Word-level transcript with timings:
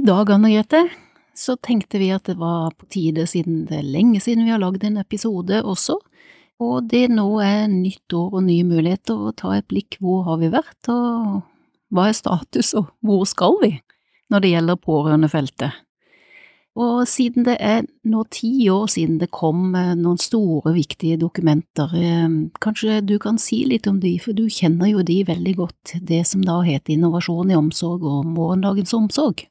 I 0.00 0.04
dag, 0.06 0.30
Anne 0.32 0.48
Grete, 0.48 0.78
så 1.36 1.58
tenkte 1.60 1.98
vi 2.00 2.06
at 2.14 2.24
det 2.24 2.38
var 2.40 2.70
på 2.72 2.86
tide, 2.88 3.26
siden 3.28 3.66
det 3.68 3.82
er 3.82 3.88
lenge 3.98 4.22
siden 4.24 4.46
vi 4.46 4.52
har 4.54 4.62
lagd 4.62 4.86
en 4.88 4.96
episode 4.96 5.58
også, 5.60 5.98
og 6.64 6.86
det 6.88 7.02
nå 7.12 7.26
er 7.44 7.66
nytt 7.68 8.14
år 8.16 8.38
og 8.38 8.46
nye 8.46 8.64
muligheter, 8.64 9.18
å 9.28 9.34
ta 9.36 9.50
et 9.58 9.66
blikk 9.68 9.98
hvor 10.00 10.22
har 10.24 10.40
vi 10.40 10.48
vært, 10.54 10.88
og 10.88 11.42
hva 11.92 12.06
er 12.08 12.16
status, 12.16 12.72
og 12.80 12.88
hvor 13.04 13.28
skal 13.28 13.60
vi 13.60 13.74
når 14.32 14.46
det 14.46 14.54
gjelder 14.54 14.80
pårørendefeltet. 14.88 15.84
Og 16.80 17.04
siden 17.10 17.44
det 17.44 17.58
er 17.60 17.84
nå 18.08 18.24
ti 18.32 18.54
år 18.72 18.88
siden 18.88 19.20
det 19.20 19.28
kom 19.36 19.74
eh, 19.76 19.92
noen 20.00 20.16
store, 20.22 20.72
viktige 20.80 21.20
dokumenter, 21.20 21.92
eh, 21.92 22.38
kanskje 22.64 23.02
du 23.04 23.18
kan 23.20 23.36
si 23.42 23.66
litt 23.68 23.90
om 23.90 24.00
de, 24.00 24.16
for 24.16 24.32
du 24.32 24.46
kjenner 24.48 24.94
jo 24.94 25.04
de 25.04 25.20
veldig 25.28 25.56
godt, 25.60 25.98
det 26.00 26.24
som 26.32 26.40
da 26.46 26.62
heter 26.64 26.96
Innovasjon 26.96 27.52
i 27.52 27.60
omsorg 27.60 28.08
og 28.08 28.32
Morgendagens 28.32 28.96
omsorg. 28.96 29.49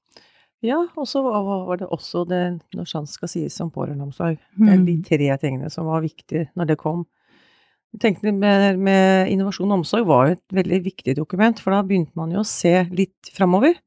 Ja, 0.65 0.81
og 0.99 1.07
så 1.07 1.21
var 1.23 1.79
det 1.79 1.87
også 1.87 2.25
det 2.27 2.41
når 2.75 2.87
sant 2.89 3.11
skal 3.11 3.31
sies 3.31 3.55
om 3.63 3.69
pårørendeomsorg. 3.71 4.39
Det 4.59 4.73
er 4.73 4.81
de 4.83 4.97
mm. 4.97 5.05
tre 5.07 5.29
tingene 5.39 5.69
som 5.71 5.87
var 5.87 6.03
viktige 6.03 6.49
når 6.59 6.73
det 6.73 6.79
kom. 6.81 7.05
Tenkte 8.01 8.33
med, 8.35 8.77
med 8.77 9.31
Innovasjon 9.31 9.71
og 9.71 9.79
omsorg 9.79 10.05
var 10.09 10.27
jo 10.27 10.35
et 10.35 10.57
veldig 10.59 10.81
viktig 10.85 11.15
dokument, 11.17 11.61
for 11.63 11.73
da 11.73 11.79
begynte 11.81 12.13
man 12.19 12.35
jo 12.35 12.43
å 12.43 12.47
se 12.47 12.75
litt 12.91 13.31
framover. 13.33 13.79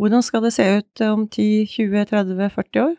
Hvordan 0.00 0.24
skal 0.24 0.42
det 0.44 0.52
se 0.56 0.66
ut 0.80 1.04
om 1.06 1.24
10, 1.28 1.70
20, 1.70 2.04
30, 2.10 2.50
40 2.56 2.82
år? 2.82 2.98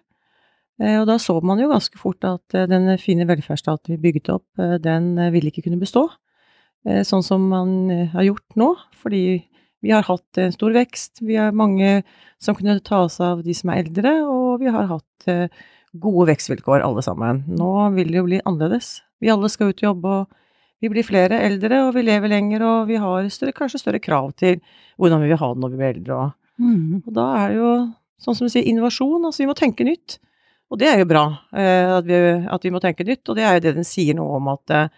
Eh, 0.82 0.98
og 1.02 1.08
da 1.10 1.18
så 1.22 1.36
man 1.46 1.62
jo 1.62 1.70
ganske 1.72 2.00
fort 2.00 2.26
at 2.26 2.58
eh, 2.58 2.68
den 2.70 2.90
fine 3.02 3.28
velferdsstaten 3.30 3.94
vi 3.94 4.02
bygget 4.02 4.32
opp, 4.34 4.48
eh, 4.62 4.78
den 4.82 5.14
ville 5.34 5.52
ikke 5.52 5.68
kunne 5.68 5.82
bestå. 5.82 6.08
Sånn 7.06 7.22
som 7.22 7.44
man 7.46 7.92
har 8.10 8.24
gjort 8.26 8.56
nå, 8.58 8.72
fordi 8.98 9.44
vi 9.82 9.94
har 9.94 10.06
hatt 10.06 10.38
en 10.42 10.54
stor 10.54 10.74
vekst. 10.76 11.22
Vi 11.26 11.38
har 11.40 11.56
mange 11.58 12.02
som 12.42 12.58
kunne 12.58 12.80
ta 12.86 13.04
seg 13.10 13.26
av 13.28 13.46
de 13.46 13.56
som 13.58 13.72
er 13.74 13.84
eldre, 13.84 14.14
og 14.30 14.62
vi 14.62 14.70
har 14.74 14.90
hatt 14.90 15.30
eh, 15.32 15.64
gode 15.92 16.30
vekstvilkår 16.32 16.86
alle 16.86 17.04
sammen. 17.06 17.44
Nå 17.50 17.72
vil 17.98 18.14
det 18.14 18.22
jo 18.22 18.28
bli 18.28 18.42
annerledes. 18.46 19.00
Vi 19.22 19.32
alle 19.34 19.50
skal 19.52 19.72
ut 19.72 19.82
og 19.82 19.88
jobbe, 19.90 20.14
og 20.22 20.82
vi 20.82 20.90
blir 20.90 21.06
flere 21.06 21.42
eldre, 21.46 21.84
og 21.88 21.96
vi 21.98 22.06
lever 22.06 22.32
lenger, 22.32 22.66
og 22.66 22.90
vi 22.90 22.98
har 23.02 23.30
større, 23.34 23.54
kanskje 23.58 23.84
større 23.84 24.02
krav 24.02 24.32
til 24.40 24.62
hvordan 24.98 25.22
vi 25.22 25.30
vil 25.30 25.42
ha 25.42 25.52
det 25.54 25.62
når 25.62 25.74
vi 25.74 25.82
blir 25.82 25.94
eldre. 25.96 26.18
Og, 26.18 26.62
mm. 26.62 27.02
og 27.06 27.14
da 27.18 27.28
er 27.42 27.54
det 27.54 27.60
jo, 27.60 27.72
sånn 28.22 28.38
som 28.38 28.50
du 28.50 28.54
sier, 28.54 28.70
innovasjon. 28.70 29.26
Altså 29.26 29.44
vi 29.44 29.50
må 29.50 29.58
tenke 29.58 29.86
nytt. 29.86 30.18
Og 30.72 30.80
det 30.80 30.88
er 30.88 31.02
jo 31.02 31.10
bra 31.10 31.26
eh, 31.52 31.90
at, 31.98 32.06
vi, 32.08 32.18
at, 32.48 32.64
vi, 32.64 32.72
må 32.74 32.80
tenke 32.84 33.06
nytt, 33.06 33.26
og 33.28 33.38
det 33.38 33.44
er 33.44 33.58
jo 33.58 33.64
det 33.66 33.80
den 33.82 33.88
sier 33.88 34.16
noe 34.16 34.38
om 34.38 34.54
at 34.54 34.74
eh, 34.78 34.94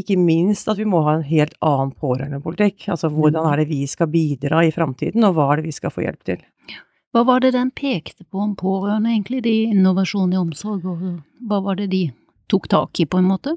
ikke 0.00 0.16
minst 0.18 0.70
at 0.72 0.78
vi 0.80 0.86
må 0.88 1.02
ha 1.06 1.18
en 1.18 1.26
helt 1.26 1.54
annen 1.60 1.92
pårørendepolitikk. 1.98 2.88
Altså 2.94 3.10
hvordan 3.12 3.46
er 3.50 3.62
det 3.62 3.68
vi 3.70 3.82
skal 3.90 4.10
bidra 4.12 4.62
i 4.64 4.72
framtiden, 4.74 5.24
og 5.28 5.36
hva 5.36 5.50
er 5.52 5.60
det 5.60 5.68
vi 5.68 5.76
skal 5.76 5.92
få 5.94 6.06
hjelp 6.06 6.24
til. 6.28 6.40
Hva 7.12 7.26
var 7.28 7.42
det 7.44 7.52
den 7.52 7.68
pekte 7.76 8.24
på 8.24 8.40
om 8.40 8.54
pårørende, 8.56 9.10
egentlig, 9.12 9.42
de 9.44 9.56
innovasjon 9.74 10.32
i 10.32 10.40
omsorg, 10.40 10.86
og 10.88 11.02
hva 11.48 11.60
var 11.60 11.76
det 11.76 11.90
de 11.92 12.06
tok 12.48 12.70
tak 12.72 13.02
i, 13.04 13.06
på 13.06 13.20
en 13.20 13.28
måte? 13.28 13.56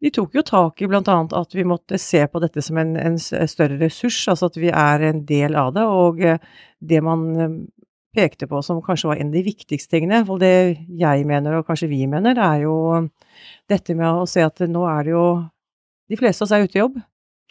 De 0.00 0.08
tok 0.16 0.38
jo 0.38 0.42
tak 0.46 0.80
i 0.80 0.88
bl.a. 0.88 1.16
at 1.36 1.54
vi 1.54 1.66
måtte 1.68 1.98
se 2.00 2.22
på 2.24 2.40
dette 2.40 2.62
som 2.64 2.78
en, 2.80 2.94
en, 2.96 3.18
større 3.20 3.76
ressurs, 3.82 4.22
altså 4.32 4.48
at 4.48 4.56
vi 4.56 4.70
er 4.72 5.04
en 5.10 5.20
del 5.28 5.58
av 5.60 5.74
det. 5.76 5.84
Og 5.84 6.22
eh, 6.24 6.40
det 6.80 7.02
man 7.04 7.26
eh, 7.36 7.58
pekte 8.14 8.48
på 8.50 8.60
som 8.64 8.80
kanskje 8.82 9.10
var 9.10 9.20
en 9.20 9.30
av 9.30 9.36
de 9.36 9.44
viktigste 9.46 9.94
tingene, 9.94 10.22
og 10.26 10.40
det 10.42 10.52
jeg 10.98 11.26
mener 11.28 11.58
og 11.58 11.68
kanskje 11.68 11.90
vi 11.90 12.02
mener, 12.10 12.38
er 12.38 12.64
jo 12.64 12.74
dette 13.70 13.94
med 13.94 14.08
å 14.08 14.26
se 14.28 14.42
at 14.44 14.62
nå 14.66 14.84
er 14.90 15.06
det 15.06 15.16
jo 15.16 15.26
De 16.10 16.16
fleste 16.18 16.42
av 16.42 16.48
oss 16.48 16.52
er 16.56 16.64
ute 16.66 16.74
i 16.74 16.80
jobb. 16.80 16.96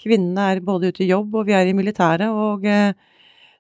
Kvinnene 0.04 0.50
er 0.52 0.60
både 0.60 0.90
ute 0.92 1.06
i 1.06 1.08
jobb, 1.08 1.32
og 1.40 1.46
vi 1.48 1.54
er 1.56 1.70
i 1.70 1.76
militæret, 1.76 2.28
og 2.28 2.66
eh, 2.68 2.92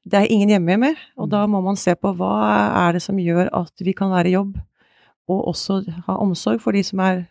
det 0.04 0.20
er 0.20 0.28
ingen 0.28 0.52
hjemme 0.52 0.76
mer. 0.82 1.00
Og 1.16 1.30
da 1.32 1.46
må 1.48 1.62
man 1.64 1.80
se 1.80 1.94
på 1.96 2.12
hva 2.20 2.34
er 2.82 2.98
det 2.98 3.02
som 3.06 3.16
gjør 3.16 3.48
at 3.56 3.80
vi 3.80 3.94
kan 3.96 4.12
være 4.12 4.28
i 4.28 4.36
jobb, 4.36 4.58
og 5.32 5.48
også 5.54 5.80
ha 6.10 6.18
omsorg 6.20 6.60
for 6.60 6.76
de 6.76 6.84
som 6.84 7.00
er 7.00 7.30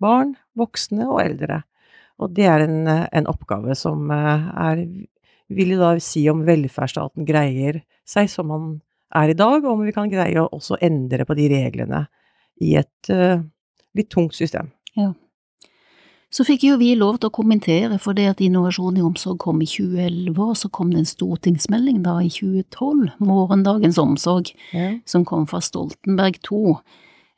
barn, 0.00 0.32
voksne 0.56 1.04
og 1.12 1.20
eldre. 1.26 1.60
Og 2.20 2.32
det 2.36 2.48
er 2.48 2.64
en, 2.64 2.88
en 2.88 3.28
oppgave 3.28 3.76
som 3.76 4.08
eh, 4.16 4.52
er 4.68 4.86
Vil 5.50 5.72
jo 5.74 5.80
da 5.80 5.96
si 5.98 6.20
om 6.30 6.44
velferdsstaten 6.46 7.26
greier 7.26 7.80
seg 8.06 8.28
som 8.30 8.46
man 8.46 8.66
er 9.14 9.32
i 9.32 9.38
dag, 9.38 9.64
og 9.64 9.72
om 9.72 9.86
vi 9.86 9.94
kan 9.96 10.10
greie 10.10 10.42
å 10.42 10.50
også 10.54 10.78
endre 10.84 11.26
på 11.26 11.36
de 11.38 11.48
reglene 11.52 12.04
i 12.60 12.76
et 12.78 13.10
uh, 13.10 13.42
litt 13.96 14.10
tungt 14.12 14.36
system. 14.36 14.70
Ja. 14.98 15.12
Så 16.30 16.44
fikk 16.46 16.62
jo 16.62 16.76
vi 16.78 16.92
lov 16.94 17.18
til 17.18 17.26
å 17.26 17.34
kommentere, 17.34 17.96
for 17.98 18.14
det 18.14 18.28
at 18.30 18.42
Innovasjon 18.44 19.00
i 19.00 19.02
omsorg 19.02 19.40
kom 19.42 19.58
i 19.64 19.66
2011, 19.66 20.36
og 20.38 20.56
så 20.60 20.70
kom 20.70 20.92
det 20.92 21.02
en 21.02 21.10
stortingsmelding 21.10 22.04
da 22.04 22.20
i 22.22 22.30
2012, 22.30 23.16
Morgendagens 23.18 23.98
omsorg, 23.98 24.52
ja. 24.70 24.92
som 25.10 25.26
kom 25.26 25.48
fra 25.50 25.58
Stoltenberg 25.64 26.38
II. 26.46 26.76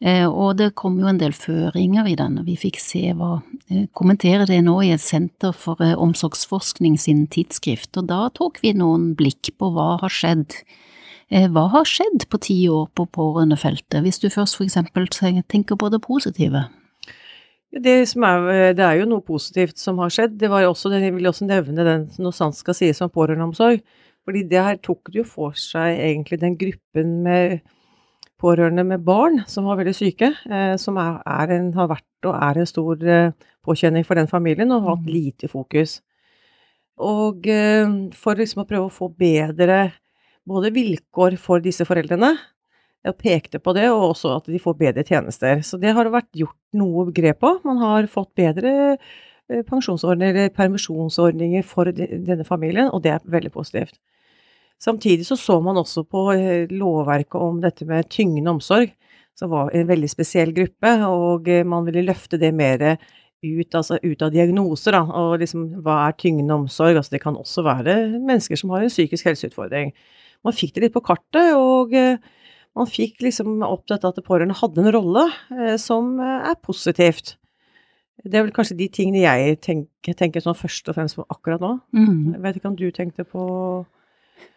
Eh, 0.02 0.26
og 0.26 0.58
det 0.58 0.72
kom 0.76 0.96
jo 1.00 1.08
en 1.08 1.20
del 1.20 1.32
føringer 1.32 2.10
i 2.10 2.16
den, 2.18 2.36
og 2.40 2.48
vi 2.50 2.58
fikk 2.58 2.80
se 2.82 3.04
hva 3.14 3.36
eh, 3.70 3.86
Kommentere 3.94 4.48
det 4.50 4.58
nå 4.66 4.74
i 4.82 4.90
et 4.90 5.02
senter 5.02 5.54
for 5.54 5.80
eh, 5.84 5.94
omsorgsforskning 5.94 6.96
sin 7.00 7.28
tidsskrift, 7.30 7.94
og 8.00 8.10
da 8.10 8.26
tok 8.34 8.58
vi 8.64 8.74
noen 8.74 9.12
blikk 9.16 9.54
på 9.56 9.70
hva 9.72 9.94
har 10.02 10.12
skjedd. 10.12 10.58
Eh, 11.32 11.48
hva 11.48 11.64
har 11.72 11.88
skjedd 11.88 12.26
på 12.28 12.38
ti 12.44 12.58
år 12.68 12.90
på 12.92 13.06
pårørendefeltet, 13.08 14.02
hvis 14.04 14.20
du 14.20 14.28
først 14.28 14.58
for 14.58 14.66
eksempel 14.66 15.08
tenker 15.08 15.78
på 15.80 15.88
det 15.88 16.02
positive? 16.04 16.66
Det, 17.72 17.94
er, 18.04 18.48
eh, 18.52 18.74
det 18.76 18.84
er 18.84 18.98
jo 19.00 19.08
noe 19.08 19.24
positivt 19.24 19.80
som 19.80 19.96
har 20.02 20.12
skjedd. 20.12 20.36
Det 20.36 20.50
var 20.52 20.66
også, 20.68 20.92
jeg 20.92 21.14
vil 21.16 21.30
også 21.30 21.48
nevne 21.48 21.86
den 21.88 22.08
når 22.20 22.36
sant 22.36 22.58
skal 22.58 22.76
sies 22.76 23.00
om 23.00 23.12
pårørendeomsorg. 23.12 23.80
Fordi 24.26 24.42
det 24.46 24.60
her 24.60 24.76
tok 24.84 25.08
det 25.08 25.22
jo 25.22 25.24
for 25.26 25.56
seg 25.58 25.96
egentlig 25.96 26.38
den 26.42 26.58
gruppen 26.60 27.22
med 27.24 27.62
pårørende 28.42 28.84
med 28.84 29.02
barn 29.06 29.40
som 29.48 29.66
var 29.70 29.80
veldig 29.80 29.94
syke, 29.96 30.34
eh, 30.50 30.76
som 30.76 31.00
er, 31.00 31.18
er 31.24 31.56
en, 31.56 31.72
har 31.78 31.90
vært 31.94 32.28
og 32.28 32.36
er 32.36 32.60
en 32.60 32.68
stor 32.68 33.02
eh, 33.08 33.32
påkjenning 33.64 34.04
for 34.06 34.18
den 34.18 34.30
familien, 34.30 34.70
og 34.70 34.84
har 34.84 34.96
hatt 34.96 35.08
mm. 35.08 35.12
lite 35.16 35.50
fokus. 35.50 36.00
Og 37.00 37.48
eh, 37.48 37.88
for 38.18 38.38
liksom 38.38 38.66
å 38.66 38.68
prøve 38.68 38.90
å 38.90 38.94
få 38.94 39.08
bedre 39.16 39.86
både 40.48 40.72
vilkår 40.74 41.36
for 41.40 41.62
disse 41.62 41.86
foreldrene, 41.88 42.34
og 43.02 43.18
pekte 43.18 43.58
på 43.58 43.74
det, 43.74 43.88
og 43.90 44.12
også 44.12 44.36
at 44.36 44.48
de 44.50 44.60
får 44.62 44.78
bedre 44.78 45.02
tjenester. 45.06 45.62
Så 45.66 45.78
det 45.82 45.94
har 45.96 46.10
vært 46.12 46.30
gjort 46.38 46.58
noe 46.78 47.08
grep 47.14 47.40
på. 47.42 47.56
Man 47.66 47.80
har 47.82 48.06
fått 48.10 48.30
bedre 48.38 48.72
eh, 48.94 49.62
pensjonsordninger 49.66 50.36
eller 50.36 50.54
permisjonsordninger 50.54 51.66
for 51.66 51.90
denne 51.90 52.46
familien, 52.46 52.92
og 52.92 53.02
det 53.02 53.16
er 53.16 53.26
veldig 53.26 53.52
positivt. 53.54 53.98
Samtidig 54.82 55.26
så 55.26 55.38
så 55.38 55.58
man 55.62 55.78
også 55.78 56.04
på 56.06 56.28
eh, 56.34 56.70
lovverket 56.70 57.38
om 57.38 57.58
dette 57.62 57.86
med 57.86 58.10
tyngende 58.10 58.54
omsorg, 58.54 58.94
som 59.38 59.50
var 59.50 59.72
en 59.74 59.88
veldig 59.88 60.10
spesiell 60.10 60.54
gruppe, 60.54 60.94
og 61.08 61.50
eh, 61.50 61.66
man 61.66 61.86
ville 61.88 62.06
løfte 62.06 62.38
det 62.38 62.54
mer 62.54 62.86
ut, 63.42 63.74
altså 63.74 63.98
ut 64.02 64.22
av 64.22 64.30
diagnoser, 64.30 64.94
da, 64.94 65.02
og 65.02 65.40
liksom 65.42 65.66
hva 65.82 66.04
er 66.06 66.18
tyngende 66.18 66.54
omsorg? 66.54 66.94
Altså 66.98 67.16
det 67.16 67.24
kan 67.24 67.38
også 67.38 67.66
være 67.66 67.96
mennesker 68.20 68.58
som 68.58 68.70
har 68.70 68.84
en 68.84 68.92
psykisk 68.92 69.26
helseutfordring. 69.26 69.90
Man 70.44 70.52
fikk 70.56 70.74
det 70.74 70.82
litt 70.88 70.94
på 70.96 71.02
kartet, 71.06 71.52
og 71.54 71.92
man 72.74 72.88
fikk 72.88 73.20
liksom 73.22 73.60
opp 73.66 73.86
dette 73.90 74.08
at 74.08 74.18
pårørende 74.24 74.56
hadde 74.58 74.80
en 74.82 74.92
rolle 74.94 75.26
eh, 75.52 75.76
som 75.78 76.18
eh, 76.20 76.50
er 76.50 76.56
positivt. 76.64 77.36
Det 78.24 78.38
er 78.38 78.44
vel 78.46 78.52
kanskje 78.54 78.76
de 78.78 78.86
tingene 78.88 79.22
jeg 79.24 79.56
tenker, 79.64 80.14
tenker 80.14 80.40
sånn 80.44 80.54
først 80.58 80.88
og 80.88 80.94
fremst 80.94 81.16
på 81.18 81.24
akkurat 81.32 81.60
nå. 81.62 81.72
Mm. 81.96 82.34
Jeg 82.36 82.42
vet 82.44 82.56
ikke 82.60 82.70
om 82.70 82.76
du 82.78 82.86
tenkte 82.94 83.24
på 83.26 83.46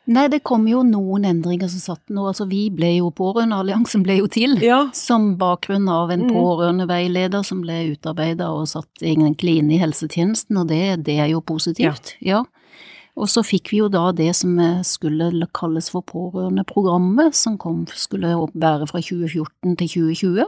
Nei, 0.10 0.28
det 0.30 0.44
kom 0.46 0.68
jo 0.70 0.84
noen 0.86 1.26
endringer 1.26 1.70
som 1.70 1.82
satt 1.82 2.12
nå. 2.14 2.28
Altså, 2.30 2.46
vi 2.50 2.68
ble 2.74 2.92
jo 3.00 3.08
Pårørendealliansen 3.14 4.04
ble 4.06 4.20
jo 4.20 4.28
til 4.30 4.56
Ja. 4.62 4.84
som 4.94 5.32
bakgrunn 5.38 5.90
av 5.90 6.12
en 6.14 6.28
Mm. 6.28 6.32
pårørendeveileder 6.34 7.44
som 7.46 7.62
ble 7.62 7.96
utarbeidet 7.96 8.46
og 8.46 8.68
satt 8.70 9.02
egentlig 9.02 9.58
inn 9.60 9.72
i 9.72 9.80
helsetjenesten, 9.82 10.58
og 10.62 10.68
det, 10.70 11.04
det 11.06 11.18
er 11.20 11.30
jo 11.34 11.42
positivt. 11.42 12.16
Ja. 12.22 12.44
Og 13.16 13.30
så 13.32 13.46
fikk 13.48 13.72
vi 13.72 13.80
jo 13.80 13.88
da 13.88 14.10
det 14.12 14.34
som 14.36 14.58
skulle 14.84 15.48
kalles 15.56 15.88
for 15.94 16.04
pårørendeprogrammet, 16.04 17.36
som 17.36 17.58
kom, 17.58 17.86
skulle 17.96 18.34
være 18.54 18.88
fra 18.90 19.00
2014 19.00 19.78
til 19.80 19.88
2020. 19.88 20.46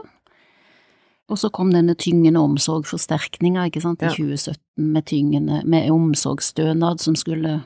Og 1.28 1.38
så 1.38 1.50
kom 1.52 1.72
denne 1.72 1.94
tyngende 1.94 2.40
omsorgsforsterkninga 2.40 3.66
i 3.66 3.70
Ja. 4.08 4.12
2017 4.12 4.92
med 4.92 5.04
tyngende, 5.06 5.62
med 5.64 5.90
omsorgsstønad 5.90 7.00
som 7.00 7.16
skulle 7.16 7.62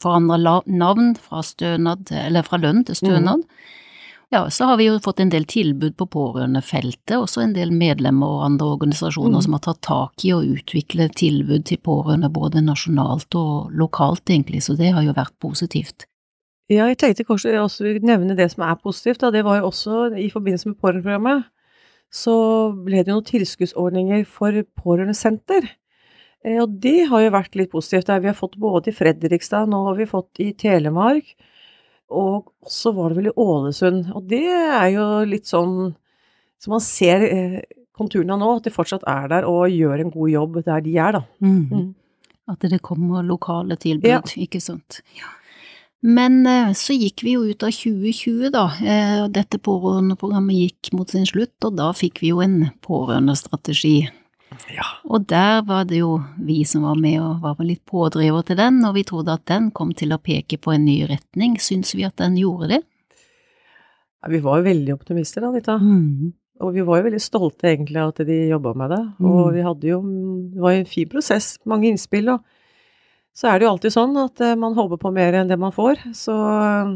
forandre 0.00 0.62
navn 0.66 1.16
fra 1.16 1.42
stønad, 1.42 2.10
eller 2.10 2.42
fra 2.42 2.56
lønn 2.56 2.84
til 2.84 2.96
stønad. 2.96 3.42
Ja, 4.32 4.46
så 4.50 4.64
har 4.64 4.78
vi 4.80 4.86
jo 4.86 4.94
fått 5.04 5.20
en 5.20 5.28
del 5.28 5.44
tilbud 5.44 5.92
på 6.00 6.06
pårørendefeltet, 6.08 7.18
også 7.18 7.42
en 7.42 7.52
del 7.52 7.68
medlemmer 7.76 8.30
og 8.38 8.44
andre 8.46 8.70
organisasjoner 8.78 9.36
Mm. 9.36 9.42
som 9.44 9.52
har 9.52 9.60
tatt 9.66 9.80
tak 9.82 10.24
i 10.24 10.30
å 10.32 10.40
utvikle 10.40 11.10
tilbud 11.12 11.66
til 11.68 11.76
pårørende 11.76 12.30
både 12.32 12.62
nasjonalt 12.64 13.34
og 13.36 13.70
lokalt, 13.76 14.24
egentlig, 14.24 14.62
så 14.64 14.76
det 14.76 14.92
har 14.94 15.02
jo 15.04 15.12
vært 15.12 15.36
positivt. 15.38 16.06
Ja, 16.70 16.86
jeg 16.88 16.96
tenkte 16.96 17.26
kanskje 17.28 17.52
jeg 17.52 17.60
også 17.60 17.84
vil 17.84 18.00
nevne 18.00 18.34
det 18.34 18.50
som 18.52 18.62
er 18.64 18.76
positivt. 18.76 19.18
Da. 19.20 19.30
Det 19.30 19.44
var 19.44 19.60
jo 19.60 19.68
også 19.68 20.16
i 20.16 20.30
forbindelse 20.30 20.66
med 20.66 20.78
pårørendeprogrammet. 20.80 21.44
Så 22.10 22.72
ble 22.84 23.04
det 23.04 23.08
jo 23.08 23.20
noen 23.20 23.28
tilskuddsordninger 23.28 24.26
for 24.26 24.52
pårørendesenter. 24.80 25.68
Eh, 26.44 26.56
Og 26.62 26.80
det 26.80 27.08
har 27.08 27.20
jo 27.20 27.30
vært 27.30 27.54
litt 27.54 27.70
positivt. 27.70 28.08
Vi 28.08 28.26
har 28.26 28.34
fått 28.34 28.56
både 28.56 28.88
i 28.88 28.92
Fredrikstad, 28.96 29.68
nå 29.68 29.84
har 29.88 29.96
vi 29.96 30.06
fått 30.06 30.40
i 30.40 30.52
Telemark, 30.54 31.34
og 32.12 32.50
også 32.66 32.92
var 32.96 33.10
det 33.12 33.18
vel 33.20 33.30
i 33.30 33.34
Ålesund. 33.42 34.12
Og 34.16 34.26
det 34.30 34.42
er 34.52 34.88
jo 34.94 35.06
litt 35.28 35.48
sånn 35.50 35.94
Så 36.62 36.70
man 36.70 36.82
ser 36.84 37.24
eh, 37.26 37.60
konturene 37.98 38.36
nå, 38.38 38.52
at 38.60 38.68
de 38.68 38.70
fortsatt 38.70 39.02
er 39.10 39.24
der 39.32 39.46
og 39.50 39.64
gjør 39.72 40.04
en 40.04 40.12
god 40.14 40.28
jobb 40.30 40.60
der 40.64 40.84
de 40.84 40.92
er, 41.02 41.16
da. 41.16 41.22
Mm. 41.42 41.88
At 42.52 42.62
det 42.70 42.78
kommer 42.86 43.24
lokale 43.26 43.74
tilbud, 43.76 44.06
Ja. 44.06 44.20
ikke 44.38 44.60
sant. 44.62 45.00
Ja. 45.18 45.26
Men 46.02 46.40
eh, 46.46 46.70
så 46.78 46.94
gikk 46.94 47.22
vi 47.26 47.34
jo 47.36 47.42
ut 47.50 47.62
av 47.66 47.74
2020, 47.74 48.48
da. 48.54 48.64
Eh, 48.78 49.26
Dette 49.34 49.58
pårørendeprogrammet 49.62 50.56
gikk 50.58 50.92
mot 50.98 51.10
sin 51.10 51.26
slutt, 51.26 51.54
og 51.66 51.76
da 51.78 51.90
fikk 51.94 52.22
vi 52.22 52.30
jo 52.32 52.40
en 52.42 52.70
pårørendestrategi. 52.86 54.08
Ja. 54.72 54.86
Og 55.08 55.26
der 55.30 55.62
var 55.66 55.86
det 55.88 56.02
jo 56.02 56.16
vi 56.40 56.62
som 56.68 56.86
var 56.86 56.98
med 57.00 57.18
og 57.22 57.42
var 57.44 57.62
litt 57.66 57.84
pådriver 57.88 58.44
til 58.46 58.58
den, 58.60 58.80
og 58.88 58.96
vi 58.96 59.04
trodde 59.08 59.34
at 59.34 59.44
den 59.50 59.70
kom 59.74 59.92
til 59.96 60.14
å 60.14 60.20
peke 60.22 60.58
på 60.62 60.74
en 60.74 60.86
ny 60.86 61.02
retning. 61.10 61.58
Syns 61.62 61.94
vi 61.96 62.06
at 62.08 62.16
den 62.20 62.38
gjorde 62.40 62.74
det? 62.74 62.82
Ja, 64.22 64.30
Vi 64.30 64.40
var 64.44 64.60
jo 64.60 64.68
veldig 64.70 64.94
optimister 64.94 65.48
Anita. 65.48 65.78
Mm. 65.78 66.32
Og 66.62 66.74
vi 66.76 66.84
var 66.86 67.00
jo 67.00 67.06
veldig 67.08 67.22
stolte 67.22 67.72
egentlig 67.72 67.98
av 67.98 68.12
at 68.12 68.22
de 68.26 68.36
jobba 68.52 68.74
med 68.78 68.92
det. 68.94 69.02
Og 69.26 69.52
vi 69.54 69.64
hadde 69.66 69.88
jo 69.88 70.02
Det 70.52 70.60
var 70.62 70.74
jo 70.76 70.82
en 70.82 70.92
fin 70.92 71.08
prosess, 71.10 71.56
mange 71.66 71.88
innspill. 71.90 72.28
Og 72.36 72.44
så 73.34 73.48
er 73.48 73.58
det 73.58 73.66
jo 73.66 73.72
alltid 73.72 73.94
sånn 73.94 74.16
at 74.20 74.42
eh, 74.44 74.58
man 74.60 74.76
håper 74.76 75.00
på 75.00 75.10
mer 75.14 75.34
enn 75.34 75.48
det 75.48 75.58
man 75.58 75.72
får. 75.74 76.04
Så 76.14 76.36
eh, 76.36 76.92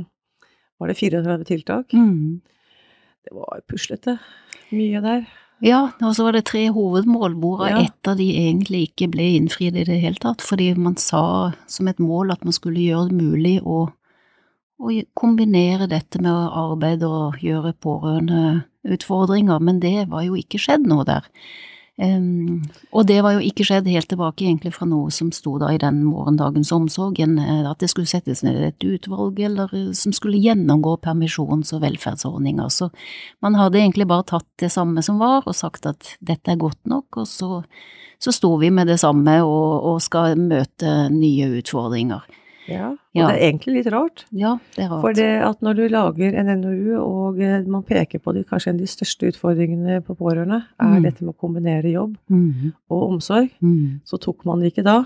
var 0.78 0.92
det 0.92 0.98
34 1.00 1.48
tiltak. 1.48 1.96
Mm. 1.96 2.42
Det 3.26 3.34
var 3.34 3.64
puslete. 3.66 4.18
Mye 4.70 5.00
der. 5.02 5.26
Ja, 5.64 5.90
og 6.04 6.12
så 6.16 6.26
var 6.26 6.36
det 6.36 6.44
tre 6.50 6.66
hovedmål, 6.70 7.34
hvorav 7.40 7.70
Ja. 7.70 7.84
ett 7.84 8.08
av 8.08 8.16
de 8.16 8.28
egentlig 8.36 8.90
ikke 8.90 9.10
ble 9.10 9.36
innfridd 9.36 9.76
i 9.76 9.84
det 9.84 10.00
hele 10.00 10.20
tatt, 10.20 10.42
fordi 10.44 10.74
man 10.76 10.96
sa 10.96 11.52
som 11.66 11.88
et 11.88 11.98
mål 11.98 12.30
at 12.32 12.44
man 12.44 12.52
skulle 12.52 12.76
gjøre 12.80 13.08
det 13.08 13.16
mulig 13.16 13.62
å, 13.62 13.88
å 14.78 14.90
kombinere 15.14 15.88
dette 15.88 16.20
med 16.20 16.30
å 16.30 16.72
arbeide 16.72 17.08
og 17.08 17.38
gjøre 17.40 17.72
pårørendeutfordringer, 17.80 19.58
men 19.60 19.80
det 19.80 20.08
var 20.10 20.22
jo 20.22 20.34
ikke 20.36 20.60
skjedd 20.60 20.86
noe 20.86 21.04
der. 21.04 21.24
Em, 21.96 22.60
og 22.93 23.06
det 23.08 23.22
var 23.25 23.38
jo 23.38 23.40
ikke 23.40 23.64
skjedd 23.64 23.87
helt 23.88 24.10
tilbake 24.10 24.44
egentlig 24.44 24.75
fra 24.76 24.84
noe 24.88 25.08
som 25.14 25.31
sto 25.32 25.54
da 25.62 25.70
i 25.72 25.81
den 25.81 26.02
morgendagens 26.04 26.69
omsorg, 26.76 27.16
en, 27.25 27.38
eh, 27.40 27.64
at 27.70 27.81
det 27.81 27.88
skulle 27.88 28.10
settes 28.10 28.43
ned 28.44 28.58
et 28.60 28.84
utvalg 28.84 29.40
eller 29.40 29.72
eh, 29.72 29.93
som 29.96 30.12
skulle 30.12 30.43
gjennomgå 30.44 30.98
permisjons- 31.06 31.72
og 31.72 31.81
velferdsordninger. 31.87 32.69
Så 32.69 32.90
man 33.40 33.56
hadde 33.56 33.81
egentlig 33.81 34.08
bare 34.10 34.28
tatt 34.28 34.48
det 34.60 34.69
samme 34.75 35.00
som 35.04 35.22
var 35.22 35.48
og 35.48 35.56
sagt 35.56 35.88
at 35.88 36.16
dette 36.20 36.52
er 36.52 36.60
godt 36.60 36.82
nok, 36.84 37.22
og 37.22 37.31
så, 37.31 37.62
så 38.20 38.34
sto 38.34 38.52
vi 38.60 38.69
med 38.69 38.92
det 38.92 39.00
samme 39.00 39.38
og, 39.46 39.88
og 39.94 40.02
skal 40.04 40.37
møte 40.37 41.08
nye 41.14 41.54
utfordringer. 41.62 42.28
Ja. 42.68 42.88
Og 42.90 42.98
Ja. 43.14 43.26
det 43.28 43.36
er 43.36 43.44
egentlig 43.46 43.74
litt 43.78 43.92
rart. 43.92 44.24
Ja, 44.32 44.56
det 44.74 44.84
er 44.84 44.88
rart. 44.90 45.00
For 45.00 45.12
det 45.16 45.28
at 45.46 45.60
når 45.62 45.76
du 45.76 45.82
lager 45.88 46.34
en 46.38 46.50
NOU, 46.60 46.96
og 47.00 47.40
eh, 47.40 47.62
man 47.66 47.82
peker 47.82 48.18
på 48.18 48.34
de, 48.34 48.44
kanskje 48.44 48.70
en 48.72 48.80
av 48.80 48.80
de 48.80 48.90
største 48.90 49.28
utfordringene 49.30 50.00
på 50.04 50.16
pårørende, 50.16 50.62
er 50.80 50.96
Mm. 50.98 51.02
dette 51.02 51.22
med 51.24 51.34
å 51.34 51.38
kombinere 51.38 51.92
jobb 51.92 52.16
mm. 52.30 52.72
og 52.90 53.02
omsorg, 53.12 53.50
mm. 53.62 54.00
så 54.04 54.18
tok 54.18 54.44
man 54.44 54.60
det 54.60 54.72
ikke 54.72 54.84
da. 54.84 55.04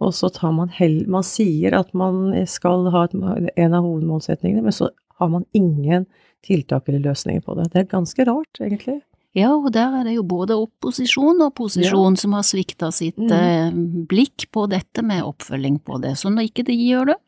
Og 0.00 0.12
så 0.12 0.28
tar 0.28 0.52
man 0.52 0.68
hell... 0.68 1.06
Man 1.08 1.22
sier 1.24 1.72
at 1.78 1.94
man 1.94 2.32
skal 2.46 2.90
ha 2.92 3.04
et, 3.04 3.14
en 3.56 3.74
av 3.74 3.82
hovedmålsetningene, 3.82 4.62
men 4.62 4.72
så 4.72 4.90
har 5.18 5.28
man 5.32 5.46
ingen 5.54 6.04
tiltak 6.44 6.88
eller 6.88 7.00
løsninger 7.00 7.40
på 7.40 7.54
det. 7.56 7.70
Det 7.72 7.80
er 7.80 7.92
ganske 7.94 8.24
rart, 8.28 8.60
egentlig. 8.60 9.00
Ja, 9.36 9.50
og 9.52 9.68
der 9.74 9.98
er 9.98 10.06
det 10.08 10.14
jo 10.16 10.24
både 10.24 10.56
opposisjon 10.56 11.42
og 11.44 11.52
posisjon 11.58 12.14
som 12.16 12.32
har 12.38 12.44
svikta 12.46 12.88
sitt 12.94 13.20
eh, 13.20 13.68
blikk 14.08 14.46
på 14.54 14.64
dette 14.72 15.04
med 15.04 15.26
oppfølging 15.26 15.76
på 15.84 16.00
det. 16.00 16.14
Så 16.16 16.32
når 16.32 16.48
ikke 16.48 16.64
de 16.70 16.76
gjør 16.80 17.12
det, 17.12 17.18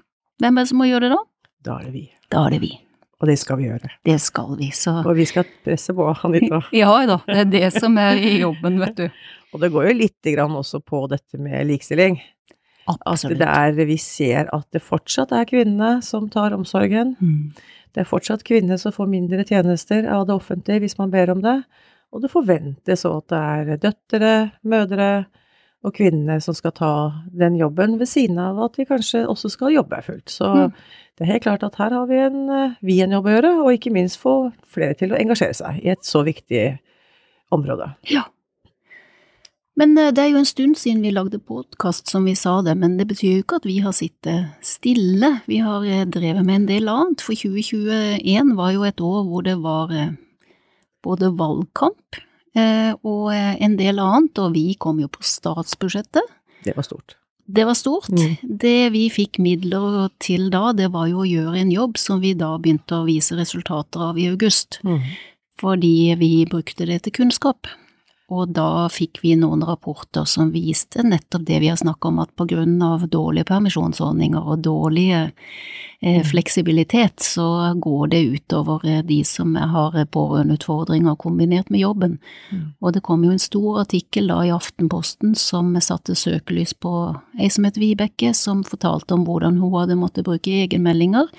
hvem 0.41 0.57
er 0.57 0.65
det 0.65 0.71
som 0.71 0.81
må 0.81 0.89
gjøre 0.89 1.09
det 1.09 1.17
da? 1.19 1.25
Da 1.69 1.77
er 1.77 1.89
det 1.91 1.93
vi. 1.99 2.05
Da 2.33 2.47
er 2.47 2.57
det 2.57 2.63
vi. 2.65 2.71
Og 3.19 3.27
det 3.27 3.35
skal 3.41 3.59
vi 3.59 3.67
gjøre. 3.67 3.91
Det 4.07 4.17
skal 4.23 4.53
vi, 4.57 4.71
så 4.73 5.01
Og 5.03 5.17
vi 5.19 5.27
skal 5.29 5.45
presse 5.67 5.93
på, 5.95 6.07
Anita. 6.25 6.63
Ja 6.81 6.93
da, 7.11 7.19
det 7.27 7.39
er 7.43 7.53
det 7.53 7.71
som 7.77 7.99
er 8.01 8.21
i 8.23 8.39
jobben, 8.39 8.79
vet 8.81 8.97
du. 8.97 9.09
Og 9.53 9.63
det 9.63 9.73
går 9.75 9.89
jo 9.89 9.95
lite 10.05 10.33
grann 10.35 10.55
også 10.57 10.81
på 10.85 11.07
dette 11.11 11.41
med 11.41 11.67
likestilling. 11.69 12.19
At 12.89 13.01
Absolutt. 13.05 13.41
det 13.41 13.49
er, 13.49 13.85
vi 13.89 13.97
ser 14.01 14.49
at 14.55 14.65
det 14.73 14.81
fortsatt 14.85 15.33
er 15.37 15.49
kvinnene 15.49 15.99
som 16.05 16.29
tar 16.33 16.57
omsorgen. 16.57 17.17
Mm. 17.21 17.53
Det 17.93 18.05
er 18.05 18.09
fortsatt 18.09 18.45
kvinner 18.49 18.81
som 18.81 18.95
får 18.95 19.09
mindre 19.11 19.45
tjenester 19.49 20.09
av 20.09 20.27
det 20.29 20.37
offentlige 20.37 20.85
hvis 20.85 20.99
man 21.01 21.13
ber 21.13 21.33
om 21.33 21.43
det. 21.45 21.57
Og 22.13 22.23
det 22.23 22.31
forventes 22.33 23.05
òg 23.05 23.19
at 23.23 23.29
det 23.33 23.75
er 23.75 23.83
døtre, 23.83 24.33
mødre 24.65 25.27
og 25.87 25.93
kvinner 25.95 26.41
som 26.43 26.57
skal 26.57 26.73
ta 26.75 26.93
den 27.31 27.55
jobben, 27.61 27.99
ved 28.01 28.09
siden 28.11 28.39
av 28.43 28.59
at 28.65 28.79
vi 28.81 28.87
kanskje 28.89 29.27
også 29.29 29.51
skal 29.53 29.75
jobbe 29.77 30.01
fullt. 30.03 30.31
Så 30.33 30.49
Mm. 30.55 30.73
det 31.19 31.23
er 31.27 31.33
helt 31.33 31.43
klart 31.43 31.63
at 31.63 31.77
her 31.77 31.91
har 31.91 32.07
vi 32.07 32.17
en, 32.17 32.49
eh, 32.51 32.75
vi 32.83 33.01
en 33.03 33.13
jobb 33.13 33.27
å 33.27 33.35
gjøre, 33.37 33.53
og 33.63 33.73
ikke 33.73 33.93
minst 33.93 34.19
få 34.19 34.53
flere 34.67 34.95
til 34.99 35.11
å 35.12 35.21
engasjere 35.21 35.55
seg 35.55 35.85
i 35.85 35.88
et 35.91 36.03
så 36.03 36.25
viktig 36.25 36.79
område. 37.53 37.95
Ja. 38.11 38.25
Men 39.77 39.97
eh, 39.99 40.11
det 40.11 40.19
er 40.25 40.31
jo 40.33 40.38
en 40.38 40.45
stund 40.45 40.77
siden 40.77 41.03
vi 41.03 41.12
lagde 41.15 41.38
podkast, 41.38 42.09
som 42.09 42.25
vi 42.25 42.35
sa 42.35 42.61
det, 42.62 42.77
men 42.77 42.97
det 42.99 43.07
betyr 43.07 43.37
jo 43.37 43.43
ikke 43.45 43.57
at 43.61 43.69
vi 43.69 43.79
har 43.79 43.93
sittet 43.93 44.49
stille. 44.61 45.43
Vi 45.47 45.59
har 45.62 45.85
eh, 45.85 46.05
drevet 46.05 46.45
med 46.45 46.62
en 46.62 46.67
del 46.67 46.88
annet, 46.88 47.21
for 47.21 47.35
2021 47.35 48.57
var 48.57 48.73
jo 48.73 48.83
et 48.83 49.00
år 49.00 49.23
hvor 49.29 49.45
det 49.47 49.59
var 49.62 49.93
både 51.05 51.31
valgkamp 51.38 52.19
eh, 52.59 52.93
og 53.02 53.31
eh, 53.35 53.55
en 53.64 53.78
del 53.78 54.00
annet, 54.02 54.38
og 54.43 54.55
vi 54.57 54.73
kom 54.81 55.00
jo 55.02 55.11
på 55.12 55.25
statsbudsjettet. 55.26 56.37
Det 56.64 56.76
var 56.76 56.87
stort. 56.87 57.17
Det 57.49 57.64
var 57.64 57.76
stort. 57.78 58.11
Mm. 58.12 58.37
Det 58.61 58.78
vi 58.93 59.07
fikk 59.12 59.38
midler 59.40 60.11
til 60.21 60.50
da, 60.52 60.75
det 60.76 60.90
var 60.93 61.09
jo 61.09 61.23
å 61.23 61.28
gjøre 61.28 61.57
en 61.62 61.73
jobb 61.73 61.97
som 62.00 62.21
vi 62.21 62.35
da 62.37 62.50
begynte 62.61 62.99
å 62.99 63.07
vise 63.09 63.38
resultater 63.38 64.05
av 64.11 64.21
i 64.21 64.26
august, 64.28 64.83
fordi 65.59 66.12
vi 66.21 66.33
brukte 66.50 66.85
det 66.90 67.00
til 67.07 67.17
kunnskap. 67.23 67.71
Og 68.28 68.50
da 68.52 68.88
fikk 68.92 69.23
vi 69.23 69.32
noen 69.40 69.62
rapporter 69.64 70.26
som 70.28 70.50
viste 70.52 71.00
nettopp 71.00 71.47
det 71.49 71.62
vi 71.62 71.70
har 71.73 71.78
snakket 71.80 72.11
om, 72.11 72.18
at 72.20 72.32
på 72.37 72.44
grunn 72.50 72.76
av 72.85 73.06
dårlige 73.08 73.49
permisjonsordninger 73.49 74.50
og 74.52 74.66
dårlige 74.66 75.20
eh, 76.02 76.20
fleksibilitet, 76.28 77.25
så 77.25 77.73
går 77.80 78.11
det 78.12 78.20
utover 78.35 78.85
eh, 78.85 79.00
de 79.08 79.23
som 79.25 79.56
har 79.56 79.97
pårørendeutfordringer 80.12 81.16
kombinert 81.16 81.73
med 81.73 81.80
jobben. 81.87 82.18
Mm. 82.52 82.66
Og 82.85 82.99
det 82.99 83.02
kom 83.08 83.25
jo 83.25 83.32
en 83.32 83.40
stor 83.40 83.80
artikkel 83.87 84.28
da 84.28 84.42
i 84.44 84.52
Aftenposten 84.52 85.32
som 85.32 85.73
satte 85.80 86.12
søkelys 86.18 86.76
på 86.76 86.92
ei 87.40 87.49
som 87.49 87.64
het 87.64 87.80
Vibeke, 87.80 88.35
som 88.37 88.61
fortalte 88.61 89.16
om 89.16 89.25
hvordan 89.25 89.56
hun 89.62 89.73
hadde 89.80 89.97
måttet 89.97 90.28
bruke 90.28 90.52
egenmeldinger 90.66 91.32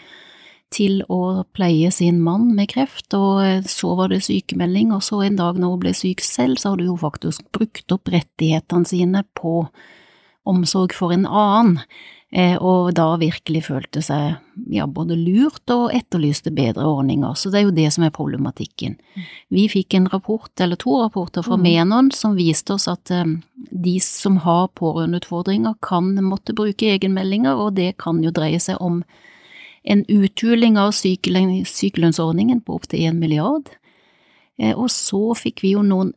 til 0.73 1.01
å 1.09 1.45
pleie 1.55 1.89
sin 1.93 2.19
mann 2.21 2.51
med 2.57 2.69
kreft, 2.73 3.09
og 3.17 3.41
eh, 3.45 3.63
så 3.69 3.95
var 3.97 4.13
det 4.13 4.23
sykemelding, 4.27 4.93
og 4.95 5.03
så 5.05 5.23
en 5.25 5.39
dag 5.39 5.57
når 5.59 5.75
hun 5.75 5.81
ble 5.85 5.95
syk 5.97 6.23
selv, 6.25 6.59
så 6.61 6.73
hadde 6.73 6.89
hun 6.89 7.01
faktisk 7.01 7.45
brukt 7.55 7.95
opp 7.95 8.11
rettighetene 8.13 8.89
sine 8.89 9.25
på 9.37 9.63
omsorg 10.49 10.93
for 10.97 11.13
en 11.13 11.25
annen, 11.25 11.79
eh, 12.31 12.55
og 12.57 12.93
da 12.97 13.07
virkelig 13.21 13.63
følte 13.67 14.03
seg 14.05 14.37
ja, 14.73 14.85
både 14.85 15.17
lurt 15.17 15.73
og 15.73 15.89
etterlyste 15.95 16.53
bedre 16.53 16.85
ordninger, 16.85 17.33
så 17.33 17.49
det 17.49 17.61
er 17.61 17.65
jo 17.67 17.77
det 17.79 17.87
som 17.95 18.05
er 18.05 18.13
problematikken. 18.15 18.99
Vi 19.53 19.65
fikk 19.71 19.97
en 19.97 20.09
rapport, 20.13 20.51
eller 20.61 20.79
to 20.79 20.99
rapporter 21.01 21.45
fra 21.45 21.57
Mm. 21.57 21.65
Menon 21.65 22.11
som 22.11 22.37
viste 22.37 22.77
oss 22.77 22.87
at 22.87 23.09
eh, 23.11 23.25
de 23.71 23.97
som 24.05 24.37
har 24.45 24.69
pårørendeutfordringer 24.77 25.81
kan 25.81 26.13
måtte 26.23 26.53
bruke 26.53 26.93
egenmeldinger, 26.93 27.57
og 27.57 27.73
det 27.81 27.97
kan 27.97 28.21
jo 28.23 28.31
dreie 28.31 28.61
seg 28.61 28.77
om 28.79 29.01
en 29.83 30.05
uthuling 30.07 30.77
av 30.77 30.91
sykelønnsordningen 30.93 32.61
på 32.65 32.79
opptil 32.79 33.07
én 33.07 33.19
milliard. 33.19 33.69
Eh, 34.59 34.75
og 34.75 34.89
så 34.93 35.33
fikk 35.37 35.63
vi 35.63 35.75
jo 35.75 35.83
noen 35.85 36.13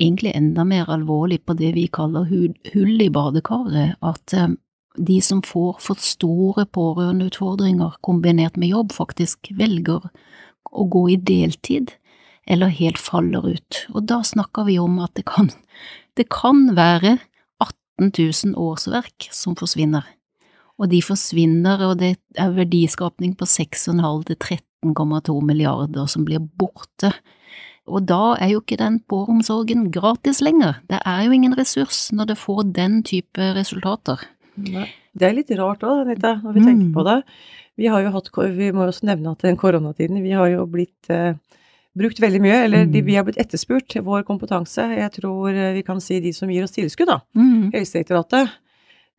egentlig 0.00 0.34
enda 0.34 0.64
mer 0.66 0.90
alvorlig 0.90 1.44
på 1.46 1.54
det 1.58 1.72
vi 1.76 1.86
kaller 1.92 2.26
hull 2.26 3.02
i 3.02 3.10
badekaret, 3.12 3.96
at 4.02 4.34
eh, 4.34 4.54
de 4.94 5.18
som 5.22 5.42
får 5.42 5.78
for 5.82 5.98
store 6.02 6.66
pårørendeutfordringer 6.74 7.98
kombinert 8.06 8.56
med 8.56 8.74
jobb, 8.74 8.94
faktisk 8.94 9.50
velger 9.58 10.06
å 10.70 10.86
gå 10.90 11.08
i 11.14 11.18
deltid, 11.18 11.94
eller 12.46 12.74
helt 12.74 12.98
faller 13.00 13.46
ut. 13.56 13.84
Og 13.94 14.04
da 14.10 14.20
snakker 14.26 14.68
vi 14.68 14.78
om 14.78 14.98
at 15.02 15.14
det 15.18 15.26
kan, 15.30 15.50
det 16.18 16.28
kan 16.30 16.74
være 16.76 17.18
18 17.62 18.10
000 18.10 18.58
årsverk 18.58 19.30
som 19.32 19.56
forsvinner. 19.58 20.06
Og 20.80 20.90
de 20.90 21.00
forsvinner, 21.04 21.82
og 21.86 22.00
det 22.00 22.16
er 22.40 22.54
verdiskapning 22.56 23.36
på 23.38 23.46
6,5 23.46 24.24
til 24.30 24.38
13,2 24.90 25.36
milliarder 25.46 26.08
som 26.10 26.26
blir 26.26 26.42
borte. 26.42 27.12
Og 27.84 28.06
da 28.08 28.34
er 28.40 28.54
jo 28.54 28.62
ikke 28.62 28.80
den 28.80 28.98
påromsorgen 29.10 29.90
gratis 29.92 30.40
lenger. 30.42 30.80
Det 30.88 30.98
er 31.04 31.26
jo 31.26 31.34
ingen 31.36 31.54
ressurs 31.58 32.08
når 32.16 32.32
det 32.32 32.40
får 32.40 32.62
den 32.74 33.02
type 33.06 33.50
resultater. 33.58 34.24
Nei. 34.56 34.88
Det 35.14 35.28
er 35.28 35.36
litt 35.36 35.52
rart 35.54 35.84
òg, 35.86 36.00
Anita, 36.02 36.34
når 36.42 36.56
vi 36.56 36.62
mm. 36.62 36.66
tenker 36.66 36.94
på 36.96 37.04
det. 37.06 37.18
Vi 37.78 37.90
har 37.90 38.02
jo 38.02 38.10
hatt, 38.16 38.30
vi 38.56 38.70
må 38.74 38.86
også 38.88 39.06
nevne 39.06 39.34
at 39.34 39.44
den 39.46 39.58
koronatiden, 39.58 40.22
vi 40.24 40.32
har 40.34 40.48
jo 40.50 40.64
blitt 40.70 41.10
eh, 41.12 41.36
brukt 41.94 42.18
veldig 42.22 42.40
mye, 42.42 42.56
eller 42.66 42.88
de, 42.88 43.02
mm. 43.02 43.06
vi 43.06 43.16
har 43.18 43.26
blitt 43.26 43.38
etterspurt, 43.42 43.94
vår 44.02 44.24
kompetanse. 44.26 44.88
Jeg 44.98 45.12
tror 45.20 45.54
eh, 45.54 45.72
vi 45.76 45.84
kan 45.86 46.02
si 46.02 46.18
de 46.24 46.34
som 46.34 46.50
gir 46.50 46.66
oss 46.66 46.74
tilskudd, 46.74 47.12
da. 47.12 47.20
Mm. 47.38 47.70
Helsedirektoratet. 47.74 48.56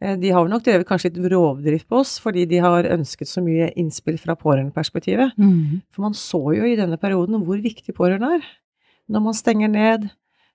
Eh, 0.04 0.18
de 0.20 0.32
har 0.36 0.50
nok 0.52 0.66
drevet 0.66 0.88
kanskje 0.88 1.14
litt 1.14 1.32
rovdrift 1.32 1.88
på 1.92 2.02
oss, 2.02 2.18
fordi 2.24 2.46
de 2.50 2.60
har 2.64 2.90
ønsket 2.96 3.30
så 3.32 3.44
mye 3.44 3.72
innspill 3.80 4.18
fra 4.22 4.36
pårørendeperspektivet. 4.40 5.38
Mm. 5.40 5.82
For 5.96 6.08
man 6.08 6.18
så 6.18 6.42
jo 6.58 6.68
i 6.68 6.78
denne 6.80 7.00
perioden 7.02 7.46
hvor 7.48 7.62
viktig 7.64 7.96
pårørende 7.96 8.36
er. 8.40 8.50
Når 9.12 9.26
man 9.28 9.38
stenger 9.38 9.72
ned, 9.72 10.10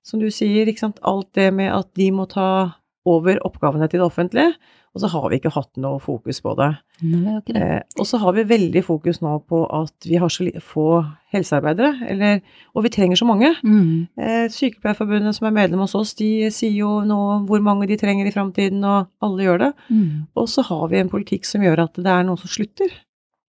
som 0.05 0.21
du 0.21 0.29
sier, 0.33 0.69
alt 1.03 1.31
det 1.37 1.51
med 1.55 1.73
at 1.73 1.89
de 1.97 2.11
må 2.13 2.27
ta 2.29 2.77
over 3.09 3.41
oppgavene 3.47 3.89
til 3.89 4.01
det 4.01 4.07
offentlige, 4.07 4.55
og 4.91 5.03
så 5.05 5.09
har 5.13 5.29
vi 5.31 5.39
ikke 5.39 5.53
hatt 5.55 5.79
noe 5.79 6.01
fokus 6.03 6.41
på 6.43 6.57
det. 6.59 6.69
Nei, 7.07 7.37
okay. 7.39 7.55
eh, 7.55 8.01
og 8.01 8.09
så 8.09 8.19
har 8.19 8.35
vi 8.35 8.43
veldig 8.51 8.83
fokus 8.83 9.21
nå 9.23 9.37
på 9.47 9.63
at 9.71 10.09
vi 10.09 10.19
har 10.19 10.33
så 10.35 10.49
få 10.67 10.87
helsearbeidere, 11.31 12.09
eller, 12.11 12.41
og 12.75 12.85
vi 12.87 12.93
trenger 12.97 13.21
så 13.21 13.29
mange. 13.29 13.53
Mm. 13.63 14.09
Eh, 14.19 14.49
Sykepleierforbundet 14.51 15.39
som 15.39 15.47
er 15.47 15.55
medlem 15.55 15.85
hos 15.85 15.95
oss, 15.95 16.17
de 16.19 16.51
sier 16.51 16.75
jo 16.81 16.97
nå 17.07 17.21
hvor 17.47 17.63
mange 17.63 17.87
de 17.87 18.01
trenger 18.01 18.27
i 18.27 18.35
framtiden, 18.35 18.83
og 18.83 19.07
alle 19.23 19.47
gjør 19.47 19.63
det. 19.63 19.71
Mm. 19.95 20.11
Og 20.35 20.51
så 20.51 20.67
har 20.67 20.85
vi 20.91 20.99
en 20.99 21.13
politikk 21.13 21.47
som 21.47 21.63
gjør 21.63 21.87
at 21.87 22.03
det 22.03 22.11
er 22.11 22.27
noen 22.27 22.43
som 22.43 22.51
slutter 22.51 22.91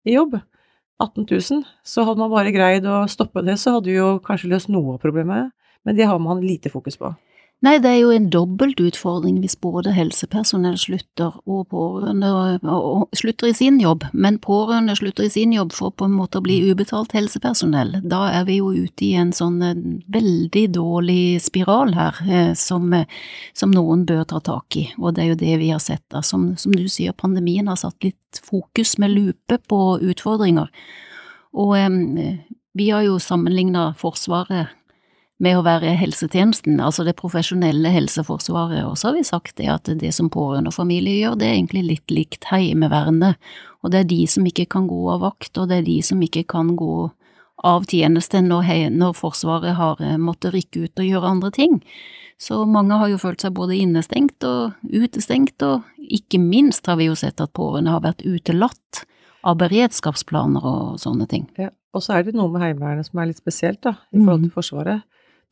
i 0.05 0.17
jobb. 0.19 0.37
18 1.01 1.25
000. 1.25 1.65
Så 1.81 2.05
hadde 2.05 2.21
man 2.21 2.31
bare 2.31 2.53
greid 2.53 2.85
å 2.85 3.03
stoppe 3.09 3.41
det, 3.41 3.57
så 3.57 3.73
hadde 3.79 3.89
vi 3.89 3.97
jo 3.97 4.19
kanskje 4.23 4.53
løst 4.53 4.69
noe 4.71 4.99
av 4.99 5.01
problemet, 5.01 5.49
men 5.83 5.97
det 5.97 6.05
har 6.07 6.21
man 6.21 6.45
lite 6.45 6.69
fokus 6.69 7.01
på. 7.01 7.09
Nei, 7.63 7.77
det 7.79 7.93
er 7.93 7.99
jo 8.01 8.09
en 8.11 8.25
dobbelt 8.27 8.81
utfordring 8.83 9.37
hvis 9.39 9.53
både 9.63 9.93
helsepersonell 9.95 10.75
slutter 10.81 11.37
og 11.47 11.69
pårørende 11.71 12.31
og 12.67 13.15
slutter 13.15 13.47
i 13.47 13.55
sin 13.55 13.77
jobb, 13.79 14.03
men 14.11 14.35
pårørende 14.43 14.97
slutter 14.99 15.29
i 15.29 15.31
sin 15.31 15.53
jobb 15.55 15.71
for 15.71 15.93
på 15.95 16.09
en 16.09 16.17
måte 16.17 16.41
å 16.41 16.43
bli 16.43 16.57
ubetalt 16.67 17.15
helsepersonell. 17.15 17.95
Da 18.03 18.25
er 18.33 18.49
vi 18.49 18.57
jo 18.57 18.73
ute 18.75 19.07
i 19.07 19.13
en 19.15 19.31
sånn 19.31 19.61
eh, 19.63 19.79
veldig 20.11 20.65
dårlig 20.75 21.39
spiral 21.45 21.95
her, 21.95 22.19
eh, 22.27 22.51
som, 22.59 22.91
eh, 22.97 23.07
som 23.55 23.71
noen 23.71 24.03
bør 24.11 24.27
ta 24.33 24.43
tak 24.43 24.81
i, 24.81 24.89
og 24.99 25.15
det 25.15 25.23
er 25.23 25.31
jo 25.31 25.41
det 25.45 25.55
vi 25.63 25.71
har 25.71 25.79
sett 25.83 26.03
da. 26.11 26.19
Som, 26.19 26.57
som 26.59 26.75
du 26.75 26.83
sier, 26.91 27.15
pandemien 27.15 27.71
har 27.71 27.79
satt 27.79 28.03
litt 28.03 28.43
fokus 28.43 28.97
med 28.99 29.15
lupe 29.15 29.61
på 29.71 29.83
utfordringer. 30.03 30.67
Og 31.55 31.77
eh, 31.79 32.43
vi 32.75 32.91
har 32.91 33.07
jo 33.07 33.21
sammenligna 33.23 33.93
Forsvaret 33.95 34.75
med 35.43 35.57
å 35.59 35.65
være 35.65 35.95
helsetjenesten, 35.99 36.79
altså 36.83 37.05
det 37.07 37.17
profesjonelle 37.19 37.91
helseforsvaret, 37.93 38.83
og 38.87 38.95
så 38.99 39.09
har 39.09 39.17
vi 39.17 39.25
sagt 39.27 39.57
det 39.59 39.67
at 39.71 39.89
det 39.99 40.13
som 40.15 40.31
pårørende 40.31 40.71
og 40.71 40.77
familie 40.77 41.19
gjør, 41.19 41.37
det 41.39 41.49
er 41.49 41.57
egentlig 41.57 41.83
litt 41.89 42.13
likt 42.13 42.47
Heimevernet, 42.51 43.39
og 43.83 43.91
det 43.91 44.03
er 44.03 44.09
de 44.13 44.21
som 44.31 44.47
ikke 44.47 44.69
kan 44.77 44.87
gå 44.87 45.01
av 45.11 45.23
vakt, 45.25 45.51
og 45.59 45.69
det 45.69 45.81
er 45.81 45.87
de 45.89 45.99
som 46.05 46.23
ikke 46.23 46.45
kan 46.55 46.73
gå 46.79 47.09
av 47.63 47.85
tjeneste 47.87 48.41
når, 48.43 48.71
når 48.91 49.15
Forsvaret 49.15 49.77
har 49.77 50.01
eh, 50.03 50.19
måttet 50.19 50.55
rykke 50.55 50.87
ut 50.87 50.99
og 50.99 51.07
gjøre 51.07 51.31
andre 51.35 51.51
ting. 51.55 51.79
Så 52.41 52.63
mange 52.67 52.97
har 52.99 53.11
jo 53.11 53.19
følt 53.21 53.43
seg 53.43 53.53
både 53.55 53.77
innestengt 53.79 54.43
og 54.47 54.73
utestengt, 54.83 55.63
og 55.63 55.85
ikke 56.03 56.41
minst 56.41 56.87
har 56.89 56.99
vi 56.99 57.07
jo 57.07 57.15
sett 57.19 57.43
at 57.43 57.53
pårørende 57.55 57.93
har 57.93 58.03
vært 58.03 58.25
utelatt 58.25 59.05
av 59.47 59.59
beredskapsplaner 59.59 60.65
og 60.67 60.99
sånne 61.03 61.27
ting. 61.29 61.47
Ja, 61.59 61.69
og 61.93 62.03
så 62.03 62.17
er 62.17 62.27
det 62.27 62.35
noe 62.35 62.51
med 62.51 62.63
Heimevernet 62.63 63.07
som 63.07 63.21
er 63.21 63.29
litt 63.29 63.39
spesielt, 63.39 63.83
da, 63.85 63.97
i 64.11 64.19
forhold 64.19 64.47
til 64.47 64.51
mm. 64.51 65.03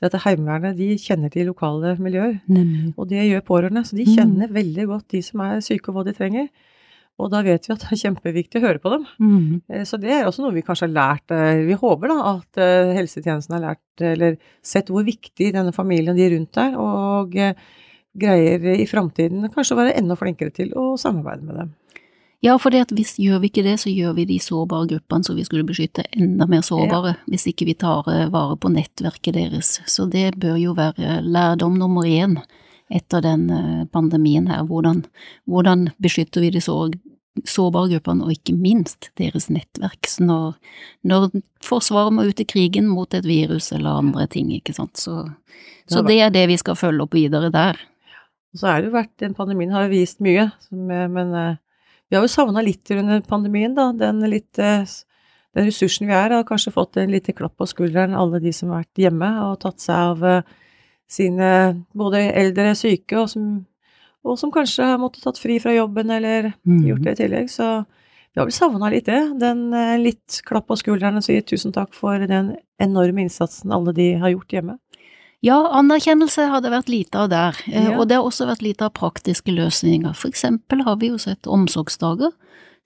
Forsvaret. 0.01 0.11
Dette 0.11 0.21
Heimevernet 0.25 0.77
de 0.77 0.97
kjenner 0.97 1.29
til 1.29 1.47
lokale 1.47 1.95
miljøer, 1.99 2.39
Nemlig. 2.47 2.93
og 2.97 3.09
det 3.09 3.29
gjør 3.29 3.41
pårørende. 3.45 3.85
Så 3.85 3.95
de 3.95 4.05
mm. 4.05 4.13
kjenner 4.15 4.47
mm. 4.47 4.55
veldig 4.55 4.85
godt 4.87 5.11
de 5.11 5.21
som 5.21 5.39
er 5.41 5.61
syke 5.61 5.89
og 5.89 5.95
hva 5.95 6.05
de 6.05 6.13
trenger. 6.13 6.47
Og 7.19 7.29
da 7.29 7.41
vet 7.45 7.67
vi 7.67 7.73
at 7.73 7.83
det 7.83 7.91
er 7.91 8.01
kjempeviktig 8.01 8.57
å 8.57 8.65
høre 8.65 8.81
på 8.81 8.89
dem. 8.95 9.05
Mm. 9.19 9.61
Eh, 9.69 9.83
så 9.85 9.99
det 10.01 10.11
er 10.15 10.25
også 10.25 10.41
noe 10.41 10.55
vi 10.55 10.63
kanskje 10.65 10.87
har 10.87 10.95
lært. 10.95 11.31
Eh, 11.31 11.65
vi 11.67 11.77
håper 11.77 12.09
da 12.09 12.17
at 12.31 12.61
eh, 12.61 12.95
helsetjenesten 12.97 13.57
har 13.57 13.65
lært, 13.67 14.05
eller 14.13 14.39
sett 14.65 14.89
hvor 14.89 15.05
viktig 15.05 15.51
denne 15.53 15.73
familien 15.75 16.17
de 16.17 16.31
rundt 16.33 16.57
er, 16.57 16.77
og 16.81 17.37
greier 18.21 18.65
i 18.73 18.87
framtiden 18.89 19.45
kanskje 19.53 19.75
å 19.75 19.79
være 19.83 19.93
enda 19.99 20.17
flinkere 20.19 20.51
til 20.55 20.73
å 20.75 20.95
samarbeide 20.99 21.45
med 21.45 21.61
dem. 21.61 21.69
Ja, 22.41 22.55
for 22.57 22.73
hvis 22.73 23.19
gjør 23.21 23.43
vi 23.43 23.51
ikke 23.51 23.63
det, 23.65 23.75
så 23.83 23.91
gjør 23.93 24.15
vi 24.17 24.25
de 24.25 24.39
sårbare 24.41 24.87
gruppene 24.89 25.27
som 25.27 25.37
vi 25.37 25.43
skulle 25.45 25.67
beskytte, 25.67 26.07
enda 26.17 26.47
mer 26.49 26.63
sårbare, 26.65 27.13
ja. 27.13 27.29
hvis 27.29 27.45
ikke 27.51 27.67
vi 27.69 27.75
tar 27.77 28.09
eh, 28.09 28.31
vare 28.33 28.57
på 28.57 28.71
nettverket 28.73 29.37
deres. 29.37 29.75
Så 29.85 30.07
det 30.09 30.39
bør 30.41 30.57
jo 30.57 30.73
være 30.77 31.19
lærdom 31.21 31.77
nummer 31.77 32.07
én 32.09 32.39
etter 32.89 33.21
den 33.21 33.45
eh, 33.53 33.85
pandemien 33.93 34.49
her. 34.49 34.65
Hvordan, 34.65 35.03
hvordan 35.45 35.91
beskytter 36.01 36.41
vi 36.41 36.49
de 36.57 36.65
sårbare 36.65 37.93
gruppene, 37.93 38.25
og 38.25 38.33
ikke 38.33 38.57
minst 38.57 39.11
deres 39.21 39.45
nettverk. 39.53 40.09
Så 40.09 40.25
når, 40.25 40.57
når 41.05 41.29
Forsvaret 41.61 42.17
må 42.17 42.25
ut 42.25 42.41
i 42.41 42.49
krigen 42.49 42.89
mot 42.89 43.13
et 43.13 43.27
virus 43.27 43.69
eller 43.71 44.01
andre 44.01 44.25
ting, 44.25 44.49
ikke 44.57 44.73
sant. 44.73 44.97
Så, 44.97 45.27
så 45.85 46.01
det 46.09 46.17
er 46.25 46.33
det 46.33 46.47
vi 46.49 46.57
skal 46.57 46.79
følge 46.79 47.05
opp 47.05 47.13
videre 47.13 47.53
der. 47.53 47.77
Så 48.57 48.67
er 48.67 48.81
det 48.81 48.89
jo 48.89 48.97
vært, 48.97 49.13
den 49.21 49.37
Pandemien 49.37 49.71
har 49.71 49.93
vist 49.93 50.19
mye, 50.25 50.49
men 50.73 51.37
eh, 51.37 51.59
vi 52.11 52.17
har 52.17 52.25
jo 52.27 52.31
savna 52.31 52.59
litt 52.59 52.91
under 52.91 53.21
pandemien, 53.23 53.71
da. 53.71 53.87
Den, 53.95 54.19
litt, 54.27 54.59
eh, 54.59 54.83
den 55.55 55.67
ressursen 55.69 56.09
vi 56.09 56.15
er, 56.17 56.33
har 56.35 56.47
kanskje 56.47 56.73
fått 56.75 56.99
en 56.99 57.13
liten 57.13 57.37
klapp 57.37 57.55
på 57.55 57.69
skulderen, 57.71 58.17
alle 58.19 58.41
de 58.43 58.51
som 58.51 58.73
har 58.73 58.81
vært 58.81 58.99
hjemme 59.05 59.29
og 59.45 59.61
tatt 59.61 59.79
seg 59.79 60.09
av 60.09 60.25
eh, 60.27 60.49
sine 61.07 61.47
både 61.95 62.25
eldre, 62.35 62.73
syke, 62.75 63.15
og 63.15 63.31
som, 63.31 63.45
og 64.27 64.35
som 64.41 64.51
kanskje 64.51 64.89
har 64.91 64.99
måttet 64.99 65.23
tatt 65.23 65.39
fri 65.39 65.55
fra 65.63 65.71
jobben 65.71 66.11
eller 66.11 66.51
mm. 66.51 66.83
gjort 66.89 67.07
det 67.07 67.15
i 67.15 67.21
tillegg. 67.21 67.47
Så 67.51 67.69
vi 67.87 68.41
har 68.41 68.49
vel 68.49 68.59
savna 68.59 68.91
litt 68.91 69.07
det. 69.07 69.21
Den 69.39 69.69
eh, 69.71 69.95
litt 70.03 70.41
klapp 70.47 70.67
på 70.67 70.81
skulderen 70.83 71.21
og 71.21 71.23
si 71.23 71.39
tusen 71.47 71.71
takk 71.75 71.95
for 71.95 72.27
den 72.27 72.57
enorme 72.83 73.23
innsatsen 73.23 73.71
alle 73.71 73.95
de 73.95 74.11
har 74.19 74.35
gjort 74.35 74.59
hjemme. 74.59 74.75
Ja, 75.41 75.57
anerkjennelse 75.73 76.45
har 76.51 76.61
det 76.61 76.69
vært 76.69 76.89
lite 76.93 77.17
av 77.23 77.31
der, 77.31 77.57
eh, 77.65 77.87
ja. 77.89 77.95
og 77.97 78.07
det 78.09 78.19
har 78.19 78.27
også 78.27 78.45
vært 78.45 78.61
lite 78.61 78.85
av 78.85 78.93
praktiske 78.93 79.53
løsninger. 79.53 80.13
For 80.13 80.29
eksempel 80.29 80.83
har 80.85 80.99
vi 81.01 81.09
jo 81.09 81.17
sett 81.17 81.49
omsorgsdager 81.49 82.29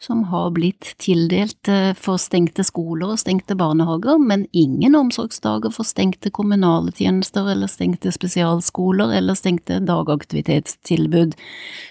som 0.02 0.24
har 0.24 0.52
blitt 0.52 0.98
tildelt 0.98 1.68
eh, 1.72 1.94
for 1.98 2.20
stengte 2.22 2.66
skoler 2.68 3.14
og 3.14 3.20
stengte 3.22 3.56
barnehager, 3.58 4.20
men 4.20 4.44
ingen 4.52 4.96
omsorgsdager 5.00 5.72
for 5.74 5.88
stengte 5.88 6.30
kommunale 6.36 6.92
tjenester 6.96 7.48
eller 7.52 7.72
stengte 7.72 8.12
spesialskoler 8.14 9.16
eller 9.18 9.38
stengte 9.40 9.80
dagaktivitetstilbud. 9.88 11.38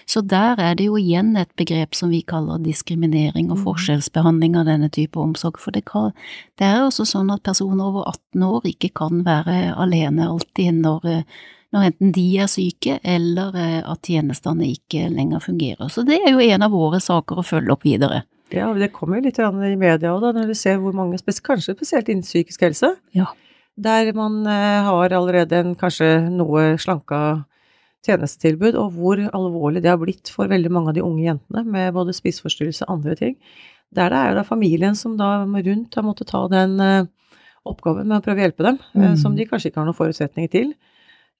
Så 0.05 0.21
der 0.21 0.61
er 0.61 0.77
det 0.77 0.87
jo 0.89 0.99
igjen 1.01 1.33
et 1.39 1.51
begrep 1.57 1.97
som 1.97 2.13
vi 2.13 2.21
kaller 2.21 2.61
diskriminering 2.63 3.49
og 3.49 3.59
mm. 3.59 3.65
forskjellsbehandling 3.65 4.59
av 4.61 4.69
denne 4.69 4.91
type 4.93 5.19
omsorg, 5.19 5.59
for 5.59 5.75
det, 5.75 5.87
kan, 5.89 6.13
det 6.61 6.69
er 6.69 6.85
også 6.85 7.07
sånn 7.09 7.33
at 7.33 7.43
personer 7.47 7.89
over 7.89 8.05
18 8.13 8.47
år 8.51 8.71
ikke 8.75 8.93
kan 9.01 9.25
være 9.25 9.73
alene 9.81 10.29
alltid 10.29 10.85
når 10.85 11.25
når 11.73 11.89
enten 11.89 12.13
de 12.15 12.25
er 12.43 12.51
syke 12.51 12.99
eller 13.03 13.55
eh, 13.59 13.81
at 13.81 14.05
tjenestene 14.05 14.67
ikke 14.69 15.07
lenger 15.13 15.43
fungerer. 15.43 15.89
Så 15.91 16.05
det 16.07 16.19
er 16.21 16.35
jo 16.35 16.43
en 16.43 16.65
av 16.67 16.75
våre 16.75 17.01
saker 17.03 17.41
å 17.41 17.45
følge 17.45 17.73
opp 17.75 17.85
videre. 17.87 18.23
Ja, 18.53 18.69
det 18.77 18.91
kommer 18.93 19.17
jo 19.17 19.25
litt 19.25 19.39
i 19.41 19.75
media 19.79 20.13
òg, 20.13 20.27
når 20.35 20.51
du 20.51 20.55
ser 20.57 20.77
hvor 20.81 20.93
mange, 20.95 21.17
kanskje 21.17 21.75
spesielt 21.75 22.09
innen 22.11 22.25
psykisk 22.25 22.61
helse, 22.67 22.93
ja. 23.17 23.31
der 23.75 24.11
man 24.17 24.43
eh, 24.45 24.85
har 24.85 25.15
allerede 25.17 25.59
en 25.59 25.75
kanskje 25.79 26.29
noe 26.29 26.75
slanka 26.81 27.21
tjenestetilbud, 28.05 28.77
og 28.77 28.93
hvor 28.93 29.21
alvorlig 29.33 29.81
det 29.81 29.89
har 29.89 30.01
blitt 30.01 30.29
for 30.29 30.51
veldig 30.51 30.71
mange 30.71 30.93
av 30.93 30.97
de 30.97 31.03
unge 31.05 31.25
jentene 31.25 31.65
med 31.65 31.95
både 31.95 32.13
spiseforstyrrelse 32.13 32.85
og 32.85 32.99
andre 32.99 33.17
ting. 33.17 33.37
Der 33.95 34.11
det 34.13 34.19
er 34.19 34.31
jo 34.31 34.39
da 34.39 34.45
familien 34.45 34.97
som 34.97 35.15
da 35.17 35.39
rundt 35.45 35.95
har 35.97 36.05
måttet 36.05 36.29
ta 36.29 36.45
den 36.51 36.77
eh, 36.83 37.07
oppgaven 37.65 38.05
med 38.07 38.19
å 38.19 38.25
prøve 38.25 38.43
å 38.43 38.45
hjelpe 38.45 38.67
dem, 38.67 38.77
mm. 38.93 39.15
som 39.21 39.35
de 39.35 39.47
kanskje 39.49 39.71
ikke 39.71 39.81
har 39.81 39.89
noen 39.89 39.97
forutsetninger 39.97 40.53
til. 40.53 40.75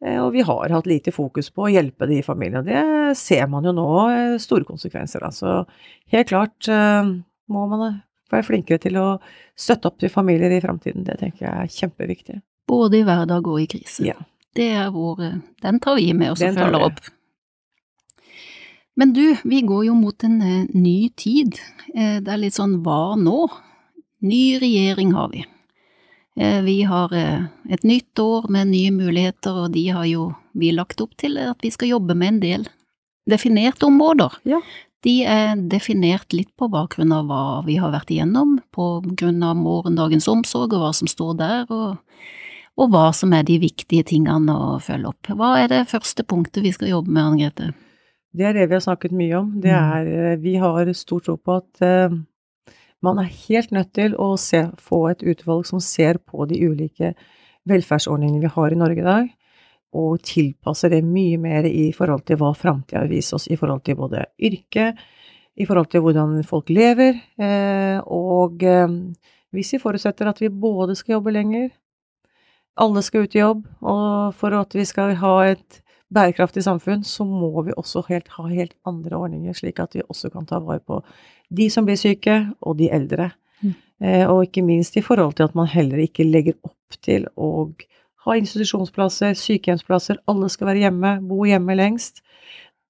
Eh, 0.03 0.19
og 0.21 0.33
vi 0.33 0.43
har 0.45 0.73
hatt 0.73 0.89
lite 0.89 1.13
fokus 1.15 1.49
på 1.53 1.65
å 1.65 1.71
hjelpe 1.71 2.07
de 2.09 2.21
familiene. 2.25 2.63
Det 2.65 3.17
ser 3.17 3.47
man 3.51 3.63
jo 3.63 3.73
nå, 3.75 3.87
eh, 4.11 4.37
store 4.41 4.67
konsekvenser. 4.67 5.23
Så 5.31 5.65
helt 6.11 6.27
klart, 6.27 6.67
eh, 6.67 7.03
må 7.49 7.69
man 7.69 8.01
være 8.31 8.43
flinkere 8.43 8.81
til 8.81 8.97
å 8.97 9.19
støtte 9.55 9.85
opp 9.85 9.99
til 9.99 10.09
familier 10.09 10.51
i 10.51 10.61
framtiden. 10.61 11.05
Det 11.05 11.19
tenker 11.19 11.45
jeg 11.45 11.53
er 11.53 11.67
kjempeviktig. 11.67 12.41
Både 12.67 12.99
i 12.99 13.03
hverdag 13.03 13.47
og 13.47 13.61
i 13.61 13.67
krise. 13.67 14.05
Ja. 14.05 14.15
Det 14.55 14.71
er 14.71 14.89
vår 14.89 15.41
Den 15.61 15.79
tar 15.79 15.95
vi 15.95 16.13
med 16.13 16.31
oss 16.31 16.41
og 16.41 16.55
følger 16.55 16.81
opp. 16.81 16.99
Men 18.97 19.11
du, 19.11 19.35
vi 19.43 19.61
går 19.61 19.87
jo 19.87 19.93
mot 19.93 20.23
en 20.23 20.39
ny 20.73 21.09
tid. 21.09 21.59
Det 21.93 22.27
er 22.27 22.37
litt 22.37 22.53
sånn 22.53 22.81
hva 22.81 23.17
nå? 23.19 23.49
Ny 24.21 24.57
regjering 24.57 25.11
har 25.11 25.27
vi. 25.29 25.43
Eh, 26.39 26.61
vi 26.65 26.81
har 26.83 27.13
eh, 27.15 27.45
et 27.69 27.83
nytt 27.83 28.19
år 28.19 28.49
med 28.51 28.67
nye 28.67 28.91
muligheter, 28.91 29.55
og 29.65 29.71
de 29.71 29.87
har 29.95 30.05
jo 30.09 30.33
vi 30.53 30.71
lagt 30.75 31.01
opp 31.03 31.15
til 31.19 31.37
at 31.39 31.61
vi 31.63 31.71
skal 31.71 31.93
jobbe 31.93 32.15
med 32.15 32.27
en 32.35 32.39
del 32.43 32.65
definerte 33.29 33.87
områder. 33.87 34.35
Ja. 34.45 34.59
De 35.05 35.23
er 35.23 35.55
definert 35.69 36.33
litt 36.33 36.49
på 36.57 36.67
bakgrunn 36.71 37.11
av 37.13 37.27
hva 37.29 37.41
vi 37.65 37.75
har 37.77 37.91
vært 37.93 38.11
igjennom, 38.11 38.57
på 38.73 39.01
grunn 39.15 39.43
av 39.45 39.55
morgendagens 39.59 40.27
omsorg 40.31 40.73
og 40.73 40.81
hva 40.81 40.91
som 40.97 41.07
står 41.07 41.33
der, 41.39 41.65
og, 41.69 41.97
og 42.77 42.91
hva 42.91 43.11
som 43.13 43.33
er 43.37 43.43
de 43.47 43.59
viktige 43.61 44.03
tingene 44.11 44.51
å 44.51 44.79
følge 44.81 45.11
opp. 45.13 45.29
Hva 45.37 45.55
er 45.61 45.69
det 45.71 45.83
første 45.91 46.25
punktet 46.25 46.63
vi 46.65 46.73
skal 46.75 46.89
jobbe 46.89 47.11
med, 47.13 47.23
Anne 47.23 47.43
Grete? 47.43 47.71
Det 48.35 48.49
er 48.49 48.57
det 48.57 48.65
vi 48.67 48.75
har 48.75 48.83
snakket 48.83 49.13
mye 49.15 49.35
om. 49.39 49.53
Det 49.61 49.71
Mm. 49.71 49.91
er, 49.93 50.31
eh, 50.33 50.37
vi 50.41 50.55
har 50.59 50.93
stor 50.93 51.19
tro 51.21 51.37
på 51.37 51.57
at 51.61 51.81
man 53.05 53.21
er 53.21 53.31
helt 53.47 53.73
nødt 53.75 53.93
til 53.95 54.15
å 54.21 54.33
se, 54.41 54.65
få 54.81 55.05
et 55.11 55.23
utvalg 55.25 55.67
som 55.69 55.81
ser 55.83 56.19
på 56.19 56.47
de 56.49 56.59
ulike 56.65 57.13
velferdsordningene 57.69 58.43
vi 58.43 58.53
har 58.55 58.73
i 58.73 58.79
Norge 58.79 59.01
i 59.01 59.07
dag, 59.07 59.29
og 59.95 60.23
tilpasser 60.27 60.91
det 60.91 61.05
mye 61.07 61.37
mer 61.41 61.67
i 61.69 61.87
forhold 61.95 62.25
til 62.27 62.39
hva 62.41 62.51
framtida 62.57 63.05
vil 63.05 63.15
vise 63.15 63.37
oss, 63.37 63.47
i 63.47 63.57
forhold 63.59 63.85
til 63.85 63.97
både 63.99 64.25
yrke, 64.43 64.91
i 65.55 65.67
forhold 65.67 65.87
til 65.93 66.03
hvordan 66.03 66.41
folk 66.47 66.69
lever, 66.73 67.15
eh, 67.39 68.01
og 68.03 68.63
eh, 68.67 68.97
hvis 69.55 69.75
vi 69.75 69.81
forutsetter 69.81 70.27
at 70.27 70.41
vi 70.43 70.51
både 70.51 70.97
skal 70.99 71.17
jobbe 71.17 71.31
lenger, 71.31 71.69
alle 72.75 73.01
skal 73.05 73.23
ut 73.23 73.35
i 73.37 73.39
jobb, 73.39 73.63
og 73.87 74.35
for 74.35 74.57
at 74.57 74.75
vi 74.75 74.83
skal 74.87 75.15
ha 75.21 75.35
et 75.53 75.79
bærekraftig 76.13 76.63
samfunn, 76.65 77.03
så 77.03 77.25
må 77.25 77.51
vi 77.65 77.73
også 77.77 78.03
helt, 78.09 78.29
ha 78.37 78.45
helt 78.49 78.75
andre 78.85 79.17
ordninger, 79.17 79.55
slik 79.57 79.79
at 79.81 79.95
vi 79.97 80.05
også 80.05 80.31
kan 80.33 80.45
ta 80.49 80.59
vare 80.63 80.83
på 80.85 81.01
de 81.55 81.69
som 81.73 81.85
blir 81.87 81.99
syke, 81.99 82.37
og 82.61 82.77
de 82.79 82.91
eldre. 82.93 83.31
Mm. 83.61 83.73
Eh, 84.03 84.25
og 84.29 84.45
ikke 84.47 84.65
minst 84.65 84.97
i 84.97 85.05
forhold 85.05 85.37
til 85.37 85.47
at 85.47 85.55
man 85.57 85.69
heller 85.71 86.01
ikke 86.03 86.27
legger 86.27 86.57
opp 86.65 86.99
til 87.05 87.27
å 87.35 87.71
ha 88.25 88.37
institusjonsplasser, 88.39 89.35
sykehjemsplasser, 89.37 90.21
alle 90.29 90.49
skal 90.49 90.71
være 90.71 90.85
hjemme, 90.87 91.17
bo 91.25 91.45
hjemme 91.45 91.77
lengst. 91.77 92.23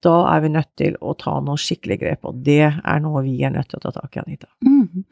Da 0.04 0.14
er 0.30 0.42
vi 0.44 0.50
nødt 0.52 0.70
til 0.78 0.96
å 1.00 1.14
ta 1.18 1.38
noen 1.42 1.58
skikkelige 1.60 2.04
grep, 2.04 2.26
og 2.28 2.42
det 2.46 2.62
er 2.68 2.98
noe 3.02 3.22
vi 3.24 3.38
er 3.44 3.52
nødt 3.54 3.70
til 3.72 3.80
å 3.80 3.84
ta 3.86 3.94
tak 3.96 4.18
i, 4.18 4.22
Anita. 4.22 4.48
Mm. 4.64 5.06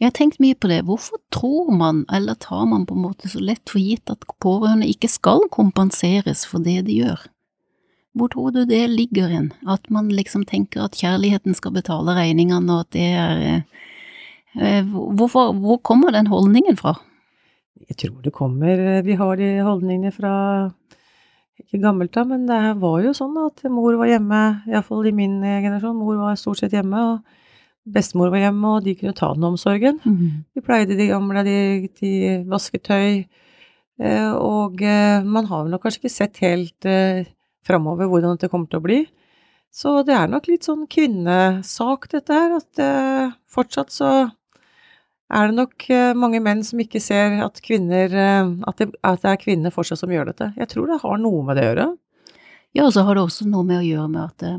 Jeg 0.00 0.08
har 0.08 0.14
tenkt 0.16 0.40
mye 0.42 0.56
på 0.56 0.70
det. 0.72 0.80
Hvorfor 0.88 1.20
tror 1.32 1.68
man, 1.76 2.02
eller 2.12 2.38
tar 2.40 2.64
man 2.68 2.86
på 2.88 2.96
en 2.96 3.04
måte 3.04 3.28
så 3.30 3.42
lett 3.44 3.62
for 3.68 3.82
gitt 3.84 4.10
at 4.12 4.24
pårørende 4.42 4.88
ikke 4.90 5.12
skal 5.12 5.44
kompenseres 5.52 6.46
for 6.48 6.64
det 6.64 6.80
de 6.88 7.02
gjør? 7.02 7.28
Hvor 8.14 8.30
tror 8.32 8.50
du 8.50 8.64
det 8.66 8.82
ligger 8.90 9.30
hen? 9.30 9.52
At 9.68 9.86
man 9.90 10.08
liksom 10.10 10.44
tenker 10.48 10.82
at 10.84 10.98
kjærligheten 10.98 11.54
skal 11.54 11.76
betale 11.76 12.16
regningene, 12.16 12.74
og 12.74 12.88
at 12.88 12.90
det 12.96 13.06
er 13.06 13.44
eh, 13.44 13.62
eh, 14.58 14.84
hvorfor, 14.90 15.52
Hvor 15.52 15.78
kommer 15.78 16.10
den 16.10 16.26
holdningen 16.26 16.76
fra? 16.76 16.96
Jeg 17.88 17.96
tror 17.96 18.20
det 18.22 18.32
kommer 18.32 19.02
Vi 19.02 19.14
har 19.14 19.36
de 19.36 19.62
holdningene 19.62 20.12
fra 20.12 20.70
ikke 21.60 21.82
gammelt 21.82 22.16
av, 22.16 22.28
men 22.30 22.46
det 22.48 22.60
var 22.80 23.02
jo 23.04 23.12
sånn 23.16 23.36
at 23.44 23.62
mor 23.72 23.98
var 24.00 24.08
hjemme, 24.10 24.40
iallfall 24.70 25.06
i 25.10 25.14
min 25.14 25.38
eh, 25.44 25.60
generasjon, 25.64 25.98
mor 25.98 26.16
var 26.20 26.38
stort 26.40 26.60
sett 26.62 26.74
hjemme, 26.74 27.02
og 27.12 27.92
bestemor 27.94 28.32
var 28.32 28.46
hjemme, 28.46 28.70
og 28.76 28.86
de 28.86 28.94
kunne 28.98 29.16
ta 29.16 29.30
den 29.36 29.48
omsorgen. 29.50 30.00
De 30.54 30.64
pleide 30.64 30.96
de 30.98 31.10
gamle, 31.10 31.44
de, 31.46 31.58
de 32.00 32.12
vasket 32.50 32.86
tøy, 32.88 33.26
eh, 34.00 34.32
og 34.32 34.82
eh, 34.82 35.20
man 35.24 35.50
har 35.50 35.64
vel 35.66 35.76
nok 35.76 35.84
kanskje 35.84 36.04
ikke 36.04 36.14
sett 36.16 36.40
helt 36.44 36.88
eh, 36.88 37.28
framover 37.66 38.10
hvordan 38.10 38.36
dette 38.36 38.50
kommer 38.52 38.70
til 38.70 38.80
å 38.80 38.86
bli. 38.86 39.00
Så 39.70 40.00
det 40.06 40.16
er 40.16 40.30
nok 40.30 40.48
litt 40.50 40.66
sånn 40.66 40.86
kvinnesak, 40.90 42.08
dette 42.10 42.34
her, 42.34 42.56
at 42.58 42.82
eh, 42.82 43.34
fortsatt 43.50 43.94
så 43.94 44.10
er 45.30 45.46
det 45.50 45.56
nok 45.60 45.86
eh, 45.94 46.12
mange 46.18 46.40
menn 46.42 46.64
som 46.66 46.80
ikke 46.82 47.02
ser 47.02 47.38
at 47.44 47.62
kvinner 47.62 48.10
eh, 48.10 48.50
at 48.66 48.82
det, 48.82 48.90
at 49.06 49.22
det 49.22 49.30
er 49.30 49.42
kvinner 49.44 49.74
fortsatt 49.74 50.02
som 50.02 50.10
gjør 50.10 50.32
dette. 50.32 50.50
Jeg 50.58 50.72
tror 50.72 50.90
det 50.90 51.02
har 51.04 51.20
noe 51.22 51.44
med 51.46 51.60
det 51.60 51.66
å 51.66 51.70
gjøre. 51.70 51.88
Ja, 52.74 52.86
og 52.86 52.94
så 52.94 53.04
har 53.06 53.18
det 53.18 53.22
også 53.26 53.46
noe 53.50 53.66
med 53.66 53.80
å 53.80 53.86
gjøre 53.86 54.08
med 54.10 54.24
at 54.24 54.46
eh, 54.46 54.58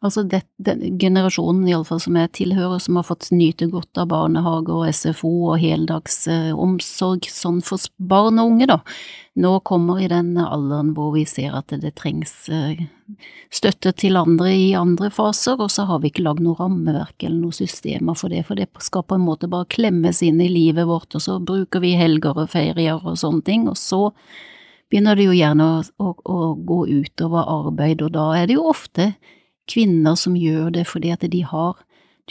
altså 0.00 0.22
det, 0.24 0.42
den 0.56 0.98
generasjonen 1.00 1.66
iallfall 1.68 2.00
som 2.00 2.16
jeg 2.16 2.32
tilhører, 2.38 2.80
som 2.80 2.96
har 2.96 3.06
fått 3.08 3.28
nyte 3.34 3.68
godt 3.70 4.00
av 4.00 4.08
barnehage 4.12 4.72
og 4.72 4.88
SFO 4.96 5.32
og 5.52 5.60
heldags 5.60 6.22
eh, 6.30 6.52
sånn 6.52 7.60
for 7.64 7.90
barn 7.96 8.40
og 8.40 8.54
unge, 8.54 8.68
da, 8.70 8.78
nå 9.40 9.52
kommer 9.68 10.00
i 10.00 10.08
den 10.10 10.32
alderen 10.40 10.94
hvor 10.96 11.12
vi 11.14 11.26
ser 11.28 11.54
at 11.58 11.68
det, 11.72 11.82
det 11.84 11.94
trengs 12.00 12.32
eh, 12.48 12.80
støtte 13.52 13.92
til 14.00 14.16
andre 14.20 14.52
i 14.56 14.70
andre 14.78 15.10
faser, 15.12 15.60
og 15.60 15.70
så 15.72 15.84
har 15.88 16.00
vi 16.00 16.10
ikke 16.12 16.24
lagd 16.24 16.40
noe 16.44 16.56
rammeverk 16.58 17.26
eller 17.26 17.42
noen 17.42 17.58
systemer 17.60 18.16
for 18.16 18.32
det, 18.32 18.46
for 18.48 18.60
det 18.60 18.70
skal 18.80 19.04
på 19.04 19.18
en 19.18 19.26
måte 19.26 19.50
bare 19.52 19.68
klemmes 19.68 20.22
inn 20.24 20.40
i 20.40 20.48
livet 20.52 20.88
vårt, 20.88 21.12
og 21.14 21.24
så 21.26 21.36
bruker 21.44 21.84
vi 21.84 21.96
helger 22.00 22.40
og 22.40 22.54
ferier 22.54 23.02
og 23.04 23.18
sånne 23.20 23.44
ting, 23.44 23.68
og 23.68 23.76
så 23.80 24.06
begynner 24.90 25.18
det 25.18 25.28
jo 25.28 25.36
gjerne 25.36 25.66
å, 25.66 25.82
å, 26.02 26.14
å 26.24 26.38
gå 26.66 26.80
utover 26.88 27.52
arbeid, 27.52 28.00
og 28.02 28.16
da 28.16 28.30
er 28.40 28.48
det 28.48 28.56
jo 28.56 28.66
ofte 28.72 29.12
kvinner 29.70 30.18
som 30.18 30.36
gjør 30.38 30.74
det 30.74 30.88
fordi 30.90 31.14
at 31.14 31.24
de 31.30 31.44
har 31.46 31.78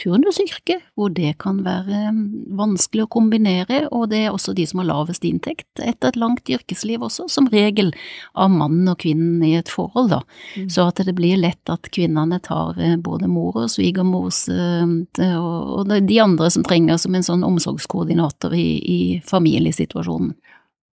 turnusyrke, 0.00 0.78
hvor 0.96 1.10
det 1.12 1.34
kan 1.42 1.60
være 1.64 2.10
mm, 2.14 2.20
vanskelig 2.58 3.04
å 3.04 3.10
kombinere, 3.12 3.82
og 3.94 4.08
det 4.12 4.24
er 4.24 4.34
også 4.34 4.54
de 4.56 4.66
som 4.68 4.80
har 4.82 4.88
lavest 4.90 5.24
inntekt 5.28 5.82
etter 5.82 6.10
et 6.10 6.20
langt 6.20 6.50
yrkesliv 6.50 7.04
også, 7.04 7.28
som 7.32 7.48
regel 7.52 7.92
av 8.32 8.52
mannen 8.52 8.88
og 8.92 9.00
kvinnen 9.02 9.42
i 9.46 9.54
et 9.58 9.70
forhold, 9.72 10.10
da. 10.14 10.22
Mm. 10.56 10.70
Så 10.72 10.86
at 10.88 11.02
det 11.06 11.14
blir 11.18 11.40
lett 11.40 11.72
at 11.72 11.90
kvinnene 11.92 12.40
tar 12.44 12.80
eh, 12.80 12.96
både 13.00 13.28
mor 13.30 13.58
og 13.64 13.70
svigermors 13.72 14.46
og 14.50 15.78
og 15.80 15.90
de 16.06 16.16
andre 16.22 16.48
som 16.52 16.64
trenger 16.66 16.98
som 17.00 17.14
en 17.14 17.24
sånn 17.24 17.44
omsorgskoordinator 17.46 18.54
i, 18.56 18.68
i 18.80 19.00
familiesituasjonen. 19.26 20.32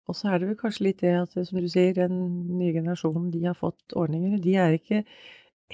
Og 0.09 0.17
så 0.17 0.31
er 0.31 0.41
det 0.41 0.51
vel 0.51 0.59
kanskje 0.61 0.89
litt 0.89 1.01
det 1.01 1.15
at, 1.17 1.33
som 1.33 1.61
du 1.61 1.69
sier, 1.71 1.95
den 1.97 2.19
nye 2.59 2.75
generasjonen, 2.75 3.31
de 3.33 3.47
har 3.47 3.57
fått 3.57 3.95
ordninger. 3.97 4.37
De 4.43 4.57
er 4.61 4.77
ikke 4.77 5.01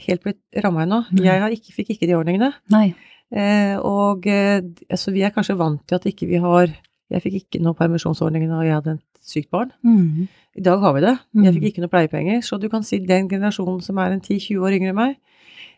helt 0.06 0.22
blitt 0.24 0.62
ramma 0.64 0.82
ennå. 0.86 1.02
Jeg 1.20 1.40
har 1.42 1.50
ikke, 1.54 1.72
fikk 1.76 1.90
ikke 1.96 2.06
de 2.10 2.16
ordningene. 2.18 2.52
Nei. 2.72 2.94
Eh, 3.30 3.76
og 3.78 4.26
altså, 4.26 5.12
vi 5.14 5.22
er 5.22 5.30
kanskje 5.30 5.54
vant 5.58 5.82
til 5.86 5.94
at 6.00 6.06
ikke 6.10 6.26
vi 6.26 6.40
har 6.42 6.72
Jeg 7.10 7.22
fikk 7.24 7.34
ikke 7.40 7.60
noe 7.62 7.74
permisjonsordning 7.74 8.44
da 8.46 8.60
jeg 8.62 8.74
hadde 8.76 8.92
et 8.94 9.20
sykt 9.26 9.48
barn. 9.50 9.72
Mm. 9.82 10.28
I 10.56 10.62
dag 10.62 10.78
har 10.78 10.92
vi 10.94 11.00
det. 11.02 11.14
Jeg 11.42 11.54
fikk 11.56 11.62
Mm. 11.64 11.70
ikke 11.70 11.82
noe 11.82 11.90
pleiepenger. 11.90 12.38
Så 12.46 12.58
du 12.62 12.68
kan 12.70 12.84
si 12.86 13.00
den 13.02 13.26
generasjonen 13.28 13.82
som 13.82 13.98
er 13.98 14.12
en 14.12 14.20
10-20 14.20 14.60
år 14.62 14.76
yngre 14.78 14.92
enn 14.92 14.94
meg, 14.94 15.16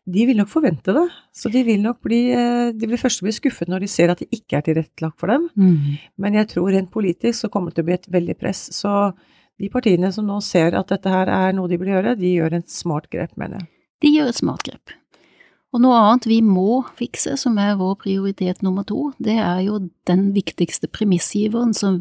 de 0.04 0.26
vil 0.26 0.36
nok 0.36 0.48
forvente 0.52 0.92
det. 0.92 1.06
Så 1.32 1.48
de 1.50 1.62
vil 1.64 1.80
nok 1.80 2.02
bli 2.04 2.32
eh, 2.36 2.72
De 2.76 2.86
vil 2.86 2.98
først 3.00 3.22
bli 3.22 3.32
skuffet 3.32 3.68
når 3.72 3.80
de 3.80 3.88
ser 3.88 4.10
at 4.12 4.18
det 4.20 4.28
ikke 4.30 4.58
er 4.58 4.66
tilrettelagt 4.66 5.18
for 5.18 5.28
dem. 5.32 5.48
Mm. 5.56 5.96
Men 6.18 6.34
jeg 6.34 6.48
tror 6.52 6.68
rent 6.70 6.90
politisk 6.90 7.40
så 7.46 7.48
kommer 7.48 7.70
det 7.70 7.76
til 7.80 7.84
å 7.84 7.88
bli 7.88 7.94
et 7.94 8.10
veldig 8.12 8.36
press. 8.38 8.68
Så 8.76 9.14
de 9.58 9.68
partiene 9.72 10.12
som 10.12 10.26
nå 10.26 10.36
ser 10.42 10.74
at 10.76 10.88
dette 10.92 11.08
her 11.08 11.28
er 11.32 11.52
noe 11.56 11.68
de 11.68 11.78
bør 11.78 11.94
gjøre, 11.94 12.18
de 12.18 12.34
gjør 12.36 12.58
en 12.58 12.66
smart 12.68 13.08
grep, 13.08 13.32
mener 13.40 13.60
jeg. 13.60 13.68
De 14.02 14.10
gjør 14.10 14.32
et 14.32 14.42
smart 14.42 14.66
grep. 14.66 14.96
Og 15.72 15.80
noe 15.80 15.96
annet 15.96 16.26
vi 16.28 16.42
må 16.44 16.82
fikse, 16.98 17.32
som 17.40 17.56
er 17.60 17.78
vår 17.80 17.94
prioritet 18.02 18.60
nummer 18.64 18.84
to, 18.84 19.06
det 19.24 19.38
er 19.40 19.62
jo 19.64 19.78
den 20.08 20.26
viktigste 20.34 20.90
premissgiveren 20.92 21.72
som 21.76 21.96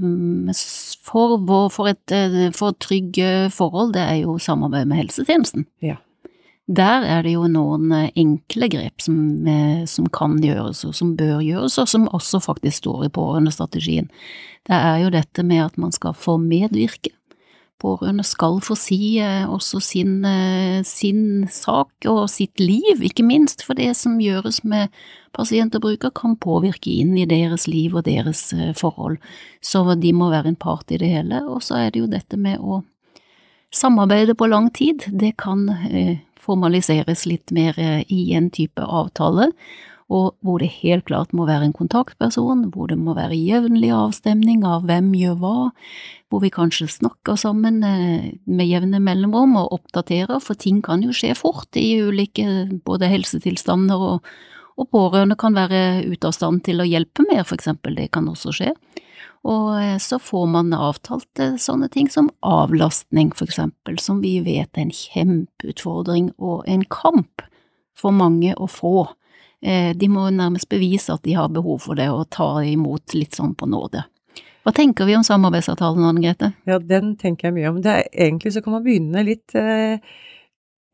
for, 1.07 1.37
vår, 1.47 1.69
for, 1.71 1.91
et, 1.93 2.03
eh, 2.11 2.49
for 2.55 2.75
trygge 2.83 3.47
forhold, 3.55 3.93
det 3.95 4.03
er 4.03 4.17
jo 4.25 4.35
samarbeid 4.43 4.91
med 4.91 5.05
helsetjenesten. 5.05 5.69
Ja. 5.85 6.01
Der 6.71 7.07
er 7.07 7.23
det 7.23 7.33
jo 7.37 7.47
noen 7.51 7.93
eh, 7.95 8.11
enkle 8.19 8.67
grep 8.71 9.03
som, 9.03 9.15
eh, 9.47 9.87
som 9.87 10.11
kan 10.11 10.35
gjøres, 10.43 10.83
og 10.87 10.93
som 10.97 11.15
bør 11.19 11.39
gjøres, 11.39 11.79
og 11.79 11.87
som 11.87 12.11
også 12.11 12.43
faktisk 12.43 12.83
står 12.83 13.07
i 13.07 13.13
pårørendestrategien. 13.15 14.11
Det 14.67 14.77
er 14.77 14.99
jo 15.05 15.15
dette 15.15 15.47
med 15.47 15.63
at 15.69 15.79
man 15.79 15.95
skal 15.95 16.13
få 16.13 16.35
medvirke. 16.43 17.15
Pårørende 17.81 18.23
skal 18.27 18.59
få 18.61 18.75
si 18.77 19.17
eh, 19.21 19.49
også 19.49 19.79
sin, 19.81 20.19
eh, 20.27 20.83
sin 20.85 21.47
sak 21.49 22.05
og 22.09 22.27
sitt 22.29 22.61
liv, 22.61 23.01
ikke 23.01 23.25
minst, 23.25 23.65
for 23.65 23.77
det 23.79 23.95
som 23.97 24.19
gjøres 24.21 24.61
med 24.67 24.93
pasient 25.33 25.73
og 25.77 25.85
bruker 25.87 26.13
kan 26.13 26.35
påvirke 26.37 26.93
inn 26.93 27.15
i 27.17 27.25
deres 27.29 27.65
liv 27.71 27.95
og 27.97 28.05
deres 28.05 28.51
eh, 28.53 28.73
forhold. 28.77 29.17
Så 29.65 29.83
de 29.97 30.13
må 30.13 30.29
være 30.29 30.53
en 30.53 30.59
part 30.61 30.93
i 30.93 30.99
det 31.01 31.09
hele. 31.09 31.41
Og 31.49 31.63
så 31.65 31.79
er 31.81 31.91
det 31.91 32.03
jo 32.03 32.11
dette 32.11 32.37
med 32.37 32.61
å 32.61 32.83
samarbeide 33.73 34.37
på 34.37 34.51
lang 34.51 34.69
tid. 34.75 35.07
Det 35.09 35.33
kan 35.41 35.65
formaliseres 36.41 37.25
litt 37.25 37.53
mer 37.55 37.77
i 38.11 38.33
en 38.35 38.49
type 38.51 38.83
avtale, 38.83 39.51
og 40.11 40.35
hvor 40.43 40.59
det 40.59 40.71
helt 40.81 41.05
klart 41.07 41.31
må 41.35 41.45
være 41.47 41.69
en 41.69 41.75
kontaktperson, 41.75 42.65
hvor 42.73 42.89
det 42.91 42.97
må 42.99 43.15
være 43.15 43.37
jevnlig 43.37 43.93
avstemning 43.95 44.65
av 44.67 44.83
hvem 44.89 45.13
gjør 45.15 45.37
hva, 45.39 45.55
hvor 46.31 46.43
vi 46.43 46.51
kanskje 46.51 46.89
snakker 46.91 47.39
sammen 47.39 47.79
eh, 47.87 48.31
med 48.43 48.67
jevne 48.67 48.99
mellomrom 49.03 49.55
og 49.61 49.77
oppdaterer, 49.79 50.39
for 50.43 50.59
ting 50.59 50.81
kan 50.83 51.03
jo 51.05 51.15
skje 51.15 51.31
fort 51.39 51.79
i 51.79 52.01
ulike 52.03 52.47
både 52.85 53.11
helsetilstander 53.11 54.09
og, 54.13 54.33
Og 54.81 54.87
pårørende 54.87 55.35
kan 55.35 55.53
være 55.53 56.07
ute 56.07 56.25
av 56.25 56.31
stand 56.33 56.63
til 56.63 56.79
å 56.79 56.85
hjelpe 56.87 57.21
mer, 57.27 57.43
for 57.43 57.59
eksempel, 57.59 57.93
det 57.93 58.07
kan 58.15 58.25
også 58.31 58.53
skje. 58.55 58.69
Og 59.43 59.67
eh, 59.77 59.97
så 60.01 60.19
får 60.19 60.45
man 60.53 60.73
avtalt 60.73 61.41
eh, 61.43 61.57
sånne 61.59 61.89
ting 61.91 62.09
som 62.09 62.29
avlastning, 62.41 63.33
for 63.35 63.49
eksempel, 63.49 63.99
som 63.99 64.21
vi 64.23 64.39
vet 64.45 64.71
er 64.77 64.85
en 64.85 64.93
kjempeutfordring 64.95 66.31
og 66.39 66.63
en 66.71 66.85
kamp 66.87 67.43
for 67.97 68.15
mange 68.15 68.55
å 68.55 68.69
få. 68.71 69.09
Eh, 69.61 69.91
de 69.97 70.09
må 70.09 70.25
nærmest 70.33 70.69
bevise 70.69 71.13
at 71.13 71.23
de 71.27 71.35
har 71.37 71.51
behov 71.53 71.83
for 71.83 71.99
det, 71.99 72.09
og 72.09 72.29
ta 72.33 72.49
imot 72.65 73.13
litt 73.13 73.37
sånn 73.37 73.53
på 73.57 73.69
nåde. 73.69 74.03
Hva 74.61 74.73
tenker 74.77 75.07
vi 75.09 75.15
om 75.17 75.25
samarbeidsavtalen, 75.25 76.05
Anne 76.05 76.21
Grete? 76.21 76.51
Ja, 76.69 76.77
den 76.77 77.15
tenker 77.21 77.49
jeg 77.49 77.55
mye 77.55 77.71
om. 77.71 77.79
Det 77.81 77.93
er, 77.93 78.09
egentlig 78.27 78.53
så 78.53 78.61
kan 78.61 78.75
man 78.77 78.85
begynne 78.85 79.25
litt 79.25 79.57
eh, 79.57 80.01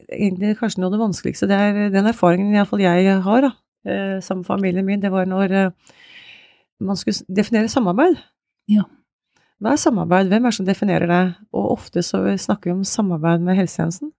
Egentlig 0.07 0.53
kanskje 0.55 0.79
noe 0.79 0.87
av 0.87 0.93
det 0.93 0.99
vanskeligste. 1.01 1.47
Det 1.49 1.55
er 1.57 1.89
den 1.91 2.05
erfaringen 2.07 2.53
iallfall 2.55 2.79
jeg 2.79 3.15
har, 3.25 3.43
da, 3.43 3.49
eh, 3.83 4.19
sammen 4.23 4.45
med 4.45 4.47
familien 4.47 4.85
min. 4.87 5.01
Det 5.03 5.09
var 5.11 5.27
når 5.27 5.55
eh, 5.57 5.97
man 6.79 6.95
skulle 6.95 7.25
definere 7.27 7.67
samarbeid. 7.67 8.15
Ja. 8.71 8.85
Hva 9.59 9.73
er 9.73 9.81
samarbeid? 9.81 10.29
Hvem 10.31 10.45
er 10.45 10.53
det 10.53 10.59
som 10.59 10.69
definerer 10.69 11.11
det? 11.11 11.23
Og 11.51 11.73
ofte 11.73 12.05
så 12.05 12.21
snakker 12.39 12.69
vi 12.69 12.77
om 12.77 12.85
samarbeid 12.87 13.43
med 13.43 13.59
helsetjenesten. 13.59 14.13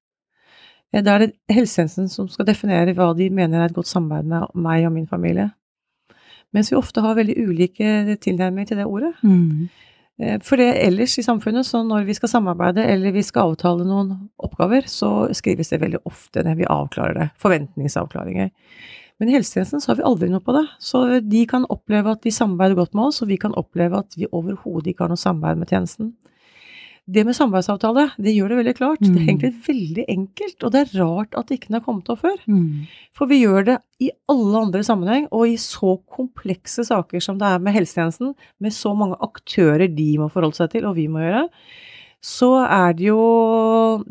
Eh, 0.92 1.02
Da 1.02 1.14
er 1.14 1.26
det 1.26 1.32
helsetjenesten 1.52 2.08
som 2.08 2.28
skal 2.28 2.46
definere 2.48 2.94
hva 2.96 3.14
de 3.16 3.28
mener 3.30 3.60
er 3.60 3.70
et 3.70 3.76
godt 3.76 3.90
samarbeid 3.90 4.26
med 4.30 4.54
meg 4.54 4.86
og 4.86 4.92
min 4.92 5.06
familie. 5.06 5.50
Mens 6.54 6.70
vi 6.72 6.78
ofte 6.78 7.02
har 7.04 7.18
veldig 7.18 7.36
ulike 7.44 8.16
tilnærminger 8.24 8.70
til 8.70 8.80
det 8.80 8.86
ordet. 8.88 9.12
Mm. 9.22 9.68
Eh, 10.18 10.38
For 10.42 10.56
det 10.56 10.70
ellers 10.86 11.18
i 11.18 11.22
samfunnet, 11.22 11.66
så 11.66 11.82
når 11.84 12.06
vi 12.06 12.14
skal 12.14 12.28
samarbeide 12.28 12.86
eller 12.88 13.12
vi 13.12 13.22
skal 13.22 13.52
avtale 13.52 13.84
noen 13.84 14.30
oppgaver, 14.38 14.88
så 14.88 15.28
skrives 15.34 15.68
det 15.68 15.80
veldig 15.80 16.00
ofte 16.06 16.42
ned. 16.42 16.56
Vi 16.56 16.64
avklarer 16.64 17.14
det. 17.14 17.28
Forventningsavklaringer. 17.38 18.50
Men 19.18 19.28
i 19.28 19.34
helsetjenesten 19.34 19.80
så 19.82 19.90
har 19.90 19.96
vi 19.98 20.06
aldri 20.06 20.28
noe 20.30 20.40
på 20.40 20.54
det. 20.54 20.64
Så 20.78 21.20
de 21.20 21.44
kan 21.46 21.66
oppleve 21.68 22.12
at 22.14 22.22
de 22.22 22.30
samarbeider 22.30 22.78
godt 22.78 22.94
med 22.94 23.10
oss, 23.10 23.22
og 23.22 23.28
vi 23.28 23.36
kan 23.36 23.54
oppleve 23.58 23.98
at 23.98 24.14
vi 24.16 24.28
overhodet 24.30 24.92
ikke 24.92 25.04
har 25.04 25.08
noe 25.12 25.18
samarbeid 25.20 25.58
med 25.58 25.68
tjenesten. 25.72 26.12
Det 27.08 27.22
med 27.24 27.32
samarbeidsavtale, 27.36 28.02
det 28.20 28.34
gjør 28.36 28.50
det 28.52 28.56
veldig 28.58 28.74
klart. 28.76 28.98
Det 29.00 29.08
er 29.16 29.24
Mm. 29.24 29.28
egentlig 29.30 29.54
veldig 29.66 30.04
enkelt, 30.12 30.64
og 30.64 30.72
det 30.72 30.80
er 30.82 30.98
rart 31.00 31.34
at 31.38 31.46
det 31.48 31.56
ikke 31.58 31.72
har 31.72 31.80
kommet 31.80 32.10
opp 32.12 32.18
før. 32.20 32.36
Mm. 32.46 32.86
For 33.16 33.26
vi 33.26 33.38
gjør 33.44 33.64
det 33.64 33.76
i 34.00 34.10
alle 34.28 34.60
andre 34.60 34.82
sammenheng, 34.84 35.26
og 35.32 35.46
i 35.48 35.56
så 35.56 35.96
komplekse 36.12 36.84
saker 36.84 37.20
som 37.24 37.38
det 37.38 37.46
er 37.48 37.58
med 37.64 37.72
helsetjenesten, 37.72 38.34
med 38.60 38.72
så 38.72 38.92
mange 38.94 39.16
aktører 39.24 39.88
de 39.88 40.18
må 40.18 40.28
forholde 40.30 40.54
seg 40.60 40.70
til, 40.70 40.84
og 40.84 40.96
vi 40.96 41.06
må 41.08 41.18
gjøre, 41.24 41.48
så 42.20 42.66
er 42.68 42.92
det 42.92 43.06
jo 43.06 44.04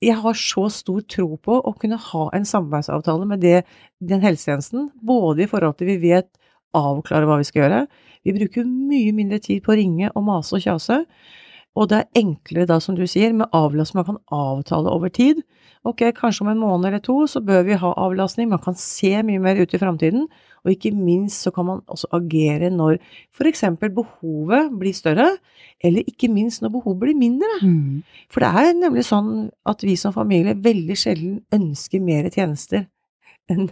Jeg 0.00 0.14
har 0.14 0.32
så 0.34 0.68
stor 0.70 1.00
tro 1.08 1.36
på 1.42 1.56
å 1.64 1.72
kunne 1.76 1.96
ha 1.98 2.28
en 2.32 2.44
samarbeidsavtale 2.44 3.26
med 3.26 3.40
det, 3.40 3.64
den 4.00 4.20
helsetjenesten, 4.20 4.92
både 5.04 5.42
i 5.42 5.46
forhold 5.50 5.76
til 5.76 5.88
vi 5.88 5.96
vet 6.12 6.28
avklare 6.72 7.26
hva 7.26 7.38
vi 7.40 7.48
skal 7.48 7.62
gjøre. 7.64 7.88
Vi 8.24 8.32
bruker 8.36 8.64
mye 8.64 9.12
mindre 9.12 9.40
tid 9.40 9.60
på 9.64 9.72
å 9.72 9.76
ringe 9.76 10.10
og 10.14 10.22
mase 10.22 10.54
og 10.54 10.62
kjase. 10.62 11.00
Og 11.78 11.86
det 11.90 12.00
er 12.00 12.18
enklere 12.18 12.66
da, 12.66 12.80
som 12.82 12.96
du 12.98 13.04
sier, 13.06 13.32
med 13.36 13.52
avlastning. 13.54 14.02
Man 14.02 14.08
kan 14.08 14.22
avtale 14.34 14.90
over 14.90 15.12
tid. 15.14 15.44
Ok, 15.86 16.02
kanskje 16.16 16.42
om 16.42 16.50
en 16.50 16.60
måned 16.60 16.88
eller 16.88 17.02
to 17.04 17.20
så 17.30 17.40
bør 17.44 17.62
vi 17.68 17.78
ha 17.78 17.92
avlastning. 18.02 18.50
Man 18.50 18.62
kan 18.64 18.74
se 18.74 19.12
mye 19.22 19.42
mer 19.42 19.60
ut 19.62 19.74
i 19.74 19.80
framtiden. 19.80 20.26
Og 20.66 20.72
ikke 20.74 20.90
minst 20.96 21.46
så 21.46 21.52
kan 21.54 21.68
man 21.68 21.84
også 21.86 22.10
agere 22.18 22.72
når 22.74 22.98
f.eks. 23.30 23.62
behovet 23.94 24.74
blir 24.80 24.96
større, 24.96 25.30
eller 25.80 26.02
ikke 26.10 26.28
minst 26.32 26.64
når 26.64 26.74
behovet 26.74 27.04
blir 27.06 27.16
mindre. 27.16 27.54
Mm. 27.62 28.02
For 28.32 28.42
det 28.42 28.50
er 28.50 28.74
nemlig 28.82 29.06
sånn 29.06 29.48
at 29.68 29.86
vi 29.86 29.94
som 29.96 30.16
familie 30.16 30.58
veldig 30.58 30.98
sjelden 30.98 31.40
ønsker 31.54 32.02
mer 32.02 32.26
tjenester 32.34 32.88
enn 33.52 33.68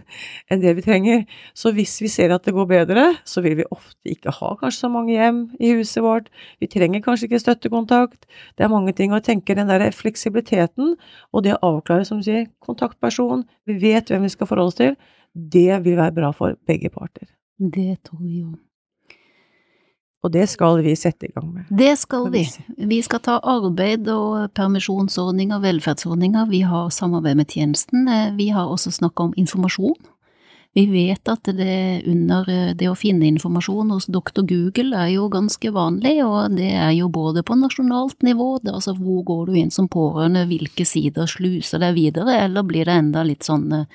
en 0.51 0.61
det 0.63 0.73
vi 0.77 0.85
trenger. 0.85 1.23
Så 1.57 1.71
hvis 1.75 1.95
vi 2.01 2.11
ser 2.11 2.33
at 2.35 2.45
det 2.47 2.53
går 2.55 2.67
bedre, 2.69 3.05
så 3.27 3.43
vil 3.45 3.59
vi 3.61 3.67
ofte 3.71 4.11
ikke 4.13 4.33
ha 4.39 4.53
kanskje 4.59 4.85
så 4.85 4.91
mange 4.93 5.15
hjem 5.15 5.43
i 5.59 5.73
huset 5.77 6.03
vårt. 6.05 6.29
Vi 6.61 6.69
trenger 6.71 7.03
kanskje 7.05 7.29
ikke 7.29 7.43
støttekontakt. 7.43 8.27
Det 8.57 8.65
er 8.65 8.73
mange 8.73 8.93
ting. 8.97 9.13
Og 9.13 9.21
jeg 9.21 9.29
tenker 9.31 9.59
den 9.59 9.71
der 9.71 9.87
fleksibiliteten 9.95 10.95
og 11.31 11.45
det 11.45 11.57
å 11.57 11.73
avklare, 11.73 12.05
som 12.07 12.21
du 12.21 12.27
sier, 12.27 12.47
kontaktperson, 12.63 13.45
vi 13.67 13.79
vet 13.81 14.11
hvem 14.11 14.27
vi 14.27 14.33
skal 14.33 14.49
forholde 14.49 14.73
oss 14.73 14.79
til, 14.81 14.95
det 15.37 15.83
vil 15.85 15.99
være 15.99 16.15
bra 16.15 16.31
for 16.35 16.57
begge 16.67 16.89
parter. 16.93 17.29
Det 17.57 17.97
tror 18.05 18.23
jeg 18.23 18.41
jo. 18.41 18.55
Og 20.25 20.33
det 20.33 20.47
skal 20.49 20.81
vi 20.81 20.95
sette 20.97 21.27
i 21.27 21.31
gang 21.31 21.51
med. 21.53 21.69
Det 21.69 21.93
skal 22.01 22.29
vi. 22.33 22.43
vi 22.89 23.01
skal 23.05 23.21
ta 23.23 23.37
arbeid 23.43 24.09
og 24.09 24.49
permisjonsordninger, 24.57 25.61
velferdsordninger. 25.61 26.49
Vi 26.49 26.61
har 26.65 26.89
samarbeid 26.89 27.37
med 27.37 27.53
tjenesten. 27.53 28.07
Eh, 28.07 28.31
Vi 28.35 28.49
har 28.49 28.67
også 28.67 28.91
snakka 28.91 29.29
om 29.29 29.33
informasjon. 29.37 29.95
Vi 30.77 30.85
vet 30.85 31.29
at 31.29 31.47
det 31.57 32.03
under 32.05 32.49
eh, 32.49 32.73
det 32.77 32.89
å 32.89 32.97
finne 32.97 33.25
informasjon 33.31 33.93
hos 33.95 34.05
doktor 34.13 34.45
Google 34.45 34.97
er 34.97 35.13
jo 35.15 35.29
ganske 35.33 35.71
vanlig, 35.73 36.19
og 36.25 36.57
det 36.57 36.69
er 36.75 36.91
jo 36.97 37.07
både 37.09 37.41
på 37.45 37.57
nasjonalt 37.57 38.21
nivå, 38.21 38.59
det 38.61 38.75
altså 38.75 38.93
hvor 38.97 39.23
går 39.25 39.47
du 39.47 39.57
inn 39.57 39.73
som 39.73 39.87
pårørende, 39.89 40.45
hvilke 40.49 40.85
sider 40.85 41.25
sluser 41.29 41.81
deg 41.81 41.97
videre, 41.97 42.41
eller 42.43 42.67
blir 42.67 42.85
det 42.85 42.93
enda 42.93 43.23
litt 43.25 43.47
sånn 43.47 43.71
eh, 43.73 43.89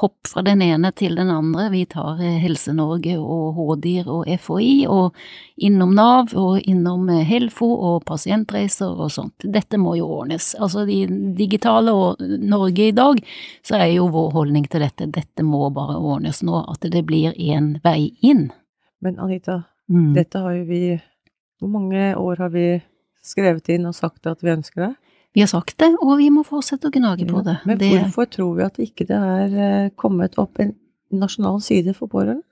hopp 0.00 0.26
fra 0.26 0.42
den 0.42 0.62
ene 0.62 0.90
til 0.98 1.14
den 1.14 1.28
andre. 1.30 1.68
Vi 1.70 1.84
tar 1.86 2.18
eh, 2.18 2.38
Helse-Norge 2.42 3.14
og 3.20 3.54
HDIR 3.58 4.08
og 4.10 4.30
FHI, 4.40 4.86
og 4.90 5.14
innom 5.62 5.92
Nav 5.94 6.32
og 6.34 6.58
innom 6.66 7.06
eh, 7.14 7.22
Helfo 7.28 7.68
og 7.90 8.04
pasientreiser 8.08 8.90
og 8.90 9.12
sånt. 9.14 9.46
Dette 9.54 9.78
må 9.78 9.94
jo 10.00 10.08
ordnes. 10.16 10.52
Altså 10.58 10.82
de 10.88 11.04
digitale 11.38 11.94
og 11.94 12.24
Norge 12.42 12.88
i 12.88 12.96
dag, 12.96 13.22
så 13.62 13.78
er 13.78 13.92
jo 13.94 14.08
vår 14.14 14.32
holdning 14.34 14.66
til 14.70 14.82
dette 14.82 15.06
dette 15.14 15.46
må 15.46 15.68
bare 15.74 16.00
ordnes 16.00 16.42
nå, 16.42 16.64
at 16.74 16.90
det 16.90 17.04
blir 17.06 17.36
én 17.38 17.76
vei 17.84 18.10
inn. 18.22 18.48
Men 19.04 19.20
Anita, 19.22 19.62
Mm. 19.84 20.14
dette 20.16 20.40
har 20.40 20.54
jo 20.56 20.62
vi 20.64 21.00
Hvor 21.60 21.68
mange 21.68 22.14
år 22.16 22.36
har 22.38 22.48
vi 22.48 22.82
skrevet 23.22 23.68
inn 23.68 23.84
og 23.84 23.94
sagt 23.94 24.26
at 24.26 24.40
vi 24.40 24.48
ønsker 24.50 24.80
det? 24.86 24.94
Vi 25.34 25.42
har 25.42 25.50
sagt 25.50 25.78
det, 25.82 25.90
og 25.98 26.16
vi 26.20 26.30
må 26.30 26.44
fortsette 26.46 26.88
å 26.88 26.94
gnage 26.94 27.26
på 27.26 27.42
det. 27.42 27.56
Men 27.66 27.78
det 27.80 27.90
hvorfor 27.90 28.28
tror 28.30 28.52
vi 28.58 28.66
at 28.68 28.80
ikke 28.82 29.06
det 29.08 29.18
er 29.18 29.56
eh, 29.68 29.92
kommet 29.98 30.38
opp 30.38 30.60
en 30.62 30.76
nasjonal 31.14 31.58
side 31.62 31.94
for 31.96 32.10
pårørende? 32.12 32.44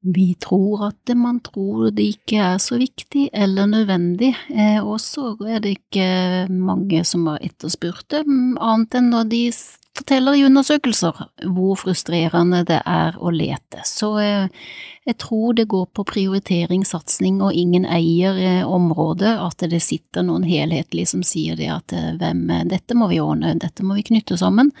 Vi 0.00 0.30
tror 0.40 0.86
at 0.86 1.12
man 1.12 1.42
tror 1.44 1.90
det 1.92 2.06
ikke 2.14 2.38
er 2.54 2.60
så 2.64 2.78
viktig 2.80 3.26
eller 3.36 3.68
nødvendig, 3.68 4.30
eh, 4.48 4.80
og 4.80 4.96
så 5.04 5.34
er 5.44 5.60
det 5.60 5.74
ikke 5.76 6.48
mange 6.48 7.02
som 7.04 7.28
har 7.28 7.44
etterspurt 7.44 8.06
det, 8.08 8.22
annet 8.24 8.96
enn 8.96 9.12
når 9.12 9.28
de 9.28 9.42
forteller 10.00 10.38
i 10.38 10.44
undersøkelser 10.48 11.18
hvor 11.54 11.76
frustrerende 11.80 12.64
det 12.68 12.80
er 12.88 13.18
å 13.20 13.32
lete. 13.34 13.84
Så 13.86 14.14
eh, 14.22 14.48
jeg 15.08 15.16
tror 15.22 15.54
det 15.56 15.68
går 15.70 15.86
på 15.96 16.04
prioritering, 16.08 16.84
satsing, 16.84 17.40
og 17.44 17.56
ingen 17.56 17.86
eier 17.88 18.36
eh, 18.36 18.66
området, 18.66 19.32
at 19.40 19.64
det 19.72 19.80
sitter 19.84 20.26
noen 20.26 20.44
helhetlig 20.48 21.06
som 21.12 21.24
sier 21.26 21.56
det 21.60 21.70
at 21.72 21.94
eh, 21.96 22.12
hvem, 22.20 22.44
dette 22.70 22.96
må 22.98 23.08
vi 23.12 23.20
ordne, 23.22 23.54
dette 23.60 23.86
må 23.86 23.96
vi 23.98 24.04
knytte 24.10 24.38
sammen, 24.40 24.72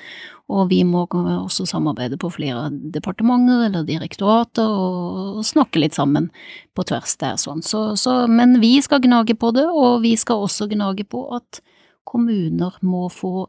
og 0.50 0.68
vi 0.72 0.80
må 0.84 1.04
også 1.06 1.64
samarbeide 1.70 2.18
på 2.18 2.32
flere 2.34 2.68
departementer 2.94 3.68
eller 3.68 3.86
direktorater 3.86 4.66
og 4.66 5.44
snakke 5.46 5.82
litt 5.82 5.94
sammen 5.94 6.26
på 6.74 6.84
tvers 6.90 7.14
der 7.22 7.38
sånn. 7.38 7.62
Så, 7.62 7.94
så, 8.00 8.24
men 8.26 8.58
vi 8.62 8.74
skal 8.82 9.02
gnage 9.04 9.38
på 9.38 9.52
det, 9.54 9.68
og 9.70 10.02
vi 10.02 10.16
skal 10.18 10.42
også 10.48 10.66
gnage 10.72 11.06
på 11.06 11.22
at 11.38 11.62
kommuner 12.08 12.74
må 12.82 13.06
få 13.14 13.46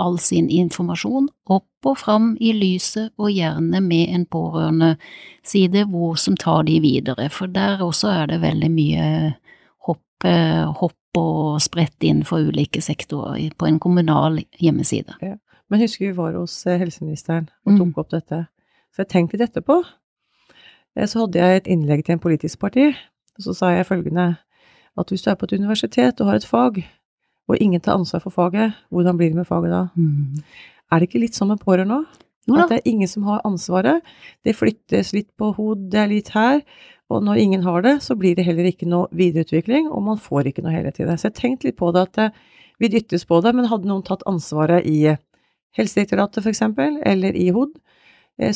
all 0.00 0.16
sin 0.18 0.48
informasjon 0.50 1.28
opp 1.52 1.86
og 1.90 1.96
fram 2.00 2.32
i 2.40 2.52
lyset, 2.56 3.10
og 3.18 3.30
gjerne 3.32 3.80
med 3.84 4.08
en 4.14 4.24
pårørendeside 4.26 5.84
hvor 5.90 6.16
som 6.20 6.36
tar 6.36 6.62
de 6.68 6.78
videre, 6.82 7.28
for 7.32 7.46
der 7.46 7.80
også 7.84 8.08
er 8.22 8.26
det 8.32 8.40
veldig 8.42 8.70
mye 8.74 9.06
hopp, 9.86 10.24
eh, 10.24 10.64
hopp 10.80 10.96
og 11.18 11.60
spredt 11.62 12.04
inn 12.06 12.22
for 12.24 12.38
ulike 12.50 12.80
sektorer 12.84 13.50
på 13.58 13.66
en 13.66 13.78
kommunal 13.82 14.42
hjemmeside. 14.60 15.16
Men 15.70 15.80
husker 15.80 16.08
vi 16.10 16.16
var 16.16 16.34
hos 16.38 16.66
eh, 16.66 16.78
helseministeren 16.78 17.48
og 17.66 17.76
tok 17.78 17.86
Mm. 17.88 17.98
opp 17.98 18.10
dette. 18.10 18.46
Så 18.92 19.02
jeg 19.04 19.08
tenkte 19.08 19.38
litt 19.38 19.50
etterpå. 19.50 19.82
Eh, 20.96 21.06
Så 21.06 21.20
hadde 21.26 21.38
jeg 21.38 21.56
et 21.56 21.66
innlegg 21.66 22.04
til 22.04 22.12
en 22.14 22.18
politisk 22.22 22.58
parti, 22.58 22.88
og 23.38 23.40
så 23.44 23.54
sa 23.54 23.70
jeg 23.70 23.86
følgende 23.86 24.36
at 24.98 25.06
hvis 25.08 25.22
du 25.22 25.30
er 25.30 25.34
på 25.36 25.44
et 25.44 25.58
universitet 25.58 26.20
og 26.20 26.26
har 26.26 26.34
et 26.36 26.44
fag, 26.44 26.84
og 27.50 27.60
ingen 27.60 27.82
tar 27.82 27.98
ansvar 27.98 28.22
for 28.24 28.34
faget, 28.34 28.76
hvordan 28.90 29.18
blir 29.18 29.32
det 29.32 29.40
med 29.42 29.48
faget 29.48 29.74
da? 29.74 29.82
Er 30.90 31.00
det 31.00 31.10
ikke 31.10 31.22
litt 31.22 31.38
sånn 31.38 31.52
med 31.52 31.62
pårørende 31.62 32.00
òg? 32.02 32.20
At 32.50 32.70
det 32.70 32.80
er 32.80 32.88
ingen 32.90 33.08
som 33.10 33.26
har 33.28 33.42
ansvaret. 33.46 34.02
Det 34.42 34.56
flyttes 34.58 35.12
litt 35.14 35.28
på 35.38 35.52
hodet, 35.54 35.90
det 35.92 36.00
er 36.00 36.10
litt 36.10 36.30
her. 36.34 36.62
Og 37.10 37.22
når 37.26 37.42
ingen 37.42 37.62
har 37.62 37.82
det, 37.82 37.96
så 38.02 38.16
blir 38.18 38.36
det 38.38 38.46
heller 38.46 38.66
ikke 38.70 38.88
noe 38.88 39.10
videreutvikling, 39.14 39.88
og 39.90 40.02
man 40.06 40.18
får 40.18 40.50
ikke 40.50 40.64
noe 40.64 40.74
helhet 40.74 41.00
i 41.00 41.06
det. 41.06 41.18
Så 41.18 41.28
jeg 41.28 41.38
tenkte 41.38 41.68
litt 41.68 41.78
på 41.78 41.90
det 41.94 42.06
at 42.06 42.18
eh, 42.22 42.36
vi 42.80 42.90
dyttes 42.90 43.26
på 43.26 43.40
det, 43.44 43.52
men 43.54 43.68
hadde 43.70 43.90
noen 43.90 44.04
tatt 44.06 44.22
ansvaret 44.30 44.86
i 44.86 45.16
Helsedirektoratet 45.76 46.46
f.eks., 46.46 46.62
eller 47.06 47.36
i 47.38 47.50
HOD, 47.54 47.74
eh, 47.76 47.89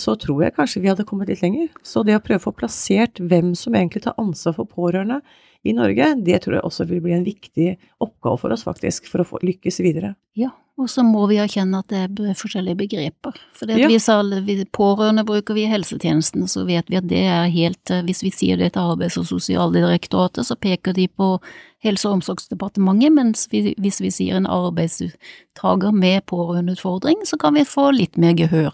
så 0.00 0.14
tror 0.16 0.42
jeg 0.46 0.54
kanskje 0.56 0.80
vi 0.80 0.88
hadde 0.88 1.04
kommet 1.04 1.28
litt 1.28 1.42
lenger. 1.44 1.68
Så 1.84 2.04
det 2.06 2.16
å 2.16 2.22
prøve 2.24 2.40
å 2.40 2.46
få 2.48 2.54
plassert 2.56 3.20
hvem 3.20 3.54
som 3.58 3.74
egentlig 3.76 4.06
tar 4.06 4.16
ansvar 4.20 4.56
for 4.56 4.64
pårørende 4.70 5.20
i 5.64 5.72
Norge, 5.76 6.10
det 6.24 6.42
tror 6.44 6.58
jeg 6.58 6.64
også 6.66 6.84
vil 6.88 7.00
bli 7.04 7.14
en 7.16 7.24
viktig 7.24 7.70
oppgave 8.04 8.40
for 8.42 8.52
oss, 8.52 8.64
faktisk, 8.66 9.06
for 9.08 9.22
å 9.22 9.28
få 9.28 9.40
lykkes 9.44 9.80
videre. 9.84 10.14
Ja, 10.36 10.50
Og 10.76 10.88
så 10.90 11.04
må 11.06 11.28
vi 11.30 11.36
erkjenne 11.38 11.78
at 11.84 11.92
det 11.92 12.00
er 12.02 12.34
forskjellige 12.34 12.74
begreper. 12.80 13.36
For 13.54 13.64
det 13.70 13.76
Ja. 13.78 13.86
vi 13.86 13.98
sa, 14.02 14.16
vi 14.22 14.64
pårørende 14.64 15.24
bruker 15.24 15.54
vi 15.54 15.62
i 15.62 15.70
helsetjenesten, 15.70 16.48
så 16.50 16.66
vet 16.66 16.90
vi 16.90 16.96
at 16.98 17.06
det 17.06 17.22
er 17.30 17.46
helt 17.48 17.90
eh, 17.90 18.02
Hvis 18.02 18.24
vi 18.24 18.30
sier 18.30 18.56
det 18.58 18.72
til 18.72 18.82
Arbeids- 18.82 19.16
og 19.16 19.24
sosialdirektoratet, 19.26 20.44
så 20.44 20.56
peker 20.58 20.92
de 20.92 21.06
på 21.06 21.38
Helse- 21.84 22.08
og 22.08 22.14
omsorgsdepartementet, 22.18 23.12
mens 23.12 23.46
vi, 23.52 23.74
hvis 23.78 24.00
vi 24.00 24.10
sier 24.10 24.34
en 24.36 24.46
arbeidstaker 24.46 25.92
med 25.92 26.24
pårørendeutfordring, 26.26 27.24
så 27.24 27.38
kan 27.38 27.54
vi 27.54 27.64
få 27.64 27.92
litt 27.94 28.18
mer 28.18 28.34
gehør. 28.34 28.72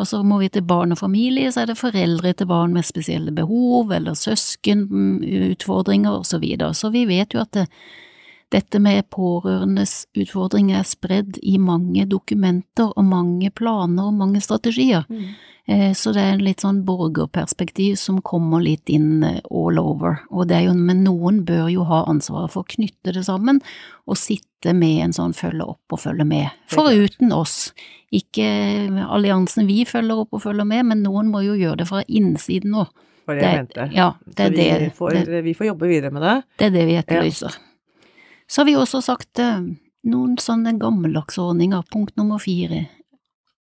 Og 0.00 0.08
så 0.08 0.22
må 0.24 0.38
vi 0.40 0.48
til 0.48 0.64
barn 0.64 0.94
og 0.94 1.00
familie, 1.02 1.50
så 1.52 1.62
er 1.62 1.70
det 1.70 1.80
foreldre 1.80 2.32
til 2.32 2.48
barn 2.48 2.72
med 2.72 2.86
spesielle 2.88 3.32
behov, 3.36 3.92
eller 3.92 4.16
søskenutfordringer 4.16 6.14
og 6.22 6.24
så 6.28 6.40
videre. 6.40 6.72
Så 6.74 6.88
vi 6.94 7.04
vet 7.10 7.36
jo 7.36 7.42
at 7.44 7.52
det, 7.56 7.66
dette 8.50 8.80
med 8.82 9.06
pårørendes 9.14 10.06
utfordringer 10.18 10.80
er 10.80 10.88
spredd 10.88 11.38
i 11.42 11.56
mange 11.62 12.06
dokumenter 12.10 12.90
og 12.96 13.04
mange 13.06 13.50
planer 13.54 14.08
og 14.10 14.14
mange 14.18 14.40
strategier. 14.42 15.04
Eh, 15.70 15.92
Så 15.94 16.10
det 16.12 16.22
er 16.24 16.32
en 16.34 16.42
litt 16.42 16.60
sånn 16.64 16.80
borgerperspektiv 16.84 17.94
som 18.00 18.20
kommer 18.26 18.60
litt 18.64 18.90
inn 18.90 19.22
eh, 19.22 19.38
all 19.50 19.78
over. 19.78 20.18
Og 20.30 20.48
det 20.50 20.56
er 20.56 20.64
jo, 20.66 20.74
men 20.74 21.04
noen 21.04 21.44
bør 21.46 21.68
jo 21.70 21.84
ha 21.86 22.02
ansvaret 22.10 22.50
for 22.50 22.64
å 22.64 22.70
knytte 22.74 23.14
det 23.14 23.22
sammen, 23.28 23.60
og 24.06 24.18
sitte 24.18 24.74
med 24.74 25.04
en 25.04 25.12
sånn 25.14 25.32
følge 25.36 25.68
opp 25.70 25.94
og 25.94 26.00
følge 26.02 26.26
med. 26.26 26.50
Det. 26.66 26.74
Foruten 26.74 27.30
oss. 27.32 27.72
Ikke 28.10 28.48
alliansen 29.06 29.68
vi 29.70 29.84
følger 29.86 30.24
opp 30.24 30.34
og 30.34 30.42
følger 30.42 30.66
med, 30.66 30.86
men 30.90 31.04
noen 31.06 31.30
må 31.30 31.44
jo 31.46 31.54
gjøre 31.54 31.84
det 31.84 31.88
fra 31.92 32.02
innsiden 32.08 32.74
òg. 32.74 32.90
For 33.28 33.38
det 33.38 33.46
jeg 33.46 33.62
mente. 33.62 33.84
Ja, 33.94 34.10
det 34.26 34.40
er 34.40 34.50
Så 34.50 34.56
det, 34.56 34.70
vi, 34.80 34.90
får, 34.96 35.10
det, 35.30 35.42
vi 35.44 35.54
får 35.54 35.66
jobbe 35.70 35.86
videre 35.86 36.10
med 36.10 36.22
det. 36.26 36.36
det 36.58 36.66
er 36.66 36.70
det 36.74 36.86
vi 36.88 36.96
etterlyser. 36.98 37.58
Så 38.50 38.60
har 38.60 38.66
vi 38.66 38.74
også 38.74 38.98
sagt 39.04 39.38
eh, 39.38 39.62
noen 40.10 40.38
sånne 40.42 40.74
gammeldagse 40.80 41.42
ordninger. 41.42 41.84
Punkt 41.92 42.16
nummer 42.18 42.42
fire. 42.42 42.88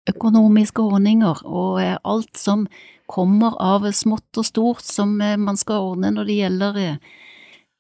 Økonomiske 0.08 0.86
ordninger 0.96 1.44
og 1.44 1.82
eh, 1.84 1.98
alt 2.08 2.40
som 2.40 2.68
kommer 3.12 3.58
av 3.60 3.88
smått 3.92 4.40
og 4.40 4.48
stort 4.48 4.88
som 4.88 5.18
eh, 5.20 5.36
man 5.36 5.60
skal 5.60 5.92
ordne 5.92 6.14
når 6.16 6.30
det 6.30 6.38
gjelder 6.42 6.80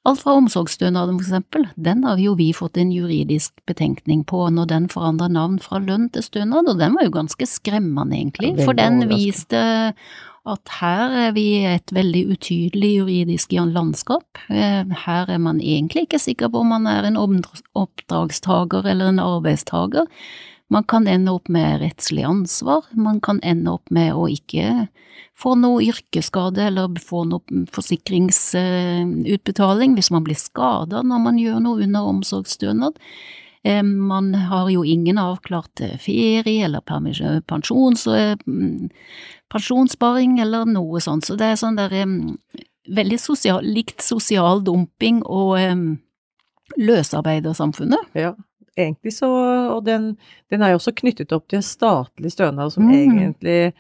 alt 0.08 0.22
fra 0.24 0.36
omsorgsstønaden 0.39 1.17
for 1.20 1.28
eksempel. 1.28 1.65
Den 1.76 2.04
har 2.08 2.20
jo 2.20 2.36
vi 2.39 2.50
fått 2.56 2.78
en 2.80 2.91
juridisk 2.91 3.56
betenkning 3.67 4.24
på 4.28 4.46
når 4.56 4.70
den 4.72 4.91
forandra 4.91 5.28
navn 5.32 5.58
fra 5.63 5.82
lønn 5.84 6.08
til 6.12 6.24
stønad, 6.24 6.67
og 6.67 6.80
den 6.80 6.96
var 6.96 7.08
jo 7.08 7.15
ganske 7.17 7.48
skremmende 7.48 8.15
egentlig, 8.15 8.54
for 8.63 8.78
den 8.78 9.04
viste 9.12 9.62
at 10.48 10.70
her 10.80 11.12
er 11.28 11.32
vi 11.36 11.44
i 11.60 11.66
et 11.70 11.92
veldig 11.94 12.24
utydelig 12.34 12.96
juridisk 12.98 13.52
landskap. 13.52 14.26
Eh, 14.50 14.84
Her 15.06 15.26
er 15.30 15.38
man 15.38 15.60
egentlig 15.60 16.04
ikke 16.08 16.20
sikker 16.20 16.50
på 16.50 16.60
om 16.64 16.68
man 16.74 16.88
er 16.88 17.04
en 17.08 17.18
oppdragstaker 17.18 18.86
eller 18.86 19.06
en 19.10 19.20
arbeidstager. 19.20 20.06
Man 20.70 20.84
kan 20.84 21.08
ende 21.08 21.32
opp 21.32 21.50
med 21.50 21.82
rettslig 21.82 22.24
ansvar, 22.28 22.82
man 22.94 23.20
kan 23.22 23.40
ende 23.44 23.72
opp 23.72 23.90
med 23.90 24.14
å 24.14 24.28
ikke 24.28 24.88
få 25.38 25.56
noe 25.56 25.82
yrkesskade 25.86 26.62
eller 26.68 26.88
få 27.00 27.24
noe 27.30 27.42
forsikringsutbetaling 27.72 29.96
hvis 29.96 30.12
man 30.12 30.24
blir 30.26 30.36
skada 30.36 31.02
når 31.06 31.20
man 31.24 31.38
gjør 31.40 31.60
noe 31.64 31.84
under 31.86 32.02
omsorgsstønad. 32.12 32.94
Eh, 33.64 33.84
Man 33.84 34.34
har 34.34 34.70
jo 34.70 34.84
ingen 34.84 35.18
avklart 35.18 35.80
ferie 36.04 36.66
eller 36.66 36.82
pensjons, 37.48 38.08
pensjonssparing 39.54 40.40
eller 40.44 40.68
noe 40.70 41.02
sånt, 41.04 41.28
så 41.28 41.38
det 41.40 41.52
er 41.52 41.60
sånn 41.60 41.78
der 41.80 41.94
um, 42.04 42.38
veldig 42.88 43.20
sosial, 43.22 43.64
likt 43.64 44.04
sosial 44.04 44.64
dumping 44.66 45.22
og 45.24 45.56
um, 45.60 45.88
løsarbeidersamfunnet. 46.78 48.16
Ja, 48.18 48.34
egentlig 48.78 49.14
så 49.16 49.30
Og 49.74 49.86
den, 49.86 50.18
den 50.52 50.62
er 50.62 50.74
jo 50.74 50.80
også 50.82 50.96
knyttet 50.96 51.32
opp 51.36 51.48
til 51.50 51.62
en 51.62 51.66
statlig 51.66 52.32
stønad 52.34 52.74
som 52.74 52.88
Mm. 52.88 52.94
egentlig 53.30 53.74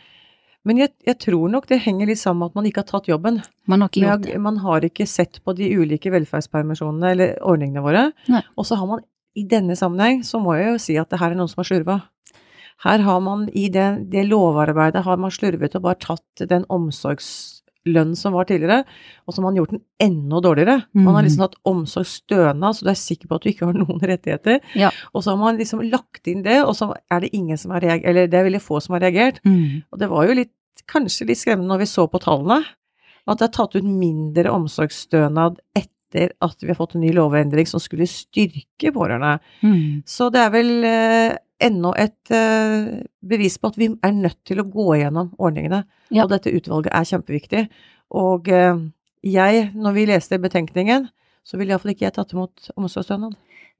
Men 0.67 0.77
jeg, 0.77 0.89
jeg 1.05 1.17
tror 1.19 1.47
nok 1.49 1.67
det 1.67 1.79
henger 1.79 2.07
litt 2.07 2.19
sammen 2.19 2.39
med 2.39 2.51
at 2.51 2.55
man 2.55 2.65
ikke 2.65 2.81
har 2.83 2.89
tatt 2.89 3.07
jobben. 3.07 3.41
Man 3.67 3.81
har 3.81 3.87
ikke 3.87 4.01
gjort 4.03 4.25
det. 4.25 4.39
man 4.41 4.57
har 4.57 4.83
ikke 4.83 5.05
sett 5.07 5.39
på 5.43 5.53
de 5.55 5.69
ulike 5.77 6.11
velferdspermisjonene 6.11 7.11
eller 7.11 7.37
ordningene 7.39 7.83
våre. 7.85 8.11
Nei. 8.27 8.41
Og 8.57 8.67
så 8.67 8.75
har 8.75 8.89
man 8.89 8.99
i 9.37 9.45
denne 9.47 9.77
sammenheng, 9.79 10.25
så 10.27 10.41
må 10.43 10.57
jeg 10.57 10.73
jo 10.73 10.77
si 10.81 10.97
at 10.99 11.09
det 11.09 11.21
her 11.21 11.31
er 11.31 11.39
noen 11.39 11.47
som 11.47 11.61
har 11.61 11.69
slurva. 11.69 11.97
Her 12.83 13.01
har 13.05 13.21
man 13.25 13.47
i 13.57 13.67
det, 13.73 13.87
det 14.11 14.27
lovarbeidet 14.27 15.01
har 15.05 15.17
man 15.21 15.33
slurvet 15.33 15.77
og 15.79 15.85
bare 15.87 15.97
tatt 16.03 16.43
den 16.49 16.65
omsorgslønnen 16.69 18.13
som 18.19 18.35
var 18.37 18.45
tidligere, 18.49 18.83
og 19.25 19.33
så 19.33 19.41
har 19.41 19.47
man 19.47 19.57
gjort 19.57 19.73
den 19.73 19.81
enda 20.03 20.41
dårligere. 20.45 20.75
Man 20.93 21.15
har 21.17 21.25
liksom 21.25 21.45
hatt 21.47 21.57
omsorgsstønad, 21.65 22.77
så 22.77 22.85
du 22.85 22.91
er 22.93 22.99
sikker 23.01 23.31
på 23.31 23.39
at 23.39 23.45
du 23.45 23.49
ikke 23.49 23.69
har 23.69 23.79
noen 23.79 24.03
rettigheter. 24.03 24.61
Ja. 24.77 24.91
Og 25.13 25.25
så 25.25 25.33
har 25.33 25.41
man 25.41 25.57
liksom 25.57 25.81
lagt 25.89 26.29
inn 26.29 26.45
det, 26.45 26.59
og 26.65 26.75
så 26.77 26.91
er 27.09 27.25
det 27.25 27.33
ingen 27.33 27.57
som 27.57 27.73
har 27.73 27.81
reagert, 27.81 28.05
eller 28.11 28.29
det 28.29 28.37
er 28.37 28.49
veldig 28.51 28.61
få 28.61 28.81
som 28.83 28.97
har 28.97 29.05
reagert. 29.07 29.41
Mm. 29.47 29.81
Og 29.89 30.03
det 30.03 30.11
var 30.13 30.29
jo 30.29 30.37
litt, 30.43 30.53
kanskje 30.87 31.31
litt 31.31 31.41
skremmende 31.41 31.73
når 31.73 31.81
vi 31.81 31.89
så 31.89 32.05
på 32.11 32.21
tallene, 32.21 32.61
at 33.27 33.41
det 33.41 33.49
er 33.49 33.55
tatt 33.57 33.73
ut 33.75 33.87
mindre 33.87 34.53
omsorgsstønad 34.53 35.57
etter 35.75 36.31
at 36.45 36.61
vi 36.61 36.69
har 36.69 36.77
fått 36.77 36.93
en 36.95 37.03
ny 37.03 37.09
lovendring 37.11 37.67
som 37.67 37.81
skulle 37.83 38.05
styrke 38.07 38.93
pårørende. 38.95 39.41
Mm. 39.65 40.05
Så 40.07 40.29
det 40.31 40.45
er 40.45 40.53
vel 40.53 40.71
ennå 41.63 41.93
et 41.97 42.31
eh, 42.33 43.01
bevis 43.25 43.57
på 43.57 43.71
at 43.71 43.79
vi 43.79 43.89
er 43.89 44.13
nødt 44.15 44.39
til 44.47 44.61
å 44.61 44.67
gå 44.69 44.87
gjennom 44.99 45.31
ordningene. 45.37 45.83
Ja. 46.13 46.25
Og 46.25 46.31
dette 46.33 46.53
utvalget 46.53 46.93
er 46.93 47.09
kjempeviktig. 47.09 47.63
Og 48.17 48.49
eh, 48.53 48.83
jeg, 49.25 49.69
når 49.75 49.97
vi 49.97 50.07
leste 50.11 50.41
betenkningen, 50.41 51.09
så 51.47 51.57
ville 51.57 51.73
iallfall 51.73 51.95
ikke 51.95 52.07
jeg 52.07 52.17
tatt 52.17 52.35
imot 52.35 52.69
omsorgsstønad. 52.75 53.35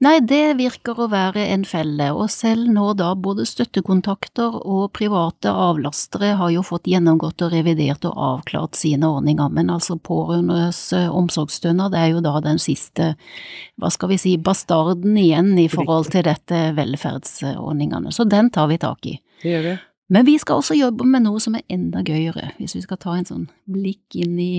Nei, 0.06 0.20
det 0.22 0.60
virker 0.60 1.00
å 1.02 1.08
være 1.10 1.48
en 1.56 1.64
felle, 1.66 2.12
og 2.14 2.28
selv 2.30 2.68
nå 2.70 2.92
da 3.00 3.08
både 3.18 3.48
støttekontakter 3.50 4.60
og 4.60 4.92
private 4.94 5.50
avlastere 5.50 6.36
har 6.38 6.52
jo 6.54 6.62
fått 6.62 6.86
gjennomgått 6.92 7.42
og 7.42 7.56
revidert 7.56 8.06
og 8.06 8.14
avklart 8.28 8.78
sine 8.78 9.10
ordninger, 9.10 9.50
men 9.58 9.74
altså 9.74 9.98
pårørendes 9.98 10.84
omsorgsstønad 10.94 11.98
er 11.98 12.12
jo 12.12 12.22
da 12.22 12.36
den 12.46 12.62
siste, 12.62 13.16
hva 13.82 13.90
skal 13.94 14.14
vi 14.14 14.22
si, 14.22 14.38
bastarden 14.38 15.18
igjen 15.18 15.56
i 15.58 15.66
forhold 15.74 16.14
til 16.14 16.28
dette 16.30 16.62
velferdsordningene, 16.78 18.14
så 18.14 18.30
den 18.30 18.54
tar 18.54 18.70
vi 18.70 18.78
tak 18.86 19.10
i. 19.10 19.18
Det 19.42 19.56
gjør 19.56 19.70
vi. 19.72 19.78
Men 20.14 20.30
vi 20.30 20.38
skal 20.40 20.62
også 20.62 20.78
jobbe 20.78 21.10
med 21.10 21.26
noe 21.26 21.42
som 21.42 21.58
er 21.58 21.66
enda 21.74 22.06
gøyere, 22.06 22.54
hvis 22.62 22.78
vi 22.78 22.86
skal 22.86 23.02
ta 23.02 23.18
en 23.18 23.26
sånn 23.28 23.50
blikk 23.66 24.22
inn 24.22 24.38
i 24.38 24.52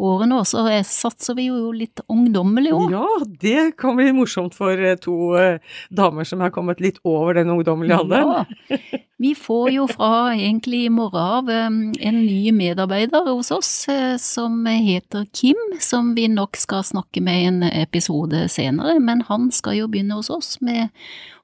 årene, 0.00 0.40
og 0.40 0.48
så 0.48 0.64
satser 0.86 1.36
vi 1.38 1.48
jo 1.48 1.70
litt 1.74 2.02
ungdommelig 2.10 2.72
òg. 2.74 2.94
Ja, 2.94 3.08
det 3.42 3.64
kan 3.80 3.98
bli 3.98 4.10
morsomt 4.16 4.56
for 4.56 4.74
eh, 4.74 4.98
to 5.00 5.34
eh, 5.38 5.62
damer 5.94 6.26
som 6.26 6.42
har 6.42 6.52
kommet 6.54 6.82
litt 6.82 6.98
over 7.06 7.38
den 7.38 7.52
ungdommelige 7.54 8.00
alderen. 8.02 8.44
Ja. 8.70 8.78
Vi 9.24 9.30
får 9.38 9.68
jo 9.70 9.84
fra 9.88 10.34
egentlig 10.34 10.84
i 10.84 10.90
morgen 10.92 11.20
av 11.22 11.50
en 11.50 12.16
ny 12.18 12.50
medarbeider 12.52 13.28
hos 13.30 13.52
oss 13.54 13.70
eh, 13.88 14.16
som 14.18 14.66
heter 14.66 15.28
Kim, 15.32 15.60
som 15.80 16.10
vi 16.18 16.26
nok 16.28 16.58
skal 16.58 16.82
snakke 16.84 17.22
med 17.22 17.40
i 17.40 17.46
en 17.52 17.62
episode 17.68 18.42
senere, 18.50 18.98
men 19.00 19.22
han 19.30 19.52
skal 19.54 19.78
jo 19.78 19.88
begynne 19.88 20.18
hos 20.18 20.32
oss 20.34 20.58
med 20.60 20.90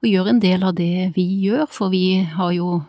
å 0.03 0.11
gjøre 0.11 0.35
en 0.35 0.43
del 0.43 0.67
av 0.67 0.75
det 0.77 1.13
vi 1.15 1.29
gjør, 1.47 1.69
for 1.71 1.95
vi 1.95 2.25
har 2.35 2.51
jo 2.59 2.81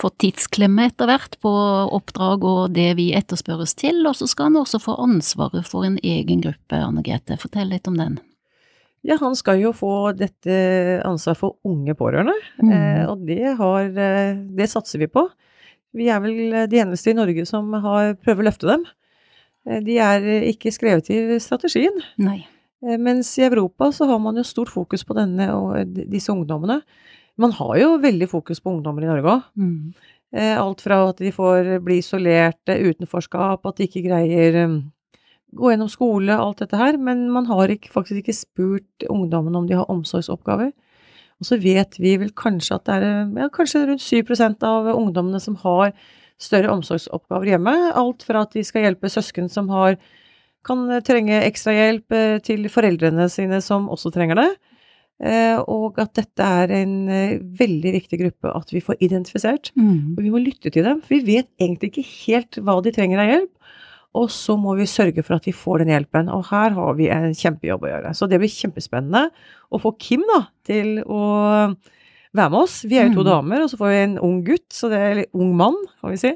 fått 0.00 0.18
tidsklemme 0.22 0.86
etter 0.88 1.08
hvert 1.10 1.36
på 1.42 1.50
oppdrag 1.96 2.44
og 2.46 2.72
det 2.76 2.92
vi 2.98 3.08
etterspørres 3.18 3.74
til, 3.78 4.00
og 4.06 4.14
så 4.18 4.28
skal 4.30 4.50
han 4.50 4.60
også 4.62 4.80
få 4.82 4.94
ansvaret 5.02 5.66
for 5.66 5.84
en 5.88 5.98
egen 6.02 6.42
gruppe, 6.44 6.78
Anne 6.78 7.02
Grete. 7.06 7.38
Fortell 7.40 7.68
litt 7.72 7.88
om 7.90 7.96
den. 7.98 8.18
Ja, 9.06 9.16
han 9.20 9.36
skal 9.38 9.60
jo 9.62 9.70
få 9.72 10.12
dette 10.18 10.54
ansvaret 11.06 11.38
for 11.38 11.56
unge 11.66 11.94
pårørende, 11.94 12.34
Mm. 12.62 12.70
eh, 12.72 13.04
og 13.10 13.26
det, 13.26 13.56
har, 13.58 13.84
eh, 13.86 14.34
det 14.58 14.68
satser 14.70 14.98
vi 14.98 15.06
på. 15.06 15.28
Vi 15.94 16.08
er 16.12 16.20
vel 16.20 16.68
de 16.68 16.76
eneste 16.82 17.10
i 17.10 17.14
Norge 17.14 17.46
som 17.46 17.72
har 17.72 18.14
prøver 18.14 18.42
å 18.42 18.48
løfte 18.50 18.66
dem. 18.68 18.84
Eh, 19.66 19.80
De 19.80 19.98
er 19.98 20.20
eh, 20.22 20.48
ikke 20.52 20.72
skrevet 20.74 21.08
i 21.10 21.38
strategien, 21.38 21.94
Nei. 22.18 22.46
eh, 22.86 22.96
mens 22.98 23.30
i 23.38 23.42
Europa 23.46 23.90
så 23.92 24.06
har 24.06 24.18
man 24.18 24.36
jo 24.36 24.42
stort 24.42 24.68
fokus 24.68 25.04
på 25.04 25.14
denne 25.14 25.48
og 25.54 25.94
disse 26.10 26.28
ungdommene. 26.30 26.82
Man 27.38 27.54
har 27.54 27.74
jo 27.78 27.90
veldig 28.02 28.28
fokus 28.30 28.60
på 28.62 28.72
ungdommer 28.72 29.04
i 29.04 29.10
Norge 29.10 29.34
òg. 29.34 29.48
Mm. 29.58 29.92
Eh, 30.34 30.54
Alt 30.58 30.82
fra 30.84 31.00
at 31.08 31.22
de 31.22 31.32
får 31.32 31.78
bli 31.84 32.00
isolerte, 32.02 32.76
utenforskap, 32.76 33.64
at 33.66 33.78
de 33.78 33.86
ikke 33.88 34.04
greier 34.08 34.58
um, 34.66 34.78
gå 35.56 35.72
gjennom 35.72 35.88
skole, 35.88 36.34
alt 36.34 36.60
dette 36.64 36.76
her. 36.80 36.98
Men 37.00 37.28
man 37.32 37.48
har 37.48 37.72
ikke, 37.72 37.92
faktisk 37.94 38.22
ikke 38.22 38.36
spurt 38.36 39.08
ungdommen 39.08 39.56
om 39.56 39.68
de 39.68 39.78
har 39.78 39.90
omsorgsoppgaver. 39.92 40.74
Og 41.38 41.46
så 41.46 41.58
vet 41.62 41.98
vi 42.02 42.16
vel 42.18 42.32
kanskje 42.36 42.76
at 42.76 42.86
det 42.88 42.96
er 42.98 43.08
eh, 43.08 43.34
ja, 43.44 43.50
kanskje 43.54 43.86
rundt 43.88 44.04
7% 44.04 44.64
av 44.66 44.90
ungdommene 44.94 45.40
som 45.42 45.56
har 45.62 45.94
større 46.38 46.70
omsorgsoppgaver 46.74 47.54
hjemme. 47.54 47.74
Alt 47.98 48.26
fra 48.26 48.44
at 48.44 48.54
de 48.54 48.64
skal 48.66 48.86
hjelpe 48.86 49.10
søsken 49.12 49.50
som 49.50 49.70
har 49.72 49.98
kan 50.66 50.82
trenge 51.06 51.38
ekstra 51.46 51.72
hjelp, 51.72 52.12
eh, 52.12 52.38
til 52.44 52.66
foreldrene 52.68 53.28
sine 53.32 53.62
som 53.64 53.88
også 53.88 54.12
trenger 54.12 54.42
det. 54.42 54.50
Eh, 55.20 55.58
Og 55.66 55.98
at 55.98 56.12
dette 56.14 56.38
er 56.46 56.70
en 56.82 57.08
eh, 57.10 57.38
veldig 57.58 57.92
viktig 57.96 58.18
gruppe 58.20 58.52
at 58.54 58.70
vi 58.70 58.80
får 58.80 59.00
identifisert. 59.02 59.72
Mm. 59.74 60.14
Og 60.16 60.22
vi 60.22 60.30
må 60.30 60.38
lytte 60.38 60.70
til 60.70 60.84
dem, 60.86 61.00
for 61.02 61.16
vi 61.16 61.24
vet 61.38 61.48
egentlig 61.58 61.90
ikke 61.90 62.08
helt 62.26 62.60
hva 62.62 62.76
de 62.84 62.92
trenger 62.94 63.18
av 63.24 63.30
hjelp. 63.32 63.50
Og 64.14 64.30
så 64.32 64.54
må 64.58 64.72
vi 64.78 64.86
sørge 64.88 65.22
for 65.22 65.36
at 65.36 65.44
de 65.44 65.52
får 65.52 65.82
den 65.82 65.90
hjelpen. 65.92 66.30
Og 66.32 66.46
her 66.48 66.70
har 66.74 66.94
vi 66.96 67.10
en 67.12 67.34
kjempejobb 67.36 67.82
å 67.84 67.90
gjøre. 67.90 68.14
Så 68.16 68.28
det 68.30 68.38
blir 68.40 68.48
kjempespennende 68.50 69.28
å 69.70 69.80
få 69.82 69.92
Kim 70.00 70.22
da, 70.30 70.46
til 70.64 71.02
å 71.04 71.20
være 72.32 72.50
med 72.50 72.60
oss. 72.62 72.82
Vi 72.88 72.96
er 72.98 73.08
jo 73.08 73.18
to 73.18 73.24
Mm. 73.24 73.30
damer, 73.30 73.62
og 73.62 73.70
så 73.70 73.76
får 73.78 73.88
vi 73.92 74.02
en 74.04 74.18
ung 74.18 74.42
gutt, 74.44 74.68
så 74.72 74.88
det 74.88 74.98
er 74.98 75.10
eller 75.10 75.26
ung 75.34 75.56
mann, 75.56 75.76
kan 76.00 76.10
vi 76.10 76.16
si. 76.16 76.32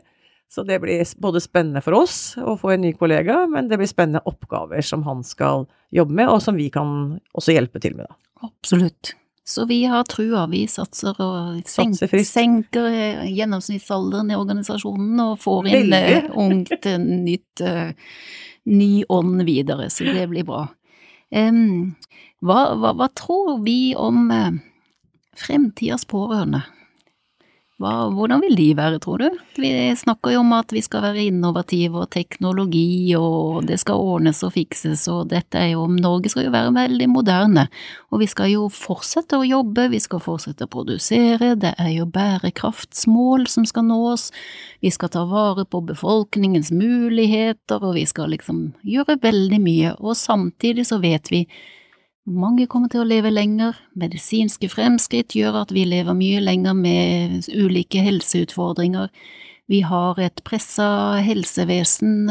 Så 0.51 0.67
det 0.67 0.81
blir 0.83 1.01
både 1.19 1.41
spennende 1.41 1.83
for 1.83 1.95
oss 1.95 2.37
å 2.37 2.59
få 2.61 2.75
en 2.75 2.83
ny 2.83 2.93
kollega, 2.93 3.47
men 3.49 3.69
det 3.69 3.79
blir 3.79 3.89
spennende 3.89 4.21
oppgaver 4.27 4.83
som 4.85 5.03
han 5.05 5.23
skal 5.25 5.67
jobbe 5.91 6.13
med, 6.13 6.29
og 6.29 6.43
som 6.43 6.55
vi 6.57 6.69
kan 6.69 7.21
også 7.35 7.55
hjelpe 7.57 7.81
til 7.81 7.95
med, 7.97 8.07
da. 8.09 8.15
Absolutt. 8.43 9.15
Så 9.45 9.65
vi 9.67 9.81
har 9.91 10.05
trua, 10.07 10.45
vi 10.51 10.67
satser 10.71 11.19
og 11.19 11.63
senker, 11.67 12.13
senker 12.25 12.87
eh, 12.87 13.25
gjennomsnittsalderen 13.35 14.31
i 14.31 14.39
organisasjonen 14.39 15.19
og 15.25 15.41
får 15.43 15.69
inn 15.73 15.97
eh, 15.97 16.29
ungt, 16.39 16.77
eh, 16.87 17.01
nytt, 17.03 17.65
ny 18.71 18.93
ånd 19.11 19.43
videre, 19.49 19.89
så 19.91 20.07
det 20.07 20.29
blir 20.31 20.47
bra. 20.47 20.69
Um, 21.35 21.95
hva, 22.45 22.75
hva, 22.77 22.93
hva 22.99 23.09
tror 23.17 23.61
vi 23.65 23.95
om 23.99 24.27
eh, 24.35 24.53
fremtidas 25.39 26.05
pårørende? 26.11 26.65
Hva, 27.83 28.13
hvordan 28.15 28.39
vil 28.45 28.55
de 28.55 28.69
være, 28.79 29.01
tror 29.03 29.19
du? 29.19 29.39
Vi 29.59 29.71
snakker 29.99 30.37
jo 30.37 30.43
om 30.45 30.53
at 30.55 30.71
vi 30.71 30.79
skal 30.85 31.03
være 31.03 31.25
innovative 31.33 32.05
og 32.05 32.13
teknologi, 32.15 33.11
og 33.19 33.65
det 33.67 33.81
skal 33.83 33.99
ordnes 33.99 34.45
og 34.47 34.53
fikses, 34.55 35.03
og 35.11 35.33
dette 35.33 35.59
er 35.59 35.73
jo 35.73 35.89
Norge 35.91 36.31
skal 36.31 36.47
jo 36.47 36.53
være 36.55 36.71
veldig 36.77 37.09
moderne. 37.11 37.67
Og 38.15 38.23
vi 38.23 38.31
skal 38.31 38.53
jo 38.53 38.69
fortsette 38.71 39.41
å 39.41 39.49
jobbe, 39.49 39.89
vi 39.91 39.99
skal 40.05 40.23
fortsette 40.23 40.69
å 40.69 40.71
produsere, 40.71 41.57
det 41.59 41.75
er 41.75 41.91
jo 41.97 42.07
bærekraftsmål 42.07 43.49
som 43.51 43.67
skal 43.67 43.89
nås, 43.91 44.31
vi 44.79 44.95
skal 44.95 45.11
ta 45.11 45.27
vare 45.27 45.67
på 45.67 45.83
befolkningens 45.91 46.71
muligheter, 46.71 47.83
og 47.83 47.99
vi 47.99 48.07
skal 48.07 48.31
liksom 48.37 48.69
gjøre 48.87 49.19
veldig 49.27 49.63
mye, 49.67 49.97
og 49.99 50.15
samtidig 50.23 50.87
så 50.87 51.03
vet 51.03 51.35
vi 51.35 51.49
mange 52.29 52.69
kommer 52.71 52.91
til 52.93 53.03
å 53.03 53.09
leve 53.09 53.33
lenger, 53.33 53.77
medisinske 53.99 54.69
fremskritt 54.71 55.35
gjør 55.37 55.63
at 55.65 55.73
vi 55.75 55.85
lever 55.89 56.15
mye 56.17 56.43
lenger 56.43 56.77
med 56.79 57.49
ulike 57.51 58.03
helseutfordringer, 58.05 59.11
vi 59.71 59.81
har 59.87 60.19
et 60.21 60.43
pressa 60.45 61.21
helsevesen, 61.23 62.27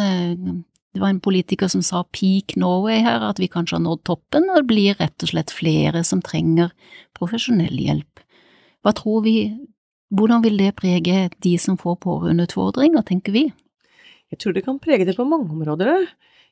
det 0.91 0.99
var 0.99 1.13
en 1.13 1.21
politiker 1.23 1.71
som 1.71 1.83
sa 1.83 2.03
peak 2.11 2.57
Norway 2.59 2.99
her, 3.03 3.23
at 3.23 3.39
vi 3.39 3.49
kanskje 3.51 3.77
har 3.77 3.85
nådd 3.85 4.03
toppen, 4.07 4.49
og 4.51 4.61
det 4.61 4.69
blir 4.71 4.99
rett 4.99 5.23
og 5.23 5.31
slett 5.31 5.53
flere 5.55 6.03
som 6.07 6.23
trenger 6.23 6.73
profesjonell 7.17 7.79
hjelp. 7.79 8.23
Hva 8.83 8.93
tror 8.97 9.23
vi, 9.23 9.35
hvordan 10.11 10.43
vil 10.43 10.59
det 10.59 10.75
prege 10.79 11.29
de 11.43 11.55
som 11.61 11.79
får 11.79 12.01
pårørendeutfordringer, 12.03 13.05
tenker 13.07 13.35
vi? 13.35 13.45
Jeg 14.31 14.41
tror 14.41 14.55
det 14.55 14.65
kan 14.65 14.79
prege 14.81 15.07
det 15.07 15.17
på 15.17 15.27
mange 15.27 15.51
områder. 15.51 16.07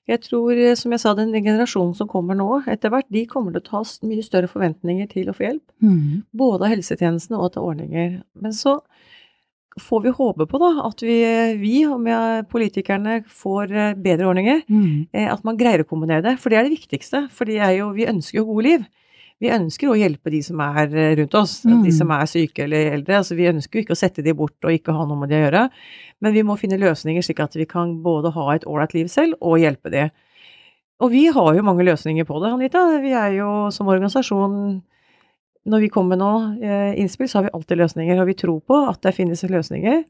Jeg 0.09 0.23
tror, 0.25 0.51
eh, 0.57 0.75
som 0.75 0.93
jeg 0.93 1.03
sa, 1.03 1.13
den 1.13 1.31
generasjonen 1.35 1.93
som 1.97 2.09
kommer 2.09 2.37
nå, 2.37 2.63
etter 2.71 2.91
hvert, 2.93 3.07
de 3.13 3.25
kommer 3.29 3.53
til 3.53 3.61
å 3.61 3.69
ta 3.69 4.07
mye 4.07 4.25
større 4.25 4.49
forventninger 4.49 5.09
til 5.11 5.29
å 5.29 5.35
få 5.37 5.45
hjelp. 5.45 5.65
Mm. 5.85 6.23
Både 6.33 6.65
av 6.65 6.73
helsetjenestene 6.73 7.39
og 7.39 7.53
til 7.53 7.67
ordninger. 7.69 8.21
Men 8.41 8.55
så 8.57 8.79
får 9.79 10.01
vi 10.03 10.15
håpe 10.17 10.47
på 10.49 10.59
da, 10.61 10.71
at 10.87 11.03
vi, 11.05 11.19
vi 11.61 11.75
og 11.87 12.01
med 12.03 12.49
politikerne 12.51 13.21
får 13.29 13.75
eh, 13.75 13.97
bedre 14.01 14.31
ordninger. 14.31 14.63
Mm. 14.67 15.07
eh, 15.13 15.29
At 15.31 15.45
man 15.47 15.59
greier 15.59 15.85
å 15.85 15.89
kombinere 15.89 16.25
det. 16.25 16.39
For 16.41 16.49
det 16.49 16.59
er 16.59 16.67
det 16.67 16.77
viktigste. 16.79 17.27
For 17.35 17.49
det 17.49 17.61
jo, 17.77 17.91
vi 17.95 18.09
ønsker 18.09 18.41
jo 18.41 18.47
gode 18.49 18.65
liv. 18.65 18.89
Vi 19.39 19.47
ønsker 19.55 19.87
å 19.87 19.95
hjelpe 19.95 20.31
de 20.33 20.41
som 20.43 20.59
er 20.59 20.89
eh, 20.91 21.15
rundt 21.15 21.35
oss, 21.39 21.61
Mm. 21.65 21.83
de 21.85 21.91
som 21.95 22.09
er 22.11 22.25
syke 22.27 22.63
eller 22.65 22.91
eldre. 22.97 23.17
Altså, 23.21 23.35
vi 23.39 23.47
ønsker 23.47 23.79
jo 23.79 23.83
ikke 23.85 23.95
å 23.95 24.01
sette 24.01 24.23
de 24.23 24.33
bort 24.33 24.57
og 24.67 24.71
ikke 24.75 24.91
ha 24.95 25.05
noe 25.05 25.15
med 25.21 25.29
det 25.29 25.37
å 25.39 25.45
gjøre. 25.47 25.69
Men 26.21 26.33
vi 26.33 26.43
må 26.43 26.57
finne 26.59 26.79
løsninger 26.79 27.23
slik 27.23 27.39
at 27.39 27.55
vi 27.55 27.65
kan 27.65 28.01
både 28.03 28.33
ha 28.35 28.49
et 28.55 28.65
ålreit 28.67 28.93
liv 28.93 29.07
selv 29.07 29.35
og 29.39 29.59
hjelpe 29.59 29.89
de. 29.93 30.09
Og 30.99 31.11
vi 31.11 31.27
har 31.31 31.55
jo 31.55 31.63
mange 31.63 31.85
løsninger 31.87 32.25
på 32.27 32.41
det, 32.43 32.51
Anita. 32.51 32.99
Vi 32.99 33.13
er 33.15 33.37
jo 33.37 33.69
som 33.71 33.87
organisasjon 33.87 34.81
Når 35.69 35.79
vi 35.81 35.89
kommer 35.89 36.15
med 36.15 36.19
noe 36.19 36.55
eh, 36.63 36.99
innspill, 36.99 37.27
så 37.29 37.37
har 37.39 37.43
vi 37.43 37.51
alltid 37.53 37.77
løsninger, 37.77 38.19
og 38.19 38.27
vi 38.27 38.33
tror 38.33 38.59
på 38.63 38.77
at 38.89 39.01
det 39.03 39.11
finnes 39.13 39.43
løsninger. 39.43 40.03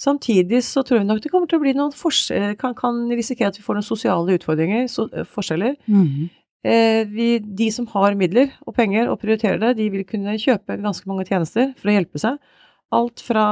Samtidig 0.00 0.62
så 0.64 0.82
tror 0.82 1.00
vi 1.00 1.04
nok 1.06 1.20
det 1.22 1.30
kommer 1.30 1.46
til 1.46 1.58
å 1.58 1.62
bli 1.62 1.74
noen 1.76 1.92
forskjeller 1.92 2.56
kan, 2.58 2.74
kan 2.74 3.04
risikere 3.12 3.48
at 3.52 3.58
vi 3.58 3.62
får 3.62 3.78
noen 3.78 3.86
sosiale 3.86 4.36
utfordringer, 4.38 4.86
eh, 4.88 5.24
forskjeller. 5.28 5.76
Mm. 5.86 6.06
Eh, 6.24 6.28
vi, 6.62 7.26
de 7.38 7.68
som 7.70 7.86
har 7.92 8.16
midler 8.18 8.50
og 8.66 8.74
penger 8.74 9.06
og 9.08 9.20
prioriterer 9.22 9.60
det, 9.62 9.76
de 9.78 9.90
vil 9.92 10.02
kunne 10.08 10.34
kjøpe 10.42 10.80
ganske 10.82 11.06
mange 11.08 11.26
tjenester 11.28 11.70
for 11.78 11.90
å 11.90 11.94
hjelpe 11.94 12.18
seg. 12.18 12.40
Alt 12.94 13.20
fra 13.20 13.44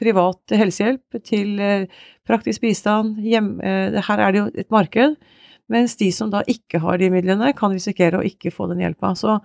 privat 0.00 0.52
helsehjelp 0.52 1.22
til 1.24 1.60
eh, 1.62 1.86
praktisk 2.28 2.66
bistand. 2.66 3.16
Hjem, 3.24 3.54
eh, 3.64 3.96
her 4.08 4.20
er 4.20 4.34
det 4.34 4.42
jo 4.42 4.50
et 4.60 4.70
marked. 4.74 5.16
Mens 5.72 5.96
de 5.96 6.10
som 6.12 6.28
da 6.32 6.42
ikke 6.50 6.82
har 6.82 7.00
de 7.00 7.08
midlene, 7.12 7.54
kan 7.56 7.72
risikere 7.72 8.20
å 8.20 8.26
ikke 8.28 8.52
få 8.52 8.68
den 8.68 8.82
hjelpa. 8.84 9.14
Så 9.16 9.38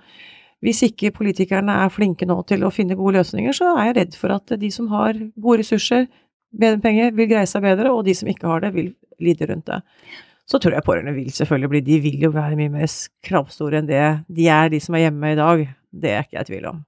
hvis 0.65 0.83
ikke 0.89 1.13
politikerne 1.15 1.77
er 1.85 1.93
flinke 1.93 2.27
nå 2.27 2.41
til 2.49 2.65
å 2.67 2.73
finne 2.75 2.97
gode 2.99 3.21
løsninger, 3.21 3.55
så 3.55 3.71
er 3.77 3.89
jeg 3.89 3.97
redd 4.01 4.17
for 4.19 4.35
at 4.35 4.57
de 4.59 4.71
som 4.75 4.89
har 4.91 5.15
gode 5.39 5.61
ressurser, 5.61 6.09
bedre 6.51 6.81
penger, 6.83 7.13
vil 7.15 7.29
greie 7.29 7.47
seg 7.47 7.63
bedre, 7.63 7.93
og 7.93 8.03
de 8.09 8.17
som 8.17 8.27
ikke 8.27 8.49
har 8.49 8.65
det, 8.65 8.73
vil 8.75 8.91
lide 9.23 9.47
rundt 9.47 9.69
det. 9.69 9.79
Så 10.49 10.57
tror 10.57 10.73
jeg 10.73 10.85
pårørende 10.85 11.13
vil 11.13 11.31
selvfølgelig 11.31 11.69
bli 11.69 11.81
De 11.85 11.99
vil 12.01 12.23
jo 12.25 12.31
være 12.33 12.57
mye 12.57 12.73
mer 12.73 12.93
kravstore 13.25 13.81
enn 13.81 13.89
det 13.89 13.99
de 14.33 14.47
er, 14.49 14.71
de 14.73 14.79
som 14.81 14.97
er 14.97 15.05
hjemme 15.05 15.33
i 15.33 15.38
dag. 15.38 15.65
Det 15.93 16.13
er 16.13 16.25
ikke 16.25 16.39
jeg 16.39 16.47
i 16.47 16.49
tvil 16.53 16.69
om. 16.71 16.79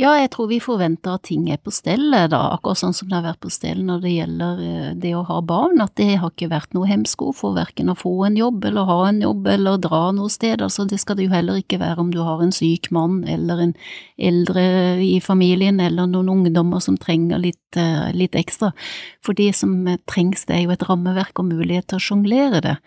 Ja, 0.00 0.14
jeg 0.16 0.30
tror 0.32 0.46
vi 0.48 0.56
forventer 0.56 1.18
at 1.18 1.26
ting 1.28 1.50
er 1.52 1.58
på 1.60 1.70
stell, 1.74 2.06
da, 2.32 2.38
akkurat 2.54 2.80
sånn 2.80 2.94
som 2.96 3.10
det 3.10 3.18
har 3.18 3.26
vært 3.26 3.42
på 3.44 3.50
stell 3.52 3.82
når 3.84 3.98
det 4.00 4.12
gjelder 4.14 4.62
eh, 4.64 4.86
det 5.02 5.10
å 5.12 5.20
ha 5.28 5.36
barn, 5.44 5.82
at 5.84 5.92
det 6.00 6.14
har 6.16 6.32
ikke 6.32 6.48
vært 6.48 6.72
noe 6.72 6.88
hemsko 6.88 7.28
for 7.36 7.52
verken 7.58 7.92
å 7.92 7.96
få 7.98 8.14
en 8.24 8.38
jobb 8.40 8.64
eller 8.70 8.88
ha 8.88 8.96
en 9.10 9.20
jobb 9.20 9.50
eller 9.52 9.76
dra 9.84 10.00
noe 10.16 10.32
sted, 10.32 10.64
altså 10.64 10.86
det 10.88 10.96
skal 11.02 11.20
det 11.20 11.28
jo 11.28 11.34
heller 11.34 11.60
ikke 11.60 11.82
være 11.82 12.00
om 12.00 12.08
du 12.14 12.22
har 12.24 12.40
en 12.40 12.56
syk 12.56 12.88
mann 12.88 13.20
eller 13.28 13.60
en 13.66 13.76
eldre 14.16 14.64
i 15.04 15.20
familien 15.20 15.76
eller 15.84 16.08
noen 16.08 16.32
ungdommer 16.38 16.80
som 16.80 16.96
trenger 16.96 17.44
litt, 17.44 17.60
eh, 17.76 18.08
litt 18.16 18.38
ekstra, 18.40 18.72
for 19.20 19.36
det 19.36 19.52
som 19.60 19.76
eh, 19.84 20.00
trengs 20.08 20.48
det 20.48 20.56
er 20.56 20.64
jo 20.64 20.72
et 20.72 20.88
rammeverk 20.88 21.36
og 21.36 21.52
mulighet 21.52 21.92
til 21.92 22.00
å 22.00 22.06
sjonglere 22.08 22.64
det. 22.64 22.78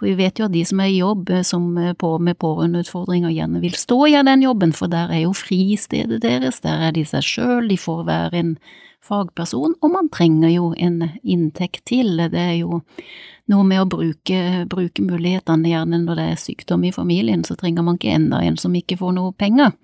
For 0.00 0.08
vi 0.08 0.16
vet 0.16 0.40
jo 0.40 0.46
at 0.48 0.54
de 0.54 0.62
som 0.64 0.80
er 0.80 0.88
i 0.88 1.00
jobb 1.02 1.28
eh, 1.28 1.44
som 1.44 1.74
eh, 1.76 1.92
på, 1.92 2.14
med 2.24 2.38
pårørendeutfordringer 2.40 3.34
gjerne 3.36 3.60
vil 3.60 3.76
stå 3.76 3.98
i 4.08 4.14
den 4.16 4.46
jobben, 4.46 4.72
for 4.72 4.88
der 4.88 5.12
er 5.12 5.26
jo 5.26 5.34
fristedet 5.36 6.22
deres, 6.24 6.62
der 6.64 6.86
er 6.88 6.94
de 6.96 7.04
seg 7.04 7.26
sjøl, 7.26 7.68
de 7.68 7.76
får 7.76 8.06
være 8.08 8.40
en 8.40 8.54
fagperson, 9.04 9.74
og 9.84 9.92
man 9.92 10.08
trenger 10.08 10.54
jo 10.54 10.70
en 10.80 11.02
inntekt 11.20 11.84
til. 11.90 12.16
Det 12.32 12.40
er 12.40 12.56
jo 12.62 12.80
noe 13.52 13.66
med 13.66 13.82
å 13.82 13.88
bruke, 13.92 14.40
bruke 14.72 15.04
mulighetene, 15.04 15.68
gjerne 15.68 16.00
når 16.06 16.16
det 16.16 16.28
er 16.30 16.42
sykdom 16.48 16.88
i 16.88 16.94
familien, 16.96 17.44
så 17.44 17.58
trenger 17.60 17.84
man 17.84 18.00
ikke 18.00 18.16
enda 18.16 18.40
en 18.46 18.56
som 18.60 18.76
ikke 18.76 18.96
får 19.00 19.16
noe 19.18 19.36
penger. 19.36 19.76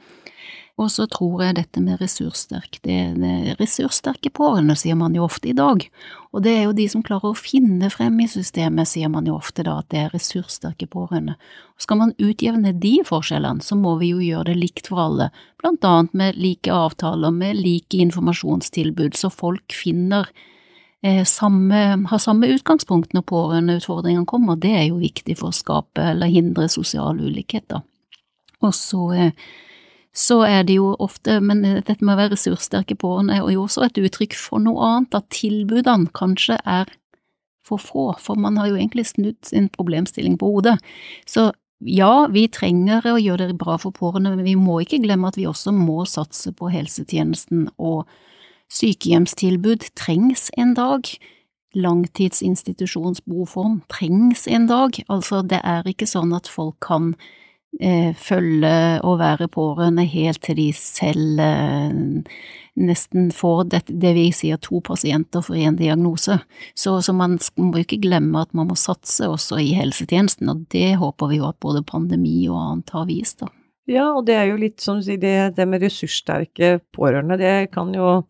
Og 0.76 0.90
så 0.92 1.06
tror 1.08 1.40
jeg 1.40 1.56
dette 1.56 1.80
med 1.80 1.96
ressurssterk, 2.02 2.76
det, 2.84 2.96
det 3.16 3.54
ressurssterke 3.56 4.28
pårørende 4.36 4.74
sier 4.76 4.98
man 5.00 5.14
jo 5.16 5.24
ofte 5.24 5.48
i 5.48 5.54
dag, 5.56 5.86
og 6.36 6.42
det 6.44 6.52
er 6.52 6.66
jo 6.66 6.74
de 6.76 6.84
som 6.92 7.04
klarer 7.04 7.32
å 7.32 7.38
finne 7.38 7.88
frem 7.88 8.18
i 8.20 8.26
systemet, 8.28 8.90
sier 8.90 9.08
man 9.08 9.24
jo 9.24 9.38
ofte 9.38 9.64
da, 9.64 9.78
at 9.80 9.88
det 9.94 10.02
er 10.02 10.12
ressurssterke 10.12 10.84
pårørende. 10.92 11.38
Skal 11.80 12.02
man 12.02 12.12
utjevne 12.20 12.74
de 12.76 12.92
forskjellene, 13.08 13.64
så 13.64 13.80
må 13.80 13.94
vi 14.02 14.12
jo 14.12 14.20
gjøre 14.20 14.50
det 14.50 14.58
likt 14.60 14.92
for 14.92 15.00
alle, 15.06 15.30
blant 15.64 15.88
annet 15.88 16.12
med 16.12 16.44
like 16.44 16.68
avtaler, 16.84 17.32
med 17.32 17.56
like 17.56 17.96
informasjonstilbud, 18.04 19.16
så 19.16 19.32
folk 19.32 19.72
finner 19.72 20.28
eh, 21.00 21.24
samme, 21.24 21.84
har 22.12 22.20
samme 22.20 22.52
utgangspunkt 22.52 23.16
når 23.16 23.30
pårørendeutfordringene 23.32 24.28
kommer, 24.28 24.60
det 24.60 24.76
er 24.76 24.90
jo 24.90 25.00
viktig 25.00 25.40
for 25.40 25.54
å 25.54 25.56
skape 25.56 26.12
eller 26.12 26.36
hindre 26.36 26.68
sosial 26.68 27.16
ulikhet, 27.16 27.64
da. 27.72 27.80
Og 28.60 28.76
så 28.76 29.06
eh, 29.16 29.48
så 30.16 30.38
er 30.46 30.62
det 30.64 30.78
jo 30.78 30.94
ofte, 31.02 31.40
men 31.44 31.60
dette 31.62 32.00
med 32.00 32.14
å 32.14 32.20
være 32.22 32.32
ressurssterke 32.32 32.96
pårørende 32.96 33.36
er 33.36 33.50
jo 33.52 33.66
også 33.66 33.84
et 33.84 33.98
uttrykk 34.00 34.36
for 34.40 34.62
noe 34.64 34.80
annet, 34.86 35.18
at 35.18 35.28
tilbudene 35.34 36.08
kanskje 36.16 36.56
er 36.64 36.88
for 37.66 37.82
få, 37.82 38.06
for 38.22 38.40
man 38.40 38.56
har 38.56 38.70
jo 38.70 38.78
egentlig 38.78 39.04
snudd 39.10 39.36
sin 39.44 39.68
problemstilling 39.74 40.38
på 40.40 40.48
hodet. 40.54 40.78
Så 41.28 41.50
ja, 41.84 42.26
vi 42.32 42.46
trenger 42.48 43.04
å 43.10 43.18
gjøre 43.20 43.50
det 43.50 43.58
bra 43.60 43.76
for 43.80 43.92
pårørende, 43.92 44.32
men 44.38 44.46
vi 44.46 44.56
må 44.56 44.80
ikke 44.80 45.02
glemme 45.04 45.28
at 45.28 45.36
vi 45.36 45.48
også 45.50 45.74
må 45.76 46.06
satse 46.08 46.54
på 46.56 46.70
helsetjenesten, 46.72 47.68
og 47.76 48.06
sykehjemstilbud 48.72 49.90
trengs 49.98 50.48
en 50.56 50.72
dag. 50.78 51.10
Langtidsinstitusjonsboform 51.76 53.82
trengs 53.92 54.46
en 54.48 54.70
dag, 54.70 54.96
altså 55.12 55.42
det 55.44 55.60
er 55.60 55.84
ikke 55.90 56.08
sånn 56.08 56.32
at 56.32 56.48
folk 56.48 56.78
kan 56.80 57.12
følge 58.16 58.76
og 59.04 59.18
være 59.20 59.50
pårørende 59.52 60.06
helt 60.08 60.40
til 60.46 60.56
de 60.56 60.70
selv 60.72 61.40
eh, 61.44 61.98
nesten 62.76 63.30
får 63.32 63.64
det, 63.72 63.80
det 63.88 64.12
vi 64.16 64.26
sier 64.34 64.60
to 64.62 64.80
pasienter 64.84 65.44
for 65.44 65.56
én 65.58 65.76
diagnose. 65.78 66.38
Så, 66.76 66.96
så 67.02 67.14
man 67.16 67.38
må 67.56 67.82
ikke 67.82 68.00
glemme 68.04 68.44
at 68.44 68.52
man 68.56 68.70
må 68.70 68.76
satse 68.78 69.28
også 69.28 69.60
i 69.62 69.72
helsetjenesten, 69.76 70.50
og 70.52 70.66
det 70.72 70.96
håper 71.00 71.32
vi 71.32 71.40
jo 71.40 71.48
at 71.48 71.60
både 71.62 71.84
pandemi 71.86 72.38
og 72.50 72.60
annet 72.60 72.96
har 72.96 73.08
vist, 73.08 73.40
da. 73.44 73.50
Ja, 73.86 74.08
og 74.10 74.24
det 74.26 74.34
er 74.34 74.48
jo 74.50 74.58
litt 74.58 74.82
som 74.82 74.98
du 74.98 75.06
sier, 75.06 75.20
det, 75.22 75.34
det 75.56 75.66
med 75.70 75.84
ressurssterke 75.84 76.80
pårørende, 76.94 77.38
det 77.38 77.70
kan 77.74 77.92
jo 77.94 78.24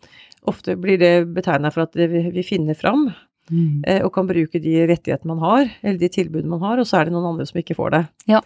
ofte 0.46 0.76
blir 0.78 1.00
det 1.00 1.14
betegna 1.34 1.72
for 1.74 1.86
at 1.86 1.96
vi 1.96 2.44
finner 2.46 2.76
fram. 2.78 3.08
Mm. 3.46 3.84
eh, 3.86 4.00
og 4.02 4.10
kan 4.10 4.26
bruke 4.26 4.58
de 4.58 4.72
rettighetene 4.90 5.30
man 5.30 5.42
har, 5.44 5.68
eller 5.86 6.00
de 6.00 6.08
tilbudene 6.10 6.50
man 6.50 6.64
har, 6.64 6.80
og 6.82 6.88
så 6.88 6.98
er 6.98 7.06
det 7.06 7.14
noen 7.14 7.28
andre 7.28 7.46
som 7.46 7.60
ikke 7.60 7.76
får 7.78 7.92
det. 7.94 8.00
Ja. 8.32 8.40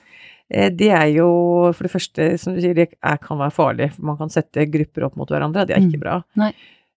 Eh, 0.50 0.70
Det 0.70 0.90
er 0.90 1.06
jo 1.14 1.72
for 1.72 1.86
det 1.86 1.92
første, 1.92 2.38
som 2.38 2.54
du 2.54 2.60
sier, 2.60 2.74
det 2.74 2.88
kan 3.00 3.38
være 3.38 3.54
farlig, 3.54 3.92
for 3.94 4.02
man 4.10 4.16
kan 4.18 4.28
sette 4.28 4.66
grupper 4.70 5.04
opp 5.06 5.16
mot 5.16 5.28
hverandre, 5.30 5.66
det 5.66 5.76
er 5.76 5.80
ikke 5.80 5.98
Mm. 6.00 6.04
bra. 6.04 6.22
Nei. 6.36 6.52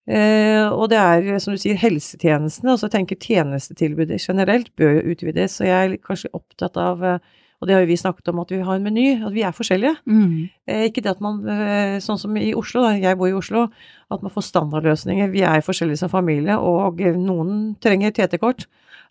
Eh, 0.05 0.67
og 0.67 0.89
det 0.89 0.97
er, 0.99 1.39
som 1.39 1.53
du 1.53 1.57
sier, 1.57 1.77
helsetjenestene, 1.77 2.71
Og 2.73 2.79
så 2.79 2.89
tenker 2.91 3.15
tjenestetilbudet 3.15 4.19
generelt 4.19 4.75
bør 4.75 4.97
jo 5.01 5.13
utvides, 5.13 5.61
og 5.61 5.67
jeg 5.67 5.91
er 5.93 5.97
kanskje 5.97 6.29
opptatt 6.33 6.75
av, 6.77 7.03
eh, 7.03 7.19
og 7.63 7.67
det 7.69 7.77
har 7.77 7.83
jo 7.85 7.87
vi 7.87 7.95
snakket 7.95 8.27
om, 8.33 8.41
at 8.43 8.49
vi 8.51 8.59
har 8.59 8.75
en 8.75 8.83
meny, 8.83 9.05
at 9.23 9.31
vi 9.31 9.43
er 9.47 9.55
forskjellige. 9.55 9.95
Mm. 10.03 10.49
Eh, 10.67 10.81
ikke 10.89 11.01
det 11.05 11.13
at 11.13 11.21
man, 11.23 11.37
eh, 11.47 11.95
sånn 12.03 12.19
som 12.19 12.35
i 12.35 12.49
Oslo, 12.59 12.81
da, 12.83 12.97
jeg 12.99 13.15
bor 13.15 13.29
i 13.31 13.37
Oslo, 13.37 13.69
at 14.11 14.25
man 14.25 14.33
får 14.33 14.49
standardløsninger. 14.49 15.31
Vi 15.31 15.45
er 15.47 15.63
forskjellige 15.63 16.01
som 16.01 16.11
familie, 16.11 16.57
og 16.59 16.99
noen 16.99 17.77
trenger 17.79 18.11
TT-kort, 18.11 18.65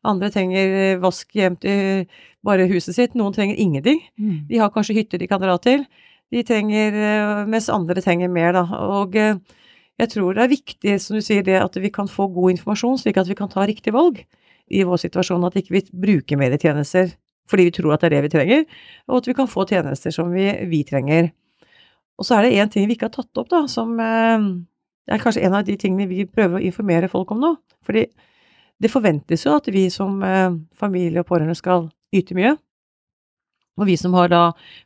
andre 0.05 0.29
trenger 0.35 0.77
eh, 0.83 1.01
vask 1.01 1.33
hjem 1.33 1.57
til 1.63 2.05
bare 2.45 2.69
huset 2.69 2.99
sitt, 2.99 3.17
noen 3.17 3.33
trenger 3.33 3.57
ingenting. 3.57 4.03
Mm. 4.21 4.37
De 4.51 4.61
har 4.61 4.73
kanskje 4.75 4.99
hytter 5.01 5.23
de 5.23 5.31
kan 5.31 5.41
dra 5.41 5.57
til, 5.57 5.87
de 6.33 6.45
trenger, 6.45 6.93
eh, 6.93 7.43
mens 7.49 7.73
andre 7.73 8.05
trenger 8.05 8.29
mer, 8.29 8.53
da. 8.53 8.67
Og 9.01 9.17
jeg 9.17 10.13
tror 10.13 10.37
det 10.37 10.45
er 10.45 10.53
viktig, 10.53 11.01
som 11.01 11.17
du 11.17 11.25
sier, 11.25 11.41
det 11.41 11.57
at 11.57 11.81
vi 11.81 11.89
kan 11.89 12.11
få 12.11 12.29
god 12.29 12.59
informasjon, 12.59 13.01
slik 13.01 13.17
at 13.17 13.33
vi 13.33 13.39
kan 13.39 13.49
ta 13.49 13.65
riktig 13.65 13.97
valg 13.97 14.21
i 14.69 14.85
vår 14.85 15.01
situasjon, 15.09 15.49
at 15.49 15.57
ikke 15.57 15.73
vi 15.73 15.85
ikke 15.87 16.05
bruker 16.05 16.41
mer 16.41 16.61
tjenester 16.61 17.17
fordi 17.53 17.69
vi 17.69 17.77
tror 17.77 17.95
at 17.95 18.03
det 18.03 18.11
er 18.11 18.17
det 18.17 18.25
vi 18.27 18.33
trenger, 18.33 18.67
og 19.11 19.21
at 19.21 19.31
vi 19.31 19.37
kan 19.37 19.51
få 19.51 19.67
tjenester 19.69 20.15
som 20.15 20.33
vi, 20.33 20.49
vi 20.71 20.83
trenger. 20.89 21.31
Og 22.21 22.27
så 22.27 22.39
er 22.39 22.47
det 22.47 22.59
én 22.61 22.73
ting 22.73 22.89
vi 22.89 22.97
ikke 22.97 23.11
har 23.11 23.17
tatt 23.17 23.41
opp, 23.41 23.51
da, 23.53 23.65
som 23.69 23.95
eh, 24.01 24.51
er 25.13 25.23
kanskje 25.23 25.45
en 25.47 25.57
av 25.59 25.67
de 25.67 25.77
tingene 25.81 26.09
vi 26.11 26.27
prøver 26.29 26.61
å 26.61 26.67
informere 26.67 27.11
folk 27.13 27.33
om 27.35 27.43
nå. 27.43 27.55
Fordi 27.87 28.07
det 28.83 28.91
forventes 28.91 29.47
jo 29.47 29.57
at 29.57 29.69
vi 29.73 29.89
som 29.93 30.23
eh, 30.27 30.55
familie 30.79 31.23
og 31.23 31.29
pårørende 31.29 31.59
skal 31.59 31.89
yte 32.15 32.37
mye. 32.39 32.57
Og 33.81 33.87
vi 33.89 33.95
som 33.97 34.13
har 34.19 34.29
da 34.29 34.43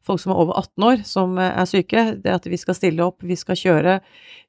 folk 0.06 0.20
som 0.22 0.30
er 0.30 0.38
over 0.38 0.54
18 0.60 0.84
år 0.86 1.00
som 1.08 1.38
eh, 1.42 1.52
er 1.58 1.66
syke, 1.66 2.04
det 2.22 2.30
at 2.36 2.44
vi 2.46 2.58
skal 2.60 2.76
stille 2.78 3.02
opp, 3.02 3.24
vi 3.26 3.34
skal 3.38 3.58
kjøre, 3.58 3.96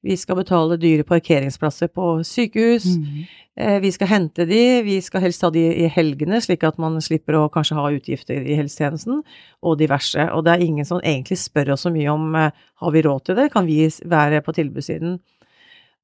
vi 0.06 0.18
skal 0.20 0.38
betale 0.38 0.78
dyre 0.78 1.06
parkeringsplasser 1.10 1.90
på 1.90 2.20
sykehus, 2.28 2.86
Mm. 2.98 3.24
eh, 3.58 3.80
vi 3.82 3.90
skal 3.92 4.08
hente 4.12 4.46
de, 4.46 4.60
vi 4.86 5.00
skal 5.02 5.22
helst 5.26 5.42
ha 5.42 5.50
de 5.50 5.64
i 5.86 5.88
helgene, 5.90 6.38
slik 6.42 6.64
at 6.64 6.78
man 6.78 7.00
slipper 7.02 7.34
å 7.40 7.48
kanskje 7.50 7.80
ha 7.80 7.88
utgifter 7.90 8.46
i 8.46 8.60
helsetjenesten, 8.60 9.24
og 9.64 9.80
diverse. 9.82 10.30
Og 10.34 10.46
det 10.46 10.54
er 10.54 10.66
ingen 10.68 10.86
som 10.86 11.02
egentlig 11.02 11.40
spør 11.42 11.74
oss 11.74 11.88
så 11.88 11.92
mye 11.92 12.14
om 12.14 12.36
eh, 12.36 12.52
har 12.84 12.92
vi 12.94 13.02
råd 13.02 13.26
til 13.26 13.36
det, 13.42 13.52
kan 13.52 13.66
vi 13.66 13.88
være 14.06 14.44
på 14.46 14.54
tilbudssiden. 14.54 15.18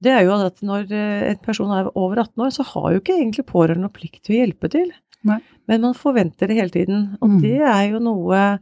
Det 0.04 0.12
er 0.12 0.26
jo 0.26 0.34
at 0.36 0.58
når 0.66 0.90
eh, 0.92 1.30
en 1.30 1.38
person 1.46 1.70
er 1.72 1.94
over 1.96 2.18
18 2.26 2.42
år, 2.48 2.50
så 2.58 2.66
har 2.74 2.92
jo 2.92 3.00
ikke 3.00 3.14
egentlig 3.22 3.46
pårørende 3.46 3.86
noe 3.86 3.94
plikt 3.94 4.24
til 4.26 4.36
å 4.36 4.42
hjelpe 4.42 4.74
til. 4.74 4.90
Nei. 5.24 5.40
Men 5.68 5.82
man 5.82 5.94
forventer 5.96 6.48
det 6.48 6.56
hele 6.58 6.70
tiden, 6.74 7.18
og 7.22 7.30
Mm. 7.30 7.42
det 7.42 7.60
er 7.62 7.84
jo 7.92 8.00
noe 8.00 8.60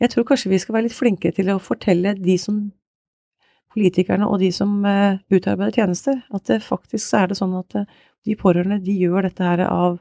Jeg 0.00 0.10
tror 0.10 0.24
kanskje 0.24 0.48
vi 0.48 0.58
skal 0.58 0.72
være 0.74 0.82
litt 0.88 0.96
flinke 0.96 1.30
til 1.36 1.50
å 1.52 1.58
fortelle 1.60 2.14
de 2.16 2.38
som 2.38 2.72
politikerne 3.74 4.26
og 4.26 4.38
de 4.40 4.50
som 4.50 4.84
eh, 4.88 5.18
utarbeider 5.30 5.74
tjenester, 5.76 6.22
at 6.32 6.44
det 6.48 6.62
faktisk 6.62 7.14
er 7.14 7.26
det 7.28 7.36
sånn 7.36 7.52
at 7.58 7.74
eh, 7.76 7.84
de 8.24 8.34
pårørende 8.34 8.82
de 8.82 8.94
gjør 8.96 9.28
dette 9.28 9.44
her 9.44 9.60
av 9.66 10.00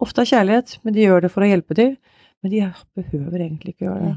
ofte 0.00 0.22
av 0.22 0.30
kjærlighet, 0.30 0.78
men 0.84 0.94
de 0.94 1.02
gjør 1.04 1.22
det 1.22 1.32
for 1.34 1.42
å 1.42 1.48
hjelpe 1.50 1.74
til. 1.74 1.96
Men 2.42 2.50
de 2.52 2.62
behøver 2.94 3.40
egentlig 3.40 3.74
ikke 3.74 3.86
gjøre 3.88 4.06
det. 4.06 4.16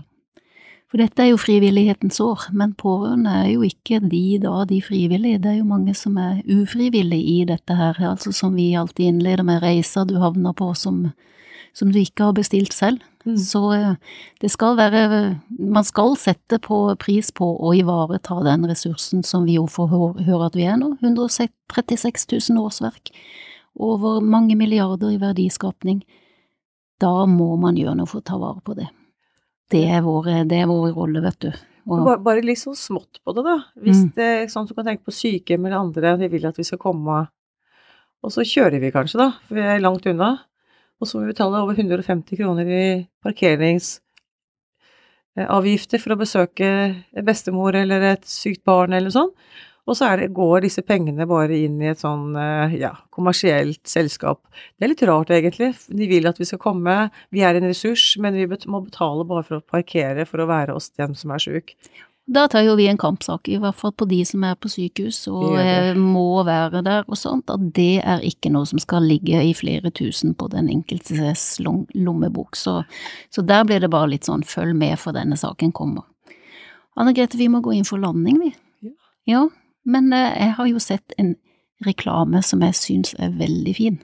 For 0.87 1.01
dette 1.01 1.19
er 1.19 1.33
jo 1.33 1.39
frivillighetens 1.39 2.21
år, 2.23 2.45
men 2.55 2.71
pårørende 2.79 3.31
er 3.41 3.49
jo 3.51 3.65
ikke 3.67 3.99
de 4.07 4.37
da, 4.39 4.61
de 4.69 4.79
frivillige. 4.79 5.41
Det 5.43 5.49
er 5.51 5.57
jo 5.59 5.67
mange 5.67 5.91
som 5.97 6.15
er 6.21 6.39
ufrivillige 6.47 7.41
i 7.41 7.45
dette 7.49 7.75
her, 7.75 7.97
altså 8.07 8.31
som 8.31 8.55
vi 8.55 8.69
alltid 8.79 9.09
innleder 9.09 9.43
med 9.43 9.59
reiser 9.65 10.07
du 10.07 10.15
havner 10.21 10.55
på 10.55 10.69
som, 10.79 11.09
som 11.75 11.91
du 11.91 11.99
ikke 11.99 12.29
har 12.29 12.37
bestilt 12.37 12.71
selv. 12.71 13.03
Mm. 13.27 13.35
Så 13.43 13.61
eh, 13.75 14.21
det 14.39 14.51
skal 14.53 14.77
være 14.77 15.39
Man 15.59 15.83
skal 15.83 16.15
sette 16.15 16.61
på 16.63 16.77
pris 16.95 17.33
på 17.35 17.49
å 17.59 17.73
ivareta 17.75 18.39
den 18.45 18.63
ressursen 18.69 19.25
som 19.27 19.43
vi 19.43 19.57
jo 19.57 19.65
får 19.67 19.91
høre 20.23 20.47
at 20.47 20.55
vi 20.55 20.69
er 20.71 20.79
nå. 20.79 20.93
136 21.01 22.29
000 22.31 22.61
årsverk. 22.63 23.11
Over 23.75 24.21
mange 24.23 24.55
milliarder 24.55 25.11
i 25.11 25.19
verdiskapning. 25.19 25.99
Da 27.01 27.25
må 27.27 27.57
man 27.59 27.75
gjøre 27.75 27.99
noe 27.99 28.07
for 28.07 28.23
å 28.23 28.25
ta 28.31 28.39
vare 28.39 28.63
på 28.63 28.77
det. 28.79 28.87
Det 29.69 29.83
er 29.91 30.01
vår, 30.05 30.23
det 30.47 30.57
er 30.61 30.67
vår 30.69 30.93
rolle, 30.95 31.21
vet 31.25 31.39
du. 31.43 31.49
Og, 31.87 32.01
Bare, 32.03 32.19
bare 32.19 32.41
litt 32.43 32.59
sånn 32.59 32.75
smått 32.75 33.21
på 33.23 33.31
det, 33.35 33.43
da. 33.47 33.57
Hvis 33.79 34.01
Mm. 34.03 34.11
det 34.15 34.49
sånn 34.51 34.63
at 34.63 34.69
du 34.69 34.73
kan 34.75 34.85
tenke 34.85 35.03
på 35.07 35.11
sykehjem 35.15 35.65
eller 35.65 35.77
andre, 35.79 36.17
de 36.19 36.27
vil 36.27 36.45
at 36.47 36.57
vi 36.57 36.63
skal 36.63 36.77
komme 36.79 37.27
Og 38.23 38.31
så 38.33 38.41
kjører 38.41 38.79
vi 38.81 38.89
kanskje, 38.91 39.17
da, 39.19 39.31
for 39.47 39.55
vi 39.55 39.61
er 39.61 39.79
langt 39.79 40.05
unna. 40.09 40.39
Og 40.99 41.07
så 41.07 41.15
må 41.19 41.25
vi 41.27 41.33
betale 41.33 41.61
over 41.61 41.75
150 41.77 42.35
kroner 42.35 42.65
i 42.65 43.07
parkeringsavgifter 43.23 45.99
for 46.01 46.15
å 46.15 46.19
besøke 46.19 46.69
bestemor 47.23 47.75
eller 47.77 48.01
et 48.13 48.25
sykt 48.25 48.63
barn 48.65 48.93
eller 48.97 49.09
sånn. 49.13 49.29
Og 49.87 49.95
så 49.95 50.09
det, 50.19 50.33
går 50.35 50.65
disse 50.65 50.83
pengene 50.83 51.27
bare 51.29 51.55
inn 51.55 51.79
i 51.79 51.91
et 51.93 52.01
sånn 52.01 52.35
eh, 52.35 52.75
ja, 52.81 52.91
kommersielt 53.13 53.87
selskap. 53.87 54.41
Det 54.75 54.83
er 54.83 54.91
litt 54.91 55.03
rart, 55.07 55.31
egentlig. 55.31 55.71
De 55.87 56.09
vil 56.11 56.27
at 56.27 56.39
vi 56.41 56.47
skal 56.47 56.59
komme, 56.59 56.95
vi 57.31 57.45
er 57.47 57.55
en 57.55 57.69
ressurs, 57.69 58.09
men 58.19 58.35
vi 58.35 58.49
må 58.67 58.83
betale 58.83 59.23
bare 59.27 59.45
for 59.47 59.59
å 59.61 59.63
parkere 59.63 60.27
for 60.27 60.43
å 60.43 60.49
være 60.49 60.75
hos 60.75 60.91
dem 60.99 61.15
som 61.15 61.31
er 61.31 61.43
sjuk. 61.43 61.71
da 62.27 62.43
tar 62.51 62.65
jo 62.65 62.73
vi 62.75 62.89
en 62.91 62.97
kampsak, 62.99 63.47
i 63.47 63.55
hvert 63.55 63.77
fall 63.79 63.93
på 63.95 64.05
de 64.11 64.17
som 64.27 64.43
er 64.43 64.57
på 64.59 64.67
sykehus 64.67 65.21
og 65.31 65.53
eh, 65.61 65.93
må 65.95 66.43
være 66.43 66.81
der 66.83 67.05
og 67.07 67.15
sånt, 67.15 67.47
at 67.47 67.69
det 67.77 68.01
er 68.03 68.25
ikke 68.27 68.51
noe 68.51 68.67
som 68.67 68.81
skal 68.83 69.07
ligge 69.07 69.39
i 69.39 69.53
flere 69.55 69.93
tusen 69.95 70.33
på 70.35 70.49
den 70.51 70.67
enkeltes 70.67 71.45
lommebok. 71.63 72.59
Så, 72.59 72.81
så 73.31 73.45
der 73.47 73.63
blir 73.63 73.79
det 73.79 73.91
bare 73.93 74.11
litt 74.11 74.27
sånn 74.27 74.43
følg 74.43 74.75
med 74.75 74.99
for 74.99 75.15
denne 75.15 75.39
saken 75.39 75.71
kommer. 75.71 76.03
Anne 76.99 77.15
Grete, 77.15 77.39
vi 77.39 77.47
må 77.47 77.63
gå 77.63 77.77
inn 77.77 77.87
for 77.87 78.03
landing, 78.03 78.43
vi. 78.43 78.51
Ja. 78.83 78.93
Ja, 79.31 79.45
men 79.87 80.11
eh, 80.13 80.35
jeg 80.43 80.55
har 80.59 80.69
jo 80.73 80.83
sett 80.83 81.17
en 81.17 81.35
reklame 81.85 82.43
som 82.43 82.63
jeg 82.65 82.77
syns 82.77 83.15
er 83.21 83.35
veldig 83.37 83.75
fin. 83.77 83.99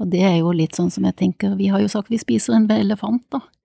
Og 0.00 0.08
det 0.12 0.24
er 0.24 0.38
jo 0.40 0.52
litt 0.56 0.78
sånn 0.78 0.92
som 0.92 1.04
jeg 1.04 1.18
tenker, 1.18 1.56
vi 1.58 1.68
har 1.72 1.82
jo 1.82 1.90
sagt 1.92 2.12
vi 2.12 2.20
spiser 2.20 2.56
en 2.56 2.70
elefant, 2.72 3.26
da. 3.32 3.44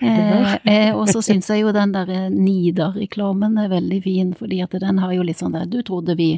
Eh, 0.00 0.54
eh, 0.64 0.94
og 0.96 1.10
så 1.12 1.20
syns 1.20 1.50
jeg 1.52 1.60
jo 1.60 1.72
den 1.76 1.90
der 1.92 2.08
eh, 2.08 2.28
Nidar-reklamen 2.32 3.58
er 3.60 3.68
veldig 3.68 3.98
fin, 4.00 4.30
fordi 4.32 4.62
at 4.64 4.72
den 4.80 4.96
har 5.02 5.12
jo 5.12 5.26
litt 5.28 5.42
sånn 5.42 5.52
der 5.52 5.66
Du 5.68 5.82
trodde 5.84 6.14
vi, 6.16 6.30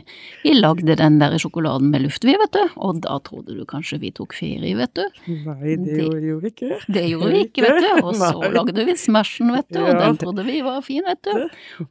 vi 0.42 0.54
lagde 0.56 0.96
den 0.98 1.20
der 1.20 1.36
sjokoladen 1.38 1.92
med 1.92 2.02
luft, 2.02 2.26
vi, 2.26 2.34
vet 2.40 2.56
du, 2.56 2.64
og 2.74 2.98
da 3.04 3.20
trodde 3.22 3.54
du 3.54 3.62
kanskje 3.68 4.00
vi 4.02 4.10
tok 4.16 4.34
ferie, 4.34 4.74
vet 4.80 4.98
du. 4.98 5.04
Nei, 5.46 5.76
det 5.78 6.00
gjorde 6.08 6.40
vi 6.42 6.50
ikke. 6.56 6.80
Det 6.88 7.04
gjorde 7.06 7.30
vi 7.36 7.44
ikke, 7.46 7.68
vet 7.68 7.86
du, 7.86 7.92
og 8.02 8.18
så 8.18 8.32
lagde 8.58 8.88
vi 8.88 8.98
Smashen, 8.98 9.54
vet 9.54 9.70
du, 9.70 9.78
og 9.84 9.94
den 9.94 10.18
trodde 10.24 10.48
vi 10.48 10.58
var 10.66 10.82
fin, 10.82 11.06
vet 11.06 11.30
du. 11.30 11.86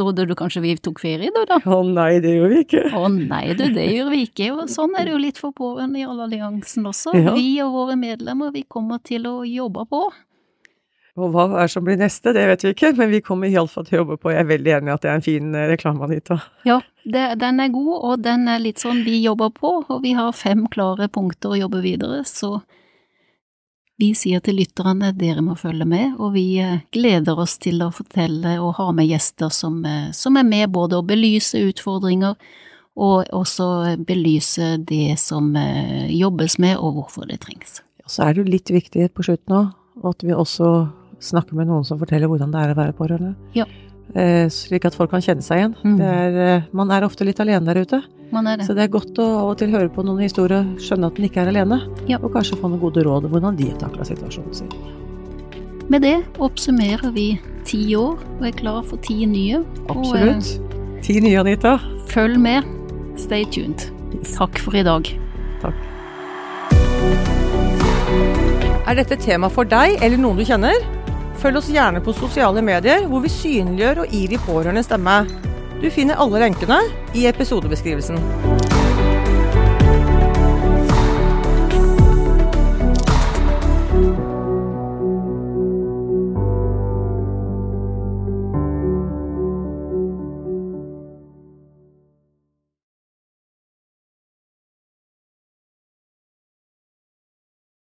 Trodde 0.00 0.24
du 0.24 0.32
kanskje 0.38 0.62
vi 0.64 0.72
tok 0.80 1.02
ferie, 1.02 1.28
du, 1.34 1.42
da? 1.48 1.58
Å 1.60 1.82
nei, 1.84 2.16
det 2.24 2.32
gjorde 2.38 2.54
vi 2.54 2.60
ikke. 2.64 2.84
Å 2.96 3.08
nei, 3.12 3.44
du, 3.58 3.66
det 3.74 3.86
gjør 3.92 4.12
vi 4.14 4.22
ikke. 4.24 4.48
Og 4.56 4.70
sånn 4.72 4.96
er 4.96 5.06
det 5.06 5.12
jo 5.12 5.20
litt 5.20 5.40
for 5.42 5.52
pårørende 5.56 6.00
i 6.00 6.06
Alliansen 6.08 6.88
også. 6.88 7.12
Ja. 7.18 7.34
Vi 7.36 7.48
og 7.64 7.74
våre 7.76 7.96
medlemmer, 8.00 8.54
vi 8.54 8.64
kommer 8.64 9.02
til 9.04 9.28
å 9.28 9.42
jobbe 9.44 9.84
på. 9.90 10.06
Og 11.20 11.34
hva 11.34 11.44
er 11.60 11.68
som 11.68 11.84
blir 11.84 11.98
neste, 12.00 12.32
det 12.32 12.46
vet 12.48 12.62
vi 12.64 12.70
ikke, 12.72 12.94
men 12.96 13.10
vi 13.12 13.20
kommer 13.20 13.50
iallfall 13.52 13.84
til 13.84 13.98
å 13.98 14.00
jobbe 14.00 14.16
på. 14.22 14.30
Jeg 14.32 14.46
er 14.46 14.48
veldig 14.48 14.72
enig 14.78 14.88
i 14.88 14.94
at 14.94 15.02
det 15.04 15.10
er 15.10 15.18
en 15.18 15.24
fin 15.26 15.50
eh, 15.52 15.66
reklame, 15.68 16.06
Anita. 16.06 16.38
Ja, 16.64 16.78
det, 17.04 17.26
den 17.42 17.60
er 17.60 17.74
god, 17.74 17.96
og 17.98 18.22
den 18.24 18.48
er 18.48 18.62
litt 18.64 18.80
sånn 18.80 19.02
vi 19.04 19.18
jobber 19.20 19.52
på, 19.52 19.74
og 19.82 19.98
vi 20.06 20.14
har 20.16 20.32
fem 20.32 20.64
klare 20.72 21.10
punkter 21.12 21.52
å 21.52 21.58
jobbe 21.66 21.82
videre, 21.84 22.22
så 22.24 22.62
vi 24.00 24.12
sier 24.16 24.40
til 24.44 24.56
lytterne 24.58 25.12
dere 25.16 25.42
må 25.44 25.54
følge 25.58 25.86
med, 25.88 26.16
og 26.18 26.32
vi 26.36 26.46
eh, 26.62 26.80
gleder 26.94 27.38
oss 27.38 27.58
til 27.62 27.82
å 27.84 27.92
fortelle 27.94 28.56
og 28.62 28.76
ha 28.78 28.88
med 28.96 29.10
gjester 29.10 29.52
som, 29.52 29.82
eh, 29.84 30.10
som 30.16 30.38
er 30.40 30.48
med 30.48 30.72
både 30.72 30.98
å 30.98 31.06
belyse 31.06 31.60
utfordringer 31.68 32.38
og 32.92 33.30
også 33.32 33.66
belyse 34.04 34.74
det 34.88 35.16
som 35.20 35.52
eh, 35.56 36.08
jobbes 36.12 36.58
med 36.60 36.76
og 36.78 36.98
hvorfor 36.98 37.28
det 37.28 37.40
trengs. 37.44 37.80
Så 38.08 38.24
er 38.24 38.34
det 38.34 38.42
jo 38.42 38.52
litt 38.56 38.72
viktig 38.72 39.12
på 39.14 39.24
slutten 39.28 39.56
òg, 39.60 39.70
at 40.08 40.24
vi 40.24 40.34
også 40.34 40.72
snakker 41.22 41.56
med 41.56 41.70
noen 41.70 41.86
som 41.86 42.00
forteller 42.00 42.30
hvordan 42.30 42.52
det 42.52 42.62
er 42.64 42.72
å 42.74 42.78
være 42.80 42.96
pårørende. 42.98 43.36
Ja. 43.56 43.68
Eh, 44.14 44.46
slik 44.52 44.84
at 44.84 44.94
folk 44.94 45.10
kan 45.10 45.22
kjenne 45.24 45.42
seg 45.44 45.58
igjen. 45.62 45.74
Mm. 45.84 45.96
Det 45.96 46.08
er, 46.08 46.34
eh, 46.56 46.62
man 46.76 46.90
er 46.92 47.06
ofte 47.06 47.24
litt 47.24 47.40
alene 47.40 47.64
der 47.64 47.80
ute, 47.80 48.02
Man 48.30 48.46
er 48.46 48.56
det. 48.58 48.66
så 48.66 48.74
det 48.74 48.84
er 48.84 48.88
godt 48.92 49.14
å 49.16 49.24
av 49.40 49.48
og 49.52 49.58
til 49.58 49.70
høre 49.70 49.88
på 49.88 50.04
noen 50.04 50.20
historier, 50.20 50.64
skjønne 50.76 51.06
at 51.08 51.18
man 51.18 51.28
ikke 51.28 51.40
er 51.40 51.48
alene, 51.48 51.80
Ja. 52.08 52.18
og 52.22 52.32
kanskje 52.32 52.58
få 52.60 52.68
noen 52.68 52.80
gode 52.80 53.02
råd 53.04 53.24
om 53.24 53.30
hvordan 53.32 53.56
de 53.56 53.64
takler 53.72 54.04
takla 54.04 54.04
situasjonen 54.04 54.54
sin. 54.54 54.68
Med 55.88 56.02
det 56.02 56.24
oppsummerer 56.38 57.12
vi 57.12 57.40
ti 57.64 57.94
år 57.94 58.18
og 58.38 58.42
er 58.46 58.52
klar 58.52 58.82
for 58.84 58.96
ti 58.98 59.24
nye. 59.26 59.64
Og, 59.88 60.14
eh, 60.16 60.40
Ti 61.02 61.20
nye, 61.20 61.40
Anita. 61.40 61.78
følg 62.06 62.38
med. 62.38 62.64
Stay 63.16 63.44
tuned. 63.44 63.90
Takk 64.36 64.58
for 64.58 64.76
i 64.76 64.82
dag. 64.82 65.08
Er 68.86 68.94
dette 68.94 69.16
tema 69.16 69.48
for 69.48 69.64
deg 69.64 70.02
eller 70.02 70.18
noen 70.18 70.36
du 70.36 70.44
kjenner? 70.44 70.74
Følg 71.42 71.58
oss 71.58 71.72
gjerne 71.74 71.98
på 71.98 72.12
sosiale 72.14 72.62
medier, 72.62 73.08
hvor 73.10 73.24
vi 73.24 73.32
synliggjør 73.32 74.04
og 74.04 74.12
gir 74.14 74.30
de 74.30 74.38
pårørende 74.44 74.84
stemme. 74.86 75.16
Du 75.82 75.88
finner 75.90 76.22
alle 76.22 76.44
lenkene 76.44 76.78
i 77.18 77.26
episodebeskrivelsen. 77.26 78.81